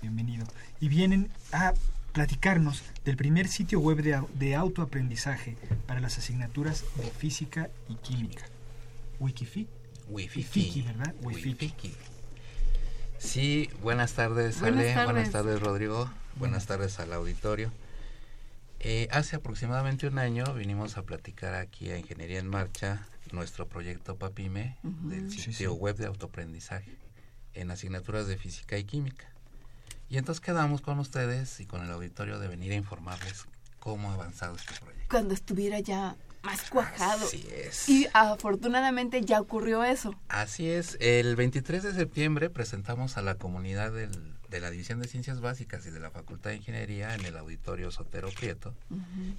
Bienvenido. 0.00 0.46
Y 0.80 0.88
vienen 0.88 1.30
a 1.52 1.74
platicarnos 2.12 2.82
del 3.04 3.16
primer 3.16 3.48
sitio 3.48 3.78
web 3.80 4.02
de, 4.02 4.16
au- 4.16 4.28
de 4.34 4.54
autoaprendizaje 4.56 5.56
para 5.86 6.00
las 6.00 6.18
asignaturas 6.18 6.84
de 6.96 7.04
física 7.10 7.70
y 7.88 7.94
química. 7.96 8.44
Wikifi. 9.20 9.68
Wifiki, 10.08 10.82
¿verdad? 10.82 11.14
Wifiki. 11.22 11.94
Sí, 13.18 13.70
buenas 13.80 14.12
tardes, 14.14 14.58
Buenas 14.60 14.80
Ale. 14.80 14.94
tardes. 14.94 15.12
Buenas 15.12 15.30
tardes, 15.30 15.60
Rodrigo. 15.60 16.10
Buenas 16.36 16.66
tardes 16.66 16.98
al 16.98 17.12
auditorio. 17.12 17.70
Eh, 18.80 19.06
hace 19.12 19.36
aproximadamente 19.36 20.06
un 20.08 20.18
año 20.18 20.44
vinimos 20.54 20.96
a 20.96 21.02
platicar 21.02 21.54
aquí 21.54 21.90
a 21.90 21.98
Ingeniería 21.98 22.38
en 22.40 22.48
Marcha 22.48 23.06
nuestro 23.30 23.68
proyecto 23.68 24.16
PAPIME 24.16 24.76
del 24.82 25.30
Sí, 25.30 25.38
sitio 25.40 25.72
sí. 25.72 25.76
web 25.78 25.96
de 25.96 26.06
autoaprendizaje 26.06 26.96
en 27.54 27.70
asignaturas 27.70 28.26
de 28.26 28.36
física 28.36 28.76
y 28.78 28.84
química. 28.84 29.26
Y 30.08 30.18
entonces 30.18 30.40
quedamos 30.40 30.80
con 30.80 30.98
ustedes 30.98 31.60
y 31.60 31.66
con 31.66 31.82
el 31.84 31.90
auditorio 31.92 32.38
de 32.38 32.48
venir 32.48 32.72
a 32.72 32.76
informarles 32.76 33.44
cómo 33.78 34.10
ha 34.10 34.14
avanzado 34.14 34.56
este 34.56 34.74
proyecto. 34.80 35.06
Cuando 35.10 35.32
estuviera 35.34 35.78
ya 35.80 36.16
más 36.42 36.68
cuajado. 36.68 37.24
Así 37.24 37.46
es. 37.54 37.88
Y 37.88 38.08
afortunadamente 38.12 39.22
ya 39.22 39.40
ocurrió 39.40 39.84
eso. 39.84 40.14
Así 40.28 40.68
es, 40.68 40.96
el 41.00 41.36
23 41.36 41.84
de 41.84 41.94
septiembre 41.94 42.50
presentamos 42.50 43.16
a 43.16 43.22
la 43.22 43.36
comunidad 43.36 43.92
del- 43.92 44.34
de 44.52 44.60
la 44.60 44.70
División 44.70 45.00
de 45.00 45.08
Ciencias 45.08 45.40
Básicas 45.40 45.86
y 45.86 45.90
de 45.90 45.98
la 45.98 46.10
Facultad 46.10 46.50
de 46.50 46.56
Ingeniería 46.56 47.14
en 47.14 47.24
el 47.24 47.38
Auditorio 47.38 47.90
Sotero 47.90 48.28
Prieto. 48.30 48.74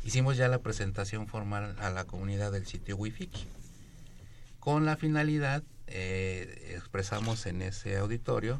Hicimos 0.03 0.38
ya 0.38 0.47
la 0.47 0.57
presentación 0.57 1.28
formal 1.28 1.76
a 1.80 1.91
la 1.91 2.05
comunidad 2.05 2.51
del 2.51 2.66
sitio 2.66 2.97
Wifiki. 2.97 3.47
Con 4.59 4.86
la 4.86 4.97
finalidad, 4.97 5.61
eh, 5.86 6.74
expresamos 6.76 7.45
en 7.45 7.61
ese 7.61 7.95
auditorio 7.97 8.59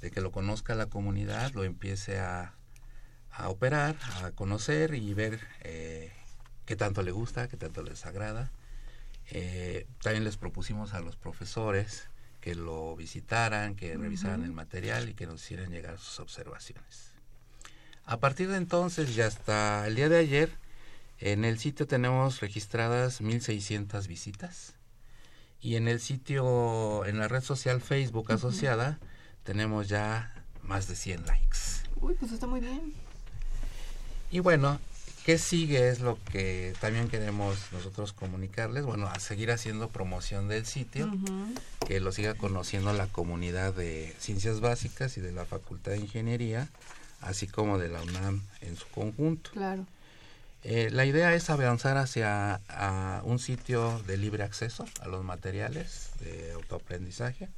de 0.00 0.10
que 0.10 0.20
lo 0.20 0.32
conozca 0.32 0.74
la 0.74 0.86
comunidad, 0.86 1.52
lo 1.52 1.62
empiece 1.62 2.18
a, 2.18 2.54
a 3.30 3.48
operar, 3.48 3.94
a 4.24 4.32
conocer 4.32 4.94
y 4.94 5.14
ver 5.14 5.38
eh, 5.60 6.12
qué 6.66 6.74
tanto 6.74 7.02
le 7.02 7.12
gusta, 7.12 7.46
qué 7.46 7.56
tanto 7.56 7.84
les 7.84 8.04
agrada. 8.04 8.50
Eh, 9.30 9.86
también 10.02 10.24
les 10.24 10.36
propusimos 10.36 10.92
a 10.92 11.00
los 11.00 11.14
profesores 11.14 12.08
que 12.44 12.54
lo 12.54 12.94
visitaran, 12.94 13.74
que 13.74 13.96
revisaran 13.96 14.44
el 14.44 14.52
material 14.52 15.08
y 15.08 15.14
que 15.14 15.26
nos 15.26 15.42
hicieran 15.42 15.70
llegar 15.70 15.96
sus 15.98 16.20
observaciones. 16.20 17.12
A 18.04 18.20
partir 18.20 18.50
de 18.50 18.58
entonces 18.58 19.16
y 19.16 19.22
hasta 19.22 19.86
el 19.86 19.94
día 19.94 20.10
de 20.10 20.18
ayer, 20.18 20.50
en 21.20 21.46
el 21.46 21.58
sitio 21.58 21.86
tenemos 21.86 22.40
registradas 22.40 23.22
1.600 23.22 24.06
visitas 24.08 24.74
y 25.62 25.76
en 25.76 25.88
el 25.88 26.00
sitio, 26.00 27.06
en 27.06 27.18
la 27.18 27.28
red 27.28 27.42
social 27.42 27.80
Facebook 27.80 28.30
asociada, 28.30 28.98
tenemos 29.42 29.88
ya 29.88 30.44
más 30.60 30.86
de 30.86 30.96
100 30.96 31.24
likes. 31.24 31.58
Uy, 31.96 32.12
pues 32.12 32.30
está 32.30 32.46
muy 32.46 32.60
bien. 32.60 32.92
Y 34.30 34.40
bueno, 34.40 34.78
¿qué 35.24 35.38
sigue? 35.38 35.88
Es 35.88 36.00
lo 36.00 36.18
que 36.30 36.74
también 36.80 37.08
queremos 37.08 37.56
nosotros 37.72 38.12
comunicarles. 38.12 38.84
Bueno, 38.84 39.08
a 39.08 39.18
seguir 39.20 39.50
haciendo 39.50 39.88
promoción 39.88 40.48
del 40.48 40.66
sitio, 40.66 41.10
que 41.86 42.00
lo 42.00 42.12
siga 42.12 42.34
conociendo 42.34 42.92
la 42.92 43.06
comunidad 43.06 43.74
de 43.74 44.14
ciencias 44.18 44.60
básicas 44.60 45.16
y 45.16 45.20
de 45.20 45.32
la 45.32 45.44
Facultad 45.44 45.92
de 45.92 45.98
Ingeniería 45.98 46.68
así 47.24 47.46
como 47.46 47.78
de 47.78 47.88
la 47.88 48.02
UNAM 48.02 48.42
en 48.60 48.76
su 48.76 48.86
conjunto. 48.88 49.50
Claro. 49.52 49.86
Eh, 50.62 50.88
la 50.90 51.04
idea 51.04 51.34
es 51.34 51.50
avanzar 51.50 51.96
hacia 51.96 52.60
un 53.24 53.38
sitio 53.38 54.02
de 54.06 54.16
libre 54.16 54.44
acceso 54.44 54.86
a 55.00 55.08
los 55.08 55.22
materiales 55.22 56.10
de 56.20 56.52
autoaprendizaje 56.52 57.50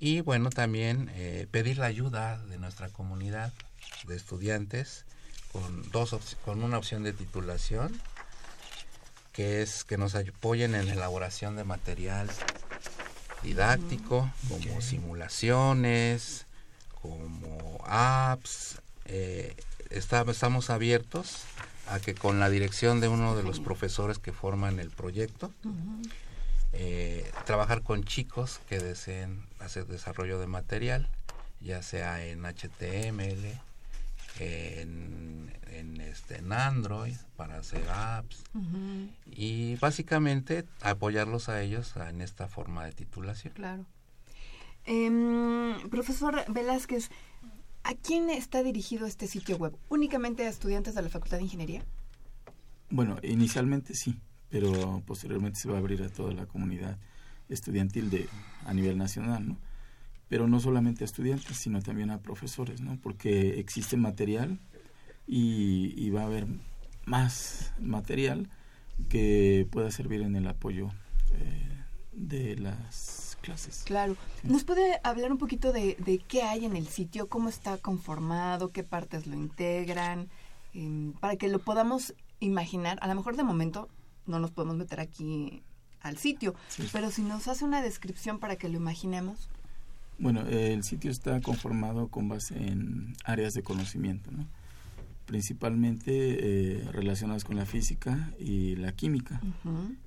y 0.00 0.20
bueno 0.20 0.50
también 0.50 1.10
eh, 1.14 1.46
pedir 1.52 1.78
la 1.78 1.86
ayuda 1.86 2.38
de 2.46 2.58
nuestra 2.58 2.88
comunidad 2.88 3.52
de 4.08 4.16
estudiantes 4.16 5.04
con 5.52 5.90
dos 5.90 6.36
con 6.44 6.62
una 6.62 6.78
opción 6.78 7.02
de 7.02 7.12
titulación 7.12 8.00
que 9.32 9.62
es 9.62 9.84
que 9.84 9.96
nos 9.96 10.14
apoyen 10.14 10.74
en 10.74 10.86
la 10.86 10.92
elaboración 10.94 11.56
de 11.56 11.64
material 11.64 12.30
didáctico 13.42 14.30
como 14.48 14.80
simulaciones 14.80 16.46
como 17.00 17.82
apps 17.86 18.80
eh, 19.06 19.56
estamos 19.90 20.70
abiertos 20.70 21.44
a 21.90 21.98
que 21.98 22.14
con 22.14 22.38
la 22.38 22.48
dirección 22.48 23.00
de 23.00 23.08
uno 23.08 23.34
de 23.34 23.42
los 23.42 23.58
profesores 23.58 24.18
que 24.18 24.32
forman 24.32 24.78
el 24.78 24.90
proyecto, 24.90 25.52
eh, 26.72 27.28
trabajar 27.46 27.82
con 27.82 28.04
chicos 28.04 28.60
que 28.68 28.78
deseen 28.78 29.42
hacer 29.58 29.86
desarrollo 29.86 30.38
de 30.38 30.46
material, 30.46 31.08
ya 31.60 31.82
sea 31.82 32.24
en 32.24 32.44
HTML, 32.44 33.60
en, 34.40 35.52
en, 35.70 36.00
este, 36.00 36.38
en 36.38 36.52
Android, 36.52 37.16
para 37.36 37.58
hacer 37.58 37.88
apps, 37.88 38.42
y 39.26 39.76
básicamente 39.76 40.64
apoyarlos 40.80 41.48
a 41.48 41.62
ellos 41.62 41.94
en 41.96 42.20
esta 42.20 42.48
forma 42.48 42.84
de 42.84 42.92
titulación. 42.92 43.54
Claro. 43.54 43.86
Em, 44.84 45.88
profesor 45.90 46.44
Velázquez, 46.48 47.10
¿A 47.82 47.94
quién 47.94 48.30
está 48.30 48.62
dirigido 48.62 49.06
este 49.06 49.26
sitio 49.26 49.56
web? 49.56 49.76
¿Únicamente 49.88 50.46
a 50.46 50.48
estudiantes 50.48 50.94
de 50.94 51.02
la 51.02 51.08
Facultad 51.08 51.38
de 51.38 51.44
Ingeniería? 51.44 51.82
Bueno, 52.90 53.16
inicialmente 53.22 53.94
sí, 53.94 54.20
pero 54.50 55.02
posteriormente 55.06 55.58
se 55.58 55.68
va 55.68 55.76
a 55.76 55.78
abrir 55.78 56.02
a 56.02 56.08
toda 56.08 56.32
la 56.32 56.46
comunidad 56.46 56.98
estudiantil 57.48 58.10
de 58.10 58.28
a 58.66 58.74
nivel 58.74 58.98
nacional, 58.98 59.48
¿no? 59.48 59.56
Pero 60.30 60.48
no 60.48 60.60
solamente 60.60 61.04
a 61.04 61.06
estudiantes, 61.06 61.58
sino 61.58 61.82
también 61.82 62.10
a 62.10 62.22
profesores, 62.22 62.80
¿no? 62.80 62.96
Porque 63.02 63.60
existe 63.60 63.98
material 63.98 64.58
y, 65.26 66.08
va 66.10 66.22
a 66.22 66.26
haber 66.26 66.46
más 67.04 67.72
material 67.80 68.48
que 69.08 69.68
pueda 69.70 69.90
servir 69.90 70.22
en 70.22 70.36
el 70.36 70.46
apoyo 70.46 70.90
eh, 71.32 71.84
de 72.12 72.56
las 72.56 73.36
clases. 73.40 73.82
Claro. 73.86 74.16
¿Nos 74.42 74.64
puede 74.64 75.00
hablar 75.02 75.32
un 75.32 75.38
poquito 75.38 75.72
de, 75.72 76.22
qué 76.28 76.42
hay 76.42 76.64
en 76.64 76.76
el 76.76 76.86
sitio, 76.86 77.28
cómo 77.28 77.48
está 77.48 77.78
conformado, 77.78 78.70
qué 78.70 78.84
partes 78.84 79.26
lo 79.26 79.34
integran, 79.34 80.28
em, 80.74 81.12
para 81.14 81.36
que 81.36 81.48
lo 81.48 81.58
podamos 81.58 82.14
imaginar? 82.38 82.98
A 83.02 83.08
lo 83.08 83.14
mejor 83.14 83.36
de 83.36 83.42
momento 83.42 83.88
no 84.26 84.38
nos 84.38 84.52
podemos 84.52 84.76
meter 84.76 85.00
aquí 85.00 85.62
al 86.02 86.16
sitio, 86.16 86.54
pero 86.92 87.10
si 87.10 87.22
nos 87.22 87.48
hace 87.48 87.64
una 87.64 87.82
descripción 87.82 88.38
para 88.38 88.56
que 88.56 88.68
lo 88.68 88.76
imaginemos. 88.76 89.50
Bueno, 90.20 90.42
el 90.42 90.84
sitio 90.84 91.10
está 91.10 91.40
conformado 91.40 92.08
con 92.08 92.28
base 92.28 92.54
en 92.54 93.14
áreas 93.24 93.54
de 93.54 93.62
conocimiento, 93.62 94.30
¿no? 94.30 94.46
principalmente 95.24 96.10
eh, 96.10 96.84
relacionadas 96.90 97.44
con 97.44 97.54
la 97.54 97.64
física 97.64 98.34
y 98.38 98.74
la 98.74 98.92
química. 98.92 99.40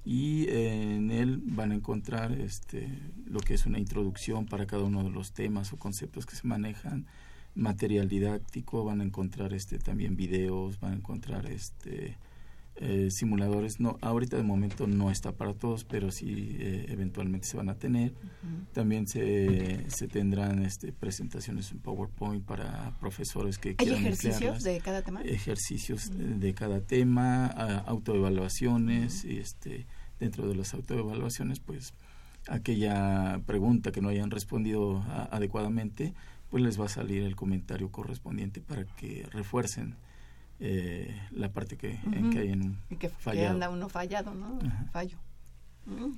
Y 0.04 0.50
en 0.50 1.12
él 1.12 1.42
van 1.44 1.72
a 1.72 1.76
encontrar 1.76 2.34
este, 2.34 2.90
lo 3.26 3.40
que 3.40 3.54
es 3.54 3.66
una 3.66 3.80
introducción 3.80 4.46
para 4.46 4.68
cada 4.68 4.84
uno 4.84 5.02
de 5.04 5.10
los 5.10 5.32
temas 5.32 5.72
o 5.72 5.78
conceptos 5.78 6.26
que 6.26 6.36
se 6.36 6.46
manejan, 6.46 7.08
material 7.56 8.10
didáctico, 8.10 8.84
van 8.84 9.00
a 9.00 9.06
encontrar 9.06 9.54
este, 9.54 9.80
también 9.80 10.18
videos, 10.18 10.80
van 10.82 10.92
a 10.92 10.96
encontrar 10.98 11.46
este, 11.46 12.18
eh, 12.76 13.10
simuladores 13.12 13.80
no 13.80 14.00
ahorita 14.02 14.36
de 14.36 14.42
momento 14.42 14.88
no 14.88 15.12
está 15.12 15.34
para 15.34 15.54
todos 15.54 15.84
pero 15.84 16.10
sí 16.12 16.58
eh, 16.60 16.88
eventualmente 16.90 17.48
se 17.48 17.58
van 17.58 17.70
a 17.70 17.76
tener. 17.76 18.14
También 18.74 19.08
se, 19.08 19.90
se 19.90 20.08
tendrán 20.08 20.64
este 20.64 20.92
presentaciones 20.92 21.72
en 21.72 21.80
PowerPoint 21.80 22.44
para 22.44 22.98
profesores 23.00 23.60
que 23.60 23.76
¿Hay 23.78 23.90
ejercicios 23.90 24.64
de 24.64 24.80
cada 24.80 25.04
tema 25.04 25.22
ejercicios 25.22 26.12
de, 26.14 26.54
cada 26.56 26.82
tema 26.82 27.46
autoevaluaciones 27.86 29.24
y 29.24 29.38
este 29.38 29.86
dentro 30.20 30.48
de 30.48 30.56
las 30.56 30.74
autoevaluaciones 30.74 31.60
pues 31.60 31.94
aquella 32.48 33.40
pregunta 33.46 33.92
que 33.92 34.02
no 34.02 34.10
hayan 34.10 34.32
respondido 34.32 35.04
adecuadamente 35.32 36.14
pues 36.50 36.64
les 36.64 36.80
va 36.80 36.86
a 36.86 36.90
salir 36.90 37.24
el 37.24 37.36
comentario 37.36 37.92
correspondiente 37.92 38.62
para 38.62 38.86
que 38.86 39.28
refuercen 39.32 39.96
eh, 40.66 41.14
la 41.32 41.52
parte 41.52 41.76
que, 41.76 42.00
en 42.14 42.32
que 42.32 42.40
hay 42.40 42.52
en 42.54 42.78
y 42.90 42.96
que, 42.96 43.12
anda 43.46 43.70
uno 43.70 43.90
fallado, 43.90 44.34
¿no? 44.34 44.60
Fallo. 44.94 45.18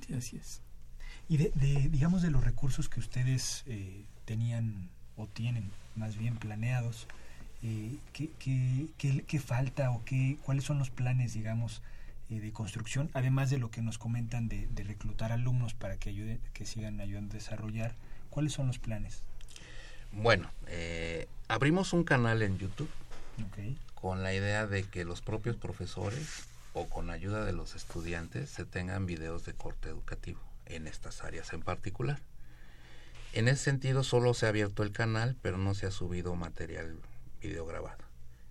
Sí, 0.06 0.14
así 0.14 0.36
es. 0.36 0.62
Y 1.28 1.38
de, 1.38 1.50
digamos, 1.90 2.22
de 2.22 2.30
los 2.30 2.44
recursos 2.44 2.88
que 2.88 3.00
ustedes 3.00 3.64
eh, 3.66 4.04
tenían 4.24 4.88
o 5.16 5.26
tienen 5.26 5.68
más 5.96 6.16
bien 6.16 6.36
planeados, 6.36 7.08
eh, 7.64 7.96
¿qué, 8.12 8.30
qué, 8.38 8.86
qué, 9.26 9.40
falta 9.40 9.90
o 9.90 10.04
qué, 10.04 10.38
cuáles 10.44 10.62
son 10.62 10.78
los 10.78 10.90
planes, 10.90 11.34
digamos, 11.34 11.82
eh, 12.30 12.38
de 12.38 12.52
construcción, 12.52 13.10
además 13.14 13.50
de 13.50 13.58
lo 13.58 13.72
que 13.72 13.82
nos 13.82 13.98
comentan 13.98 14.46
de, 14.46 14.68
de 14.68 14.84
reclutar 14.84 15.32
alumnos 15.32 15.74
para 15.74 15.96
que, 15.96 16.10
ayuden, 16.10 16.38
que 16.52 16.66
sigan 16.66 17.00
ayudando 17.00 17.32
a 17.32 17.38
desarrollar? 17.38 17.96
¿Cuáles 18.30 18.52
son 18.52 18.68
los 18.68 18.78
planes? 18.78 19.24
Bueno, 20.12 20.48
abrimos 21.48 21.92
un 21.92 22.04
canal 22.04 22.42
en 22.42 22.58
YouTube. 22.58 22.88
Okay 23.50 23.76
con 24.06 24.22
la 24.22 24.32
idea 24.32 24.68
de 24.68 24.84
que 24.84 25.04
los 25.04 25.20
propios 25.20 25.56
profesores 25.56 26.44
o 26.74 26.88
con 26.88 27.10
ayuda 27.10 27.44
de 27.44 27.52
los 27.52 27.74
estudiantes 27.74 28.48
se 28.48 28.64
tengan 28.64 29.04
videos 29.04 29.44
de 29.44 29.52
corte 29.52 29.88
educativo 29.88 30.38
en 30.66 30.86
estas 30.86 31.24
áreas 31.24 31.52
en 31.52 31.60
particular. 31.60 32.20
En 33.32 33.48
ese 33.48 33.64
sentido 33.64 34.04
solo 34.04 34.32
se 34.32 34.46
ha 34.46 34.50
abierto 34.50 34.84
el 34.84 34.92
canal, 34.92 35.34
pero 35.42 35.58
no 35.58 35.74
se 35.74 35.86
ha 35.86 35.90
subido 35.90 36.36
material 36.36 37.00
video 37.42 37.66
grabado. 37.66 37.98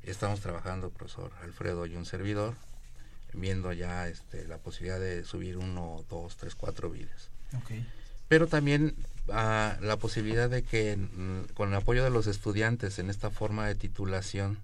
Estamos 0.04 0.42
trabajando, 0.42 0.90
profesor 0.90 1.32
Alfredo 1.42 1.86
y 1.86 1.96
un 1.96 2.06
servidor, 2.06 2.56
viendo 3.32 3.72
ya 3.72 4.10
este, 4.10 4.46
la 4.50 4.58
posibilidad 4.58 5.00
de 5.00 5.24
subir 5.24 5.56
uno, 5.56 6.04
dos, 6.10 6.36
tres, 6.36 6.54
cuatro 6.54 6.90
videos. 6.90 7.30
Pero 8.28 8.48
también 8.48 8.94
ah, 9.32 9.78
la 9.80 9.96
posibilidad 9.96 10.50
de 10.50 10.64
que 10.64 10.98
mm, 10.98 11.54
con 11.54 11.70
el 11.70 11.76
apoyo 11.76 12.04
de 12.04 12.10
los 12.10 12.28
estudiantes 12.28 13.00
en 13.00 13.10
esta 13.10 13.30
forma 13.30 13.66
de 13.66 13.76
titulación 13.76 14.60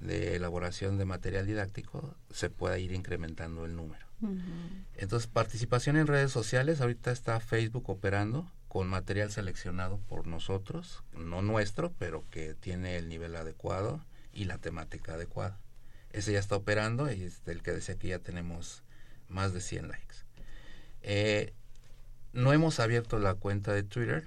de 0.00 0.36
elaboración 0.36 0.98
de 0.98 1.04
material 1.04 1.46
didáctico 1.46 2.14
se 2.30 2.50
pueda 2.50 2.78
ir 2.78 2.92
incrementando 2.92 3.64
el 3.64 3.76
número. 3.76 4.04
Entonces, 4.96 5.26
participación 5.26 5.96
en 5.96 6.06
redes 6.06 6.32
sociales, 6.32 6.80
ahorita 6.80 7.10
está 7.10 7.40
Facebook 7.40 7.90
operando 7.90 8.50
con 8.68 8.88
material 8.88 9.30
seleccionado 9.30 9.98
por 9.98 10.26
nosotros, 10.26 11.02
no 11.12 11.42
nuestro, 11.42 11.92
pero 11.98 12.24
que 12.30 12.54
tiene 12.54 12.96
el 12.96 13.08
nivel 13.08 13.36
adecuado 13.36 14.00
y 14.32 14.46
la 14.46 14.58
temática 14.58 15.14
adecuada. 15.14 15.58
Ese 16.12 16.32
ya 16.32 16.38
está 16.38 16.56
operando 16.56 17.12
y 17.12 17.22
es 17.22 17.42
el 17.46 17.62
que 17.62 17.72
decía 17.72 17.96
que 17.96 18.08
ya 18.08 18.18
tenemos 18.18 18.82
más 19.28 19.52
de 19.52 19.60
100 19.60 19.88
likes. 19.88 20.16
Eh, 21.02 21.52
no 22.32 22.52
hemos 22.52 22.80
abierto 22.80 23.18
la 23.18 23.34
cuenta 23.34 23.72
de 23.72 23.82
Twitter 23.82 24.26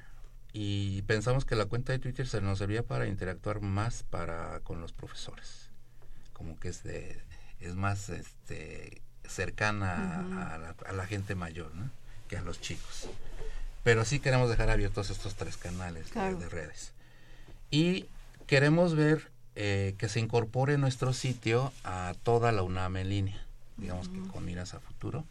y 0.54 1.02
pensamos 1.04 1.46
que 1.46 1.56
la 1.56 1.66
cuenta 1.66 1.94
de 1.94 2.00
Twitter 2.00 2.28
se 2.28 2.42
nos 2.42 2.60
servía 2.60 2.84
para 2.84 3.08
interactuar 3.08 3.62
más 3.62 4.04
para 4.04 4.60
con 4.62 4.82
los 4.82 4.94
profesores. 4.94 5.70
Como 6.34 6.60
que 6.60 6.70
es 6.70 6.84
de, 6.84 7.22
es 7.60 7.76
más 7.76 8.10
este 8.10 9.02
cercana 9.28 10.56
a, 10.86 10.94
la, 10.94 11.06
gente 11.06 11.36
mayor 11.36 11.74
¿no? 11.76 11.90
que 12.30 12.38
a 12.38 12.42
los 12.42 12.62
chicos. 12.62 13.10
Pero 13.84 14.06
sí 14.06 14.20
queremos 14.20 14.50
dejar 14.50 14.70
abiertos 14.70 15.10
estos 15.10 15.36
tres 15.36 15.58
canales 15.58 16.14
de, 16.14 16.50
redes. 16.50 16.94
Y 17.72 18.06
queremos 18.48 18.96
ver 18.96 19.30
eh, 19.56 19.96
que 19.98 20.08
se 20.08 20.20
incorpore 20.20 20.78
nuestro 20.78 21.14
sitio 21.14 21.74
a 21.84 22.14
toda 22.24 22.52
la 22.52 22.64
UNAM 22.64 22.98
en 22.98 23.10
línea 23.10 23.48
digamos 23.78 24.10
que 24.10 24.20
con 24.32 24.46
miras 24.46 24.74
a 24.74 24.80
futuro. 24.80 25.26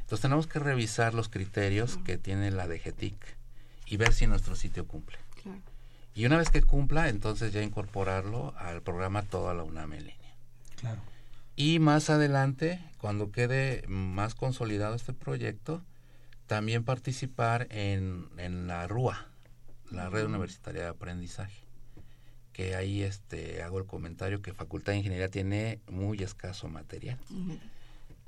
Entonces 0.00 0.20
tenemos 0.20 0.46
que 0.46 0.58
revisar 0.58 1.14
los 1.14 1.28
criterios 1.28 1.98
que 2.04 2.18
tiene 2.18 2.50
la 2.50 2.66
DGTIC 2.66 3.16
y 3.92 3.98
ver 3.98 4.14
si 4.14 4.26
nuestro 4.26 4.56
sitio 4.56 4.86
cumple. 4.86 5.18
Y 6.14 6.24
una 6.24 6.38
vez 6.38 6.48
que 6.48 6.62
cumpla 6.62 7.10
entonces 7.10 7.52
ya 7.52 7.62
incorporarlo 7.62 8.54
al 8.56 8.80
programa 8.80 9.20
toda 9.22 9.52
la 9.52 9.64
UNAM 9.64 9.92
en 9.92 10.06
línea. 10.06 10.34
Y 11.56 11.78
más 11.78 12.08
adelante, 12.08 12.82
cuando 12.96 13.30
quede 13.30 13.84
más 13.88 14.34
consolidado 14.34 14.94
este 14.94 15.12
proyecto, 15.12 15.82
también 16.46 16.84
participar 16.84 17.66
en, 17.68 18.30
en 18.38 18.66
la 18.66 18.86
RUA, 18.86 19.26
la 19.90 20.08
Red 20.08 20.24
Universitaria 20.24 20.84
de 20.84 20.88
Aprendizaje, 20.88 21.62
que 22.54 22.74
ahí 22.74 23.02
este, 23.02 23.62
hago 23.62 23.78
el 23.78 23.84
comentario 23.84 24.40
que 24.40 24.54
Facultad 24.54 24.92
de 24.92 24.98
Ingeniería 25.00 25.28
tiene 25.28 25.80
muy 25.90 26.22
escaso 26.22 26.66
material. 26.66 27.18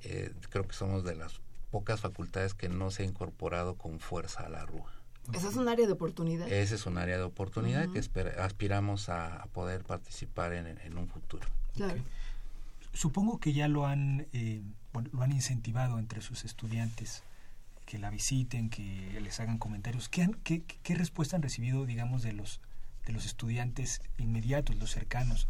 Eh, 0.03 0.31
creo 0.51 0.69
que 0.69 0.75
somos 0.75 1.05
de 1.05 1.15
las 1.15 1.41
pocas 1.71 2.03
facultades 2.03 2.53
que 2.53 2.69
no 2.69 2.91
se 2.91 3.05
ha 3.05 3.07
incorporado 3.07 3.77
con 3.77 3.99
fuerza 3.99 4.43
a 4.43 4.51
la 4.51 4.67
RUA. 4.67 5.04
Esa 5.33 5.49
es 5.49 5.57
un 5.57 5.69
área 5.69 5.87
de 5.87 5.93
oportunidad. 5.93 6.51
Ese 6.51 6.75
es 6.75 6.87
un 6.87 6.99
área 6.99 7.17
de 7.17 7.23
oportunidad 7.23 7.89
que 7.89 8.01
aspiramos 8.39 9.09
a, 9.09 9.47
poder 9.53 9.83
participar 9.83 10.53
en, 10.53 10.99
un 10.99 11.09
futuro. 11.09 11.47
Claro. 11.75 12.01
Supongo 12.93 13.41
que 13.41 13.53
ya 13.53 13.67
lo 13.69 13.87
han, 13.87 14.27
eh, 14.33 14.63
lo 15.13 15.23
han 15.23 15.33
incentivado 15.33 15.99
entre 15.99 16.21
sus 16.21 16.45
estudiantes, 16.45 17.23
que 17.87 17.99
la 17.99 18.11
visiten, 18.11 18.71
que 18.71 19.19
les 19.21 19.41
hagan 19.41 19.59
comentarios. 19.59 20.09
¿Qué, 20.09 20.31
qué, 20.45 20.63
qué 20.63 20.95
respuesta 20.95 21.37
han 21.37 21.43
recibido, 21.43 21.87
digamos, 21.87 22.23
de 22.23 22.33
los, 22.33 22.61
de 23.07 23.13
los 23.13 23.27
estudiantes 23.27 24.01
inmediatos, 24.19 24.77
los 24.77 24.91
cercanos, 24.91 25.49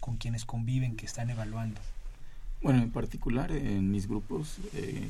con 0.00 0.16
quienes 0.16 0.44
conviven, 0.44 0.96
que 0.96 1.06
están 1.06 1.30
evaluando? 1.30 1.80
Bueno, 2.62 2.82
en 2.82 2.90
particular 2.90 3.52
en 3.52 3.90
mis 3.90 4.08
grupos, 4.08 4.58
eh, 4.74 5.08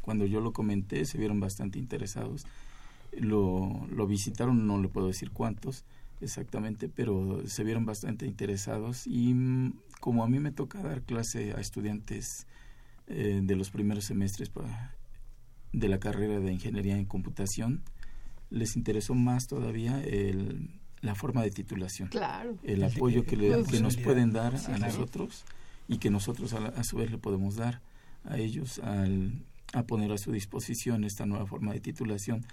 cuando 0.00 0.26
yo 0.26 0.40
lo 0.40 0.52
comenté, 0.52 1.04
se 1.04 1.18
vieron 1.18 1.40
bastante 1.40 1.78
interesados. 1.78 2.46
Lo, 3.18 3.86
lo 3.90 4.06
visitaron, 4.06 4.66
no 4.66 4.80
le 4.80 4.88
puedo 4.88 5.06
decir 5.06 5.30
cuántos 5.30 5.84
exactamente, 6.20 6.88
pero 6.88 7.46
se 7.46 7.64
vieron 7.64 7.86
bastante 7.86 8.26
interesados 8.26 9.06
y 9.06 9.34
mm, 9.34 9.74
como 10.00 10.24
a 10.24 10.28
mí 10.28 10.40
me 10.40 10.50
toca 10.50 10.82
dar 10.82 11.02
clase 11.02 11.52
a 11.52 11.60
estudiantes 11.60 12.46
eh, 13.06 13.40
de 13.42 13.56
los 13.56 13.70
primeros 13.70 14.04
semestres 14.04 14.50
de 15.72 15.88
la 15.88 15.98
carrera 15.98 16.40
de 16.40 16.52
ingeniería 16.52 16.96
en 16.96 17.04
computación, 17.04 17.82
les 18.50 18.76
interesó 18.76 19.14
más 19.14 19.46
todavía 19.46 20.02
el, 20.02 20.70
la 21.00 21.14
forma 21.14 21.42
de 21.42 21.50
titulación, 21.50 22.08
claro. 22.08 22.56
el 22.62 22.82
apoyo 22.84 23.24
que, 23.24 23.36
le, 23.36 23.64
que 23.64 23.80
nos 23.80 23.96
pueden 23.96 24.32
dar 24.32 24.54
a 24.56 24.78
nosotros 24.78 25.44
y 25.88 25.98
que 25.98 26.10
nosotros 26.10 26.54
a, 26.54 26.82
su 26.84 26.96
vez 26.96 27.10
le 27.10 27.18
podemos 27.18 27.56
dar 27.56 27.80
a 28.24 28.38
ellos 28.38 28.78
al, 28.78 29.32
a 29.72 29.82
poner 29.82 30.12
a 30.12 30.18
su 30.18 30.32
disposición 30.32 31.04
esta 31.04 31.26
nueva 31.26 31.46
forma 31.46 31.72
de 31.72 31.80
titulación 31.80 32.46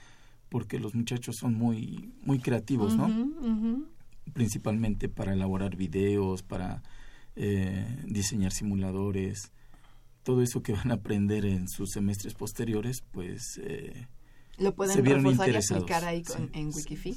porque 0.51 0.79
los 0.79 0.93
muchachos 0.93 1.37
son 1.37 1.55
muy 1.55 2.11
muy 2.23 2.39
creativos 2.39 2.97
no 2.97 3.87
principalmente 4.33 5.07
para 5.07 5.33
elaborar 5.33 5.77
videos 5.77 6.43
para 6.43 6.83
eh, 7.37 8.03
diseñar 8.05 8.51
simuladores 8.51 9.53
todo 10.23 10.41
eso 10.43 10.61
que 10.61 10.73
van 10.73 10.91
a 10.91 10.95
aprender 10.95 11.45
en 11.45 11.69
sus 11.69 11.91
semestres 11.91 12.33
posteriores 12.33 13.01
pues 13.11 13.59
eh, 13.63 14.07
lo 14.57 14.75
pueden 14.75 14.93
se 14.93 15.01
vieron 15.01 15.25
interesados. 15.25 15.89
y 15.89 15.93
aplicar 15.93 16.03
ahí 16.03 16.23
en 16.53 16.67
Wikifi 16.67 17.15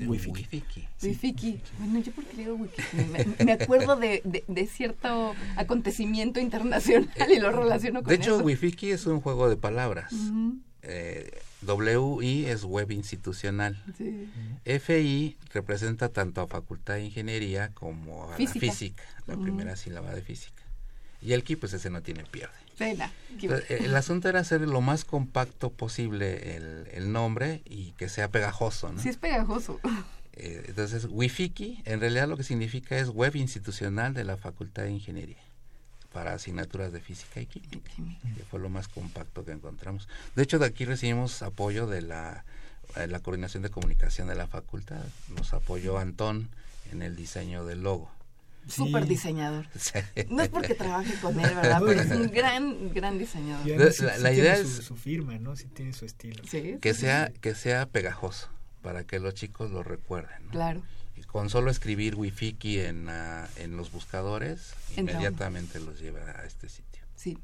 Wifiki. 0.00 0.88
Wifiki. 1.02 1.60
Bueno, 1.78 2.00
yo 2.00 2.12
porque 2.12 2.36
digo 2.36 2.54
Wifiki. 2.54 3.44
Me, 3.44 3.52
acuerdo 3.52 3.94
de, 3.96 4.42
de, 4.48 4.66
cierto 4.66 5.34
acontecimiento 5.56 6.40
internacional 6.40 7.30
y 7.30 7.38
lo 7.38 7.52
relaciono 7.52 8.02
con 8.02 8.08
De 8.08 8.16
hecho, 8.16 8.38
Wifiki 8.38 8.90
es 8.90 9.06
un 9.06 9.20
juego 9.20 9.48
de 9.48 9.56
palabras. 9.56 10.12
Eh, 10.86 11.40
WI 11.66 12.46
es 12.46 12.64
web 12.64 12.90
institucional. 12.90 13.82
FI 14.64 15.36
representa 15.52 16.10
tanto 16.10 16.42
a 16.42 16.46
Facultad 16.46 16.94
de 16.94 17.04
Ingeniería 17.04 17.70
como 17.72 18.30
a 18.30 18.36
física. 18.36 18.66
la 18.66 18.72
física, 18.72 19.04
la 19.26 19.36
primera 19.36 19.76
sílaba 19.76 20.14
de 20.14 20.22
física. 20.22 20.62
Y 21.22 21.32
el 21.32 21.42
KI, 21.42 21.56
pues 21.56 21.72
ese 21.72 21.88
no 21.88 22.02
tiene 22.02 22.24
pierde. 22.24 22.52
el 22.78 23.96
asunto 23.96 24.28
era 24.28 24.40
hacer 24.40 24.60
lo 24.60 24.82
más 24.82 25.06
compacto 25.06 25.70
posible 25.70 26.56
el, 26.92 27.12
nombre 27.12 27.62
y 27.64 27.92
que 27.92 28.08
sea 28.08 28.28
pegajoso, 28.28 28.92
¿no? 28.92 29.00
Sí, 29.00 29.08
es 29.08 29.16
pegajoso. 29.16 29.80
Eh, 30.36 30.64
entonces, 30.66 31.06
Wifiki, 31.08 31.80
en 31.84 32.00
realidad 32.00 32.28
lo 32.28 32.36
que 32.36 32.42
significa 32.42 32.98
es 32.98 33.08
Web 33.08 33.36
Institucional 33.36 34.14
de 34.14 34.24
la 34.24 34.36
Facultad 34.36 34.82
de 34.82 34.90
Ingeniería 34.90 35.53
para 36.14 36.32
asignaturas 36.32 36.92
de 36.92 37.00
física 37.00 37.40
y 37.40 37.46
química, 37.46 37.92
que 38.36 38.44
fue 38.44 38.60
lo 38.60 38.70
más 38.70 38.86
compacto 38.86 39.44
que 39.44 39.50
encontramos. 39.50 40.08
De 40.36 40.44
hecho, 40.44 40.60
de 40.60 40.66
aquí 40.66 40.84
recibimos 40.84 41.42
apoyo 41.42 41.88
de 41.88 42.02
la, 42.02 42.44
de 42.94 43.08
la 43.08 43.18
Coordinación 43.18 43.64
de 43.64 43.70
Comunicación 43.70 44.28
de 44.28 44.36
la 44.36 44.46
Facultad. 44.46 45.04
Nos 45.28 45.52
apoyó 45.52 45.98
Antón 45.98 46.50
en 46.92 47.02
el 47.02 47.16
diseño 47.16 47.66
del 47.66 47.82
logo. 47.82 48.12
Súper 48.68 49.06
diseñador. 49.06 49.66
No 50.30 50.42
es 50.44 50.48
porque 50.48 50.74
trabaje 50.74 51.14
con 51.20 51.38
él, 51.38 51.52
¿verdad? 51.52 51.82
Pero 51.86 52.00
es 52.00 52.10
un 52.12 52.30
gran, 52.30 52.94
gran 52.94 53.18
diseñador. 53.18 53.66
la, 54.20 54.32
idea 54.32 54.56
es... 54.56 54.68
Su, 54.68 54.96
firma, 54.96 55.36
¿no? 55.38 55.56
Si 55.56 55.66
tiene 55.66 55.92
su 55.92 56.06
estilo. 56.06 56.42
que, 56.80 56.94
sea, 56.94 57.32
que 57.40 57.56
sea 57.56 57.86
pegajoso, 57.86 58.48
para 58.82 59.02
que 59.02 59.18
los 59.18 59.34
chicos 59.34 59.72
lo 59.72 59.82
recuerden. 59.82 60.46
Claro. 60.52 60.80
Con 61.34 61.50
solo 61.50 61.68
escribir 61.68 62.14
Wifiki 62.14 62.78
en, 62.78 63.08
uh, 63.08 63.46
en 63.56 63.76
los 63.76 63.90
buscadores, 63.90 64.72
inmediatamente 64.96 65.80
los 65.80 65.98
lleva 65.98 66.20
a 66.30 66.44
este 66.44 66.68
sitio. 66.68 67.02
Sí. 67.16 67.36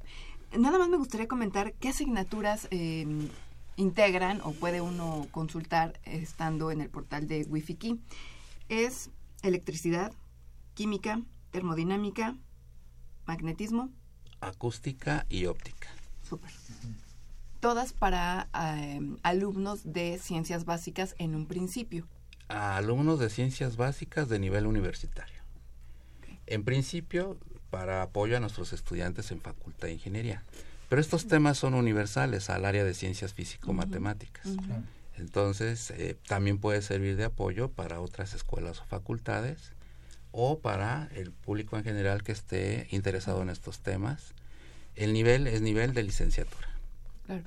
Nada 0.57 0.79
más 0.79 0.89
me 0.89 0.97
gustaría 0.97 1.27
comentar 1.27 1.73
qué 1.73 1.89
asignaturas 1.89 2.69
eh, 2.71 3.05
integran 3.75 4.43
o 4.43 4.53
puede 4.53 4.81
uno 4.81 5.27
consultar 5.33 5.99
estando 6.05 6.71
en 6.71 6.83
el 6.83 6.89
portal 6.89 7.27
de 7.27 7.43
Wifiki. 7.49 8.01
Es 8.69 9.11
electricidad, 9.43 10.13
química, 10.75 11.21
termodinámica, 11.51 12.37
magnetismo. 13.27 13.91
Acústica 14.41 15.27
y 15.29 15.47
óptica. 15.47 15.89
Súper. 16.23 16.53
Todas 17.59 17.93
para 17.93 18.49
em, 18.55 19.17
alumnos 19.25 19.81
de 19.83 20.21
ciencias 20.21 20.65
básicas 20.65 21.17
en 21.19 21.35
un 21.35 21.47
principio. 21.47 22.07
A 22.51 22.77
alumnos 22.77 23.19
de 23.19 23.31
ciencias 23.31 23.77
básicas 23.77 24.29
de 24.29 24.39
nivel 24.39 24.67
universitario. 24.67 25.41
En 26.47 26.65
principio, 26.65 27.39
para 27.71 28.03
apoyo 28.03 28.37
a 28.37 28.41
nuestros 28.41 28.73
estudiantes 28.73 29.31
en 29.31 29.41
Facultad 29.41 29.87
de 29.87 29.95
Ingeniería. 29.95 30.43
Pero 30.89 31.01
estos 31.01 31.29
temas 31.29 31.57
son 31.57 31.75
universales 31.75 32.51
al 32.51 32.65
área 32.65 32.83
de 32.83 32.95
ciencias 32.95 33.33
físico-matemáticas. 33.33 34.49
Entonces, 35.17 35.93
eh, 35.93 36.17
también 36.27 36.59
puede 36.59 36.83
servir 36.83 37.17
de 37.17 37.25
apoyo 37.25 37.71
para 37.71 38.01
otras 38.01 38.35
escuelas 38.35 38.81
o 38.81 38.85
facultades 38.85 39.73
o 40.33 40.59
para 40.59 41.09
el 41.15 41.31
público 41.31 41.77
en 41.77 41.85
general 41.85 42.23
que 42.25 42.33
esté 42.33 42.89
interesado 42.91 43.43
en 43.43 43.51
estos 43.51 43.81
temas. 43.81 44.35
El 44.97 45.13
nivel 45.13 45.47
es 45.47 45.61
nivel 45.61 45.95
de 45.95 46.03
licenciatura. 46.03 46.69
Claro. 47.27 47.45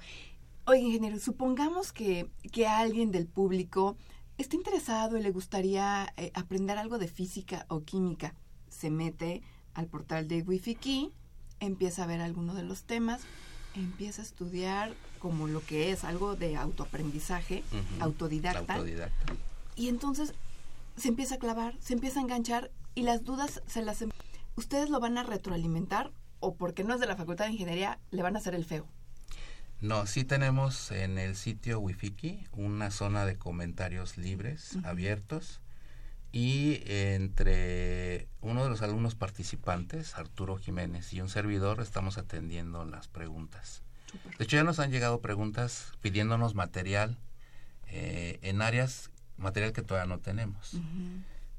Oye, 0.66 0.80
ingeniero, 0.80 1.20
supongamos 1.20 1.92
que, 1.92 2.30
que 2.54 2.68
alguien 2.68 3.12
del 3.12 3.28
público 3.28 3.98
está 4.38 4.56
interesado 4.56 5.18
y 5.18 5.22
le 5.22 5.32
gustaría 5.32 6.14
eh, 6.18 6.32
aprender 6.34 6.78
algo 6.78 6.98
de 6.98 7.08
física 7.08 7.66
o 7.70 7.84
química. 7.84 8.34
Se 8.70 8.90
mete 8.90 9.42
al 9.74 9.88
portal 9.88 10.28
de 10.28 10.42
Wifiki, 10.42 11.12
empieza 11.60 12.04
a 12.04 12.08
ver 12.08 12.22
alguno 12.22 12.54
de 12.54 12.64
los 12.64 12.84
temas, 12.84 13.22
empieza 13.76 14.22
a 14.22 14.26
estudiar 14.26 14.94
como 15.20 15.48
lo 15.48 15.62
que 15.66 15.92
es 15.92 16.04
algo 16.04 16.36
de 16.36 16.58
autoaprendizaje, 16.58 17.64
autodidacta. 18.00 18.76
autodidacta. 18.76 19.34
Y 19.76 19.88
entonces 19.88 20.34
se 20.98 21.08
empieza 21.08 21.36
a 21.36 21.40
clavar, 21.40 21.76
se 21.80 21.94
empieza 21.94 22.20
a 22.20 22.24
enganchar 22.24 22.72
y 22.96 23.04
las 23.04 23.24
dudas 23.24 23.62
se 23.68 23.82
las... 23.82 24.02
Em-, 24.02 24.12
¿Ustedes 24.56 24.90
lo 24.90 25.00
van 25.00 25.18
a 25.18 25.24
retroalimentar 25.24 26.12
o 26.40 26.56
porque 26.56 26.84
no 26.84 26.94
es 26.94 27.00
de 27.00 27.08
la 27.08 27.16
Facultad 27.16 27.46
de 27.46 27.54
Ingeniería 27.54 28.00
le 28.12 28.22
van 28.22 28.36
a 28.36 28.40
hacer 28.40 28.54
el 28.54 28.66
feo? 28.66 28.86
No, 29.84 30.08
sí 30.08 30.24
tenemos 30.24 30.92
en 30.92 31.18
el 31.18 31.36
sitio 31.36 31.78
Wifiki 31.78 32.48
una 32.54 32.90
zona 32.90 33.26
de 33.26 33.36
comentarios 33.36 34.18
libres, 34.18 34.78
abiertos, 34.86 35.60
y 36.32 36.82
entre 36.86 38.30
uno 38.40 38.64
de 38.64 38.70
los 38.70 38.82
alumnos 38.82 39.16
participantes, 39.16 40.16
Arturo 40.16 40.56
Jiménez, 40.56 41.12
y 41.12 41.20
un 41.20 41.28
servidor 41.28 41.82
estamos 41.82 42.18
atendiendo 42.18 42.86
las 42.86 43.10
preguntas. 43.10 43.84
De 44.38 44.46
hecho, 44.46 44.56
ya 44.56 44.64
nos 44.64 44.80
han 44.80 44.90
llegado 44.90 45.20
preguntas 45.20 45.92
pidiéndonos 46.00 46.56
material 46.56 47.18
eh, 47.90 48.40
en 48.42 48.62
áreas 48.62 49.12
material 49.36 49.74
que 49.74 49.82
todavía 49.82 50.08
no 50.08 50.22
tenemos. 50.22 50.78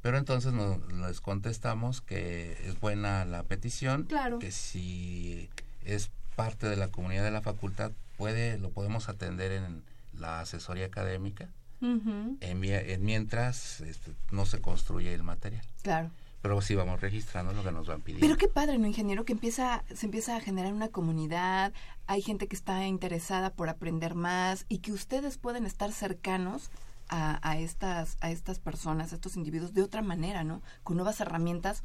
Pero 0.01 0.17
entonces 0.17 0.55
nos, 0.55 0.79
les 0.95 1.21
contestamos 1.21 2.01
que 2.01 2.53
es 2.67 2.81
buena 2.81 3.27
la 3.27 3.43
petición, 3.43 4.09
que 4.41 4.51
si 4.51 5.51
es 5.83 6.11
parte 6.37 6.69
de 6.69 6.77
la 6.77 6.89
comunidad 6.89 7.25
de 7.25 7.31
la 7.31 7.43
facultad, 7.43 7.93
puede 8.17 8.59
lo 8.59 8.71
podemos 8.71 9.09
atender 9.09 9.53
en 9.53 9.83
la 10.13 10.41
asesoría 10.41 10.87
académica, 10.87 11.49
en, 11.81 13.05
mientras 13.05 13.81
este, 13.83 14.13
no 14.31 14.47
se 14.47 14.61
construye 14.61 15.13
el 15.13 15.23
material. 15.23 15.65
Claro. 15.83 16.11
Pero 16.41 16.61
sí 16.63 16.75
vamos 16.75 17.01
registrando 17.01 17.53
lo 17.53 17.63
que 17.63 17.73
nos 17.73 17.87
van 17.87 18.01
pidiendo. 18.01 18.27
Pero 18.27 18.39
qué 18.39 18.49
padre, 18.49 18.79
¿no, 18.79 18.87
ingeniero? 18.87 19.25
Que 19.25 19.33
empieza, 19.33 19.83
se 19.95 20.07
empieza 20.07 20.37
a 20.37 20.41
generar 20.41 20.73
una 20.73 20.89
comunidad, 20.89 21.73
hay 22.07 22.23
gente 22.23 22.49
que 22.49 22.57
está 22.57 22.87
interesada 22.87 23.51
por 23.51 23.69
aprender 23.69 24.15
más 24.15 24.67
y 24.69 24.79
que 24.79 24.93
ustedes 24.93 25.39
pueden 25.39 25.67
estar 25.67 25.93
cercanos 25.93 26.71
a, 27.09 27.59
estas, 27.59 28.17
a 28.21 28.31
estas 28.31 28.59
personas, 28.59 29.13
a 29.13 29.17
estos 29.17 29.37
individuos 29.37 29.75
de 29.75 29.83
otra 29.83 30.03
manera, 30.03 30.43
¿no? 30.43 30.63
Con 30.83 30.97
nuevas 30.97 31.21
herramientas, 31.21 31.85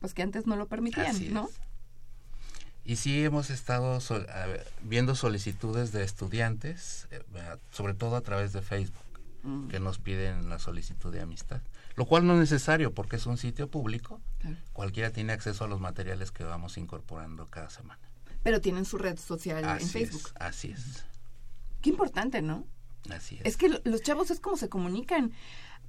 pues 0.00 0.14
que 0.14 0.22
antes 0.22 0.46
no 0.46 0.56
lo 0.56 0.68
permitían, 0.68 1.32
¿no? 1.32 1.48
Y 2.84 2.96
sí 2.96 3.24
hemos 3.24 3.50
estado 3.50 3.98
viendo 4.82 5.14
solicitudes 5.14 5.92
de 5.92 6.04
estudiantes, 6.04 7.08
eh, 7.10 7.22
sobre 7.70 7.94
todo 7.94 8.16
a 8.16 8.20
través 8.20 8.52
de 8.52 8.60
Facebook, 8.60 9.04
mm. 9.42 9.68
que 9.68 9.80
nos 9.80 9.98
piden 9.98 10.50
la 10.50 10.58
solicitud 10.58 11.12
de 11.12 11.20
amistad. 11.20 11.62
Lo 11.96 12.06
cual 12.06 12.26
no 12.26 12.34
es 12.34 12.40
necesario 12.40 12.92
porque 12.92 13.16
es 13.16 13.26
un 13.26 13.38
sitio 13.38 13.70
público. 13.70 14.20
Cualquiera 14.72 15.10
tiene 15.10 15.32
acceso 15.32 15.64
a 15.64 15.68
los 15.68 15.80
materiales 15.80 16.30
que 16.32 16.44
vamos 16.44 16.76
incorporando 16.76 17.46
cada 17.46 17.70
semana. 17.70 18.00
Pero 18.42 18.60
tienen 18.60 18.84
su 18.84 18.98
red 18.98 19.18
social 19.18 19.64
en 19.80 19.88
Facebook. 19.88 20.30
así 20.38 20.72
es. 20.72 21.04
Qué 21.80 21.90
importante, 21.90 22.42
¿no? 22.42 22.66
Así 23.10 23.36
es. 23.36 23.42
Es 23.44 23.56
que 23.56 23.80
los 23.84 24.02
chavos 24.02 24.30
es 24.30 24.40
como 24.40 24.56
se 24.56 24.68
comunican. 24.68 25.32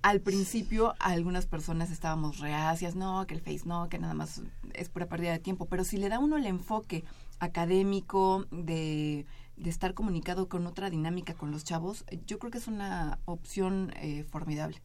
Al 0.06 0.22
principio 0.22 0.94
algunas 1.00 1.48
personas 1.48 1.90
estábamos 1.90 2.38
reacias, 2.38 2.96
no, 2.96 3.26
que 3.26 3.34
el 3.34 3.42
Face 3.42 3.64
no, 3.66 3.90
que 3.90 3.98
nada 3.98 4.14
más 4.14 4.44
es 4.76 4.88
pura 4.88 5.08
pérdida 5.08 5.32
de 5.32 5.40
tiempo, 5.40 5.66
pero 5.66 5.84
si 5.84 5.98
le 5.98 6.10
da 6.10 6.20
uno 6.20 6.38
el 6.38 6.46
enfoque 6.46 7.04
académico 7.40 8.46
de, 8.52 9.26
de 9.58 9.70
estar 9.72 9.96
comunicado 9.96 10.48
con 10.48 10.68
otra 10.68 10.92
dinámica 10.92 11.34
con 11.34 11.50
los 11.50 11.64
chavos, 11.64 12.06
yo 12.28 12.38
creo 12.38 12.52
que 12.52 12.60
es 12.60 12.68
una 12.68 13.18
opción 13.26 13.94
eh, 13.96 14.26
formidable. 14.30 14.80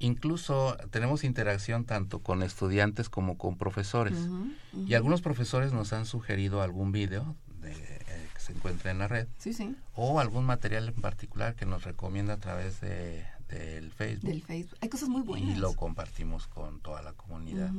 Incluso 0.00 0.76
tenemos 0.90 1.22
interacción 1.22 1.84
tanto 1.84 2.18
con 2.18 2.42
estudiantes 2.42 3.08
como 3.08 3.38
con 3.38 3.56
profesores. 3.56 4.28
Y 4.74 4.94
algunos 4.94 5.22
profesores 5.22 5.72
nos 5.72 5.92
han 5.92 6.04
sugerido 6.04 6.62
algún 6.62 6.90
video 6.90 7.36
de, 7.60 7.70
eh, 7.70 8.28
que 8.34 8.40
se 8.40 8.54
encuentra 8.54 8.90
en 8.90 8.98
la 8.98 9.06
red. 9.06 9.28
Sí, 9.38 9.52
sí. 9.52 9.76
O 9.94 10.18
algún 10.18 10.44
material 10.44 10.88
en 10.88 11.00
particular 11.00 11.54
que 11.54 11.64
nos 11.64 11.84
recomienda 11.84 12.34
a 12.34 12.38
través 12.38 12.80
de, 12.80 13.24
del 13.58 13.90
Facebook. 13.92 14.30
Del 14.30 14.42
Facebook. 14.42 14.78
Hay 14.80 14.88
cosas 14.88 15.08
muy 15.08 15.22
buenas. 15.22 15.56
Y 15.56 15.60
lo 15.60 15.74
compartimos 15.74 16.46
con 16.46 16.80
toda 16.80 17.02
la 17.02 17.12
comunidad 17.12 17.70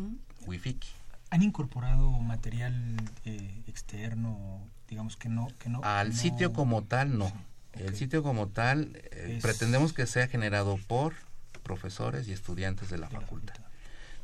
Wi-Fi. 0.45 0.79
¿Han 1.31 1.41
incorporado 1.41 2.09
material 2.11 2.95
eh, 3.25 3.63
externo, 3.67 4.61
digamos 4.87 5.17
que 5.17 5.29
no? 5.29 5.47
Que 5.59 5.69
no 5.69 5.81
Al 5.83 6.09
no- 6.09 6.15
sitio 6.15 6.53
como 6.53 6.83
tal, 6.83 7.17
no. 7.17 7.27
Sí, 7.27 7.33
El 7.83 7.95
sitio 7.95 8.21
como 8.21 8.47
tal 8.49 8.95
eh, 9.11 9.35
Es- 9.37 9.41
pretendemos 9.41 9.93
que 9.93 10.05
sea 10.05 10.27
generado 10.27 10.77
por 10.87 11.13
profesores 11.63 12.27
y 12.27 12.33
estudiantes 12.33 12.89
de 12.89 12.97
la 12.97 13.07
de 13.07 13.13
la 13.13 13.21
facultad. 13.21 13.55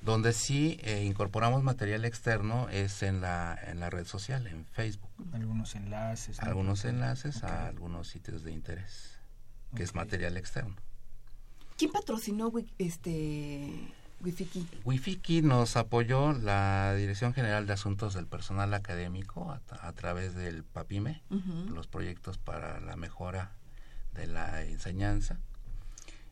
Donde 0.02 0.32
sí 0.34 0.80
eh, 0.84 1.04
incorporamos 1.04 1.62
material 1.64 2.06
externo 2.06 2.70
es 2.70 3.02
en 3.04 3.20
la, 3.22 3.58
en 3.68 3.80
la 3.80 3.90
red 3.90 4.06
social, 4.06 4.46
en 4.48 4.66
Facebook. 4.66 5.10
Algunos 5.34 5.76
enlaces. 5.76 6.40
¿no? 6.42 6.48
Algunos 6.48 6.86
enlaces 6.86 7.44
a 7.44 7.68
algunos 7.68 8.08
sitios 8.08 8.44
de 8.44 8.52
interés, 8.54 9.18
que 9.76 9.84
es 9.84 9.96
material 9.96 10.38
externo. 10.38 10.76
¿Quién 11.80 11.92
patrocinó 11.92 12.52
este 12.78 13.88
Wifiki? 14.22 14.68
Wifiki 14.84 15.42
nos 15.42 15.78
apoyó 15.78 16.34
la 16.34 16.94
Dirección 16.94 17.34
General 17.34 17.66
de 17.66 17.72
Asuntos 17.74 18.14
del 18.14 18.28
Personal 18.28 18.74
Académico 18.74 19.50
a, 19.52 19.62
a 19.88 19.94
través 19.94 20.36
del 20.36 20.64
PAPIME, 20.66 21.22
los 21.74 21.88
proyectos 21.88 22.38
para 22.38 22.82
la 22.82 22.98
mejora 22.98 23.52
de 24.14 24.28
la 24.28 24.64
enseñanza. 24.66 25.40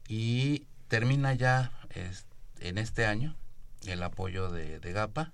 Y 0.10 0.66
termina 0.90 1.34
ya 1.34 1.72
es- 1.92 2.26
en 2.60 2.78
este 2.78 3.06
año 3.06 3.36
el 3.86 4.04
apoyo 4.04 4.52
de, 4.52 4.80
de 4.82 4.92
GAPA. 4.92 5.32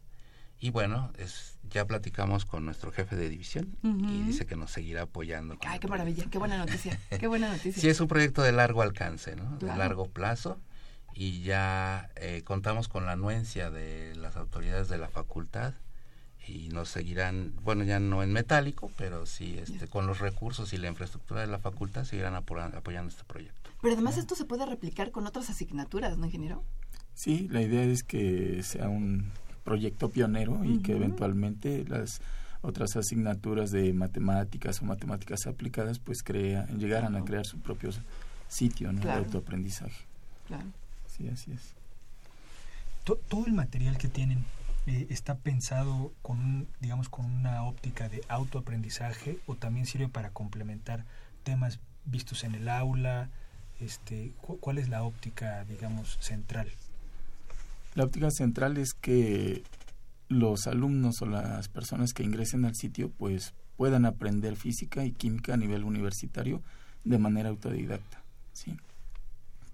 Y 0.63 0.69
bueno, 0.69 1.11
es, 1.17 1.57
ya 1.69 1.85
platicamos 1.85 2.45
con 2.45 2.63
nuestro 2.63 2.93
jefe 2.93 3.17
de 3.17 3.27
división 3.27 3.75
y 3.83 4.23
dice 4.23 4.45
que 4.45 4.55
nos 4.55 4.71
seguirá 4.71 5.01
apoyando. 5.01 5.57
Ay, 5.65 5.77
qué 5.77 5.89
maravilla, 5.89 6.23
qué 6.31 6.37
buena 6.37 6.57
noticia, 6.57 6.97
qué 7.19 7.27
buena 7.27 7.49
noticia. 7.49 7.81
Sí, 7.81 7.89
es 7.89 7.99
un 7.99 8.07
proyecto 8.07 8.41
de 8.41 8.53
largo 8.53 8.81
alcance, 8.81 9.35
¿no? 9.35 9.57
Claro. 9.59 9.73
De 9.73 9.77
largo 9.77 10.07
plazo. 10.07 10.61
Y 11.13 11.41
ya 11.41 12.09
eh, 12.15 12.43
contamos 12.45 12.87
con 12.87 13.05
la 13.05 13.11
anuencia 13.11 13.71
de 13.71 14.15
las 14.15 14.37
autoridades 14.37 14.87
de 14.87 14.97
la 14.97 15.09
facultad 15.09 15.73
y 16.47 16.69
nos 16.69 16.87
seguirán, 16.87 17.53
bueno, 17.61 17.83
ya 17.83 17.99
no 17.99 18.23
en 18.23 18.31
metálico, 18.31 18.89
pero 18.97 19.25
sí 19.25 19.59
este, 19.59 19.89
con 19.89 20.07
los 20.07 20.19
recursos 20.19 20.71
y 20.71 20.77
la 20.77 20.87
infraestructura 20.87 21.41
de 21.41 21.47
la 21.47 21.59
facultad 21.59 22.05
seguirán 22.05 22.35
apoyando 22.35 23.09
este 23.09 23.25
proyecto. 23.25 23.69
Pero 23.81 23.95
además 23.95 24.17
esto 24.17 24.33
se 24.35 24.45
puede 24.45 24.65
replicar 24.65 25.11
con 25.11 25.27
otras 25.27 25.49
asignaturas, 25.49 26.17
¿no, 26.17 26.25
ingeniero? 26.25 26.63
Sí, 27.15 27.49
la 27.51 27.61
idea 27.61 27.83
es 27.83 28.03
que 28.03 28.63
sea 28.63 28.87
un 28.87 29.29
proyecto 29.63 30.09
pionero 30.09 30.63
y 30.65 30.79
que 30.79 30.93
eventualmente 30.95 31.85
las 31.87 32.21
otras 32.61 32.95
asignaturas 32.95 33.71
de 33.71 33.91
matemáticas 33.93 34.81
o 34.81 34.85
matemáticas 34.85 35.47
aplicadas 35.47 35.99
pues 35.99 36.23
crea, 36.23 36.65
llegaran 36.67 37.15
a 37.15 37.23
crear 37.25 37.45
su 37.45 37.59
propio 37.59 37.89
sitio 38.47 38.91
¿no? 38.93 39.01
Claro. 39.01 39.19
de 39.21 39.25
autoaprendizaje. 39.25 40.05
Claro. 40.47 40.65
Sí, 41.07 41.27
así 41.27 41.51
es. 41.51 41.73
To- 43.03 43.19
todo 43.27 43.45
el 43.47 43.53
material 43.53 43.97
que 43.97 44.07
tienen 44.07 44.45
eh, 44.87 45.07
está 45.09 45.35
pensado 45.35 46.11
con 46.21 46.39
un, 46.39 46.67
digamos 46.79 47.09
con 47.09 47.25
una 47.25 47.63
óptica 47.63 48.09
de 48.09 48.21
autoaprendizaje 48.29 49.37
o 49.45 49.55
también 49.55 49.85
sirve 49.85 50.07
para 50.09 50.29
complementar 50.31 51.05
temas 51.43 51.79
vistos 52.05 52.43
en 52.43 52.55
el 52.55 52.67
aula 52.69 53.29
este 53.79 54.31
cu- 54.41 54.57
cuál 54.59 54.77
es 54.77 54.87
la 54.89 55.03
óptica 55.03 55.63
digamos 55.65 56.17
central 56.21 56.69
La 57.95 58.03
óptica 58.03 58.31
central 58.31 58.77
es 58.77 58.93
que 58.93 59.63
los 60.27 60.67
alumnos 60.67 61.21
o 61.21 61.25
las 61.25 61.67
personas 61.69 62.13
que 62.13 62.23
ingresen 62.23 62.65
al 62.65 62.75
sitio 62.75 63.09
pues 63.09 63.53
puedan 63.77 64.05
aprender 64.05 64.55
física 64.55 65.05
y 65.05 65.11
química 65.11 65.53
a 65.53 65.57
nivel 65.57 65.83
universitario 65.83 66.61
de 67.03 67.17
manera 67.17 67.49
autodidacta, 67.49 68.23
¿sí? 68.53 68.77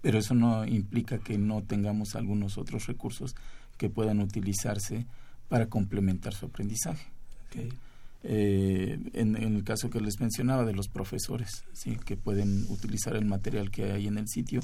Pero 0.02 0.18
eso 0.18 0.34
no 0.34 0.66
implica 0.66 1.18
que 1.18 1.38
no 1.38 1.62
tengamos 1.62 2.14
algunos 2.14 2.58
otros 2.58 2.86
recursos 2.86 3.34
que 3.76 3.90
puedan 3.90 4.20
utilizarse 4.20 5.06
para 5.48 5.66
complementar 5.66 6.34
su 6.34 6.46
aprendizaje. 6.46 7.06
Ok. 7.46 7.74
Eh, 8.22 8.98
en, 9.14 9.36
en 9.36 9.56
el 9.56 9.64
caso 9.64 9.88
que 9.88 10.00
les 10.00 10.20
mencionaba 10.20 10.64
de 10.64 10.74
los 10.74 10.88
profesores, 10.88 11.64
¿sí? 11.72 11.96
que 12.04 12.16
pueden 12.16 12.66
utilizar 12.68 13.16
el 13.16 13.24
material 13.24 13.70
que 13.70 13.92
hay 13.92 14.06
en 14.06 14.18
el 14.18 14.28
sitio 14.28 14.60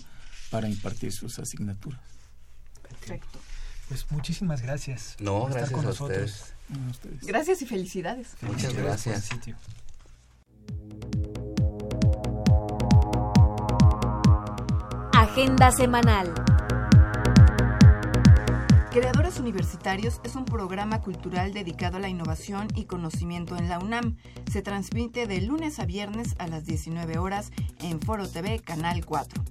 para 0.50 0.68
impartir 0.68 1.12
sus 1.12 1.38
asignaturas. 1.38 2.15
Perfecto. 3.06 3.38
pues 3.88 4.10
muchísimas 4.10 4.62
gracias 4.62 5.16
No, 5.20 5.40
por 5.42 5.50
estar 5.50 5.60
gracias 5.60 5.70
con 5.72 5.84
a 5.84 5.88
nosotros 5.88 6.30
ustedes. 6.30 6.54
A 6.86 6.90
ustedes. 6.90 7.26
Gracias 7.26 7.62
y 7.62 7.66
felicidades. 7.66 8.28
Muchas 8.42 8.74
gracias. 8.74 9.24
sitio. 9.24 9.56
Agenda 15.12 15.70
semanal. 15.70 16.32
Creadores 18.90 19.38
Universitarios 19.38 20.20
es 20.24 20.34
un 20.36 20.46
programa 20.46 21.02
cultural 21.02 21.52
dedicado 21.52 21.98
a 21.98 22.00
la 22.00 22.08
innovación 22.08 22.68
y 22.74 22.84
conocimiento 22.86 23.56
en 23.56 23.68
la 23.68 23.78
UNAM. 23.78 24.16
Se 24.50 24.62
transmite 24.62 25.26
de 25.26 25.42
lunes 25.42 25.78
a 25.78 25.84
viernes 25.84 26.34
a 26.38 26.46
las 26.46 26.64
19 26.64 27.18
horas 27.18 27.50
en 27.80 28.00
Foro 28.00 28.26
TV, 28.28 28.60
Canal 28.60 29.04
4. 29.04 29.42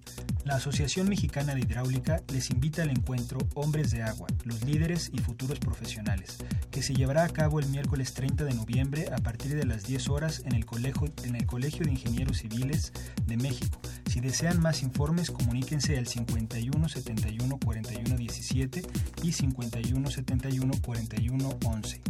La 0.46 0.58
Asociación 0.58 1.10
Mexicana 1.10 1.56
de 1.56 1.62
Hidráulica 1.62 2.22
les 2.32 2.52
invita 2.52 2.84
al 2.84 2.92
encuentro 2.92 3.40
Hombres 3.56 3.90
de 3.90 4.04
Agua, 4.04 4.28
los 4.44 4.62
líderes 4.64 5.10
y 5.12 5.18
futuros 5.18 5.58
profesionales, 5.58 6.38
que 6.70 6.84
se 6.84 6.94
llevará 6.94 7.24
a 7.24 7.30
cabo 7.30 7.60
el 7.60 7.66
miércoles 7.66 8.14
30 8.14 8.44
de 8.46 8.54
noviembre 8.54 9.08
a 9.12 9.18
partir 9.18 9.56
de 9.56 9.66
las 9.66 9.86
10 9.86 10.08
horas 10.10 10.44
en 10.46 10.54
el 10.54 10.64
Colegio, 10.68 11.12
de 11.18 11.92
Ingenieros 11.92 12.38
Civiles 12.38 12.94
de 13.26 13.38
México. 13.38 13.82
Si 14.08 14.20
desean 14.20 14.62
más 14.62 14.84
informes, 14.84 15.32
comuníquense 15.32 15.98
al 15.98 16.06
51 16.06 16.90
71 16.90 17.60
41 17.66 18.16
17 18.16 18.84
y 19.24 19.32
51 19.32 20.12
71 20.12 20.74
41 20.84 21.58
11. 21.66 22.02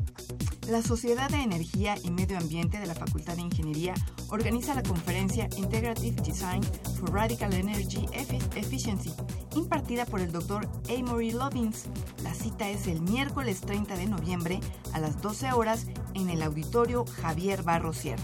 La 0.69 0.81
Sociedad 0.81 1.29
de 1.29 1.43
Energía 1.43 1.95
y 2.03 2.09
Medio 2.09 2.37
Ambiente 2.37 2.79
de 2.79 2.87
la 2.87 2.95
Facultad 2.95 3.35
de 3.35 3.41
Ingeniería 3.43 3.93
organiza 4.29 4.73
la 4.73 4.81
conferencia 4.81 5.47
Integrative 5.57 6.19
Design 6.23 6.63
for 6.99 7.11
Radical 7.13 7.53
Energy 7.53 8.05
Effi- 8.07 8.41
Efficiency, 8.57 9.11
impartida 9.55 10.05
por 10.05 10.21
el 10.21 10.31
Dr. 10.31 10.67
Amory 10.89 11.31
Lobbins. 11.31 11.83
La 12.23 12.33
cita 12.33 12.67
es 12.69 12.87
el 12.87 13.01
miércoles 13.01 13.61
30 13.61 13.95
de 13.95 14.07
noviembre 14.07 14.59
a 14.93 14.99
las 14.99 15.21
12 15.21 15.51
horas 15.53 15.85
en 16.15 16.29
el 16.31 16.41
auditorio 16.41 17.05
Javier 17.21 17.61
Barro 17.61 17.93
Sierra. 17.93 18.23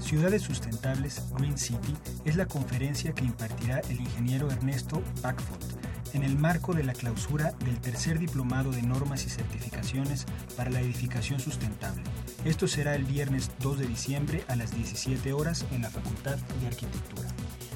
Ciudades 0.00 0.42
Sustentables 0.42 1.22
Green 1.34 1.56
City 1.56 1.94
es 2.26 2.36
la 2.36 2.44
conferencia 2.46 3.12
que 3.14 3.24
impartirá 3.24 3.80
el 3.88 4.00
ingeniero 4.00 4.50
Ernesto 4.50 5.00
Backfoot 5.22 5.73
en 6.14 6.22
el 6.22 6.38
marco 6.38 6.72
de 6.72 6.84
la 6.84 6.94
clausura 6.94 7.52
del 7.64 7.80
tercer 7.80 8.18
diplomado 8.18 8.70
de 8.70 8.82
normas 8.82 9.26
y 9.26 9.30
certificaciones 9.30 10.26
para 10.56 10.70
la 10.70 10.80
edificación 10.80 11.40
sustentable. 11.40 12.02
Esto 12.44 12.66
será 12.68 12.94
el 12.94 13.04
viernes 13.04 13.50
2 13.60 13.80
de 13.80 13.86
diciembre 13.86 14.44
a 14.48 14.56
las 14.56 14.74
17 14.74 15.32
horas 15.32 15.66
en 15.72 15.82
la 15.82 15.90
Facultad 15.90 16.36
de 16.36 16.66
Arquitectura. 16.66 17.28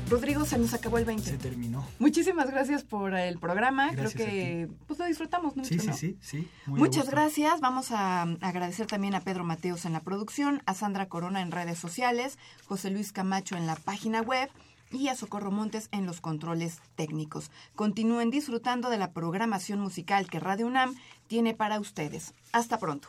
Rodrigo, 0.09 0.47
se 0.47 0.57
nos 0.57 0.72
acabó 0.72 0.97
el 0.97 1.05
Se 1.05 1.09
20. 1.09 1.39
terminó. 1.39 1.84
Muchísimas 1.99 2.51
gracias 2.51 2.82
por 2.82 3.14
el 3.14 3.39
programa. 3.39 3.93
Gracias 3.93 4.14
Creo 4.14 4.26
que 4.26 4.68
pues 4.86 4.99
lo 4.99 5.05
disfrutamos 5.05 5.55
mucho. 5.55 5.68
Sí, 5.68 5.78
sí, 5.78 5.86
¿no? 5.86 5.93
sí, 5.93 6.16
sí. 6.20 6.49
Muchas 6.66 7.11
gracias. 7.11 7.61
Vamos 7.61 7.91
a 7.91 8.24
mm, 8.24 8.39
agradecer 8.41 8.86
también 8.86 9.14
a 9.14 9.20
Pedro 9.20 9.45
Mateos 9.45 9.84
en 9.84 9.93
la 9.93 10.01
producción, 10.01 10.62
a 10.64 10.72
Sandra 10.72 11.09
Corona 11.09 11.43
en 11.43 11.51
redes 11.51 11.78
sociales, 11.78 12.39
José 12.66 12.91
Luis 12.91 13.12
Camacho 13.12 13.57
en 13.57 13.66
la 13.66 13.76
página 13.76 14.22
web 14.22 14.49
y 14.91 15.09
a 15.09 15.16
Socorro 15.16 15.51
Montes 15.51 15.89
en 15.93 16.07
los 16.07 16.20
controles 16.20 16.80
técnicos. 16.95 17.51
Continúen 17.74 18.30
disfrutando 18.30 18.91
de 18.91 18.99
la 18.99 19.12
programación 19.12 19.80
musical 19.80 20.28
que 20.28 20.41
Radio 20.41 20.66
UNAM 20.66 20.95
tiene 21.26 21.55
para 21.55 21.80
ustedes. 21.80 22.34
Hasta 22.53 22.78
pronto. 22.78 23.09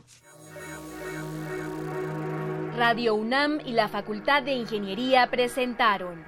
Radio 2.75 3.15
UNAM 3.15 3.59
y 3.65 3.73
la 3.73 3.89
Facultad 3.89 4.43
de 4.43 4.53
Ingeniería 4.53 5.29
presentaron 5.29 6.23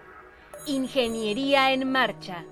Ingeniería 0.65 1.71
en 1.71 1.89
Marcha. 1.89 2.45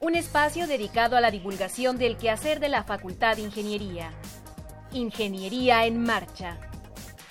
Un 0.00 0.16
espacio 0.16 0.66
dedicado 0.66 1.16
a 1.16 1.20
la 1.20 1.30
divulgación 1.30 1.96
del 1.96 2.16
quehacer 2.16 2.58
de 2.58 2.68
la 2.68 2.82
Facultad 2.82 3.36
de 3.36 3.42
Ingeniería. 3.42 4.10
Ingeniería 4.92 5.86
en 5.86 6.02
Marcha. 6.02 6.71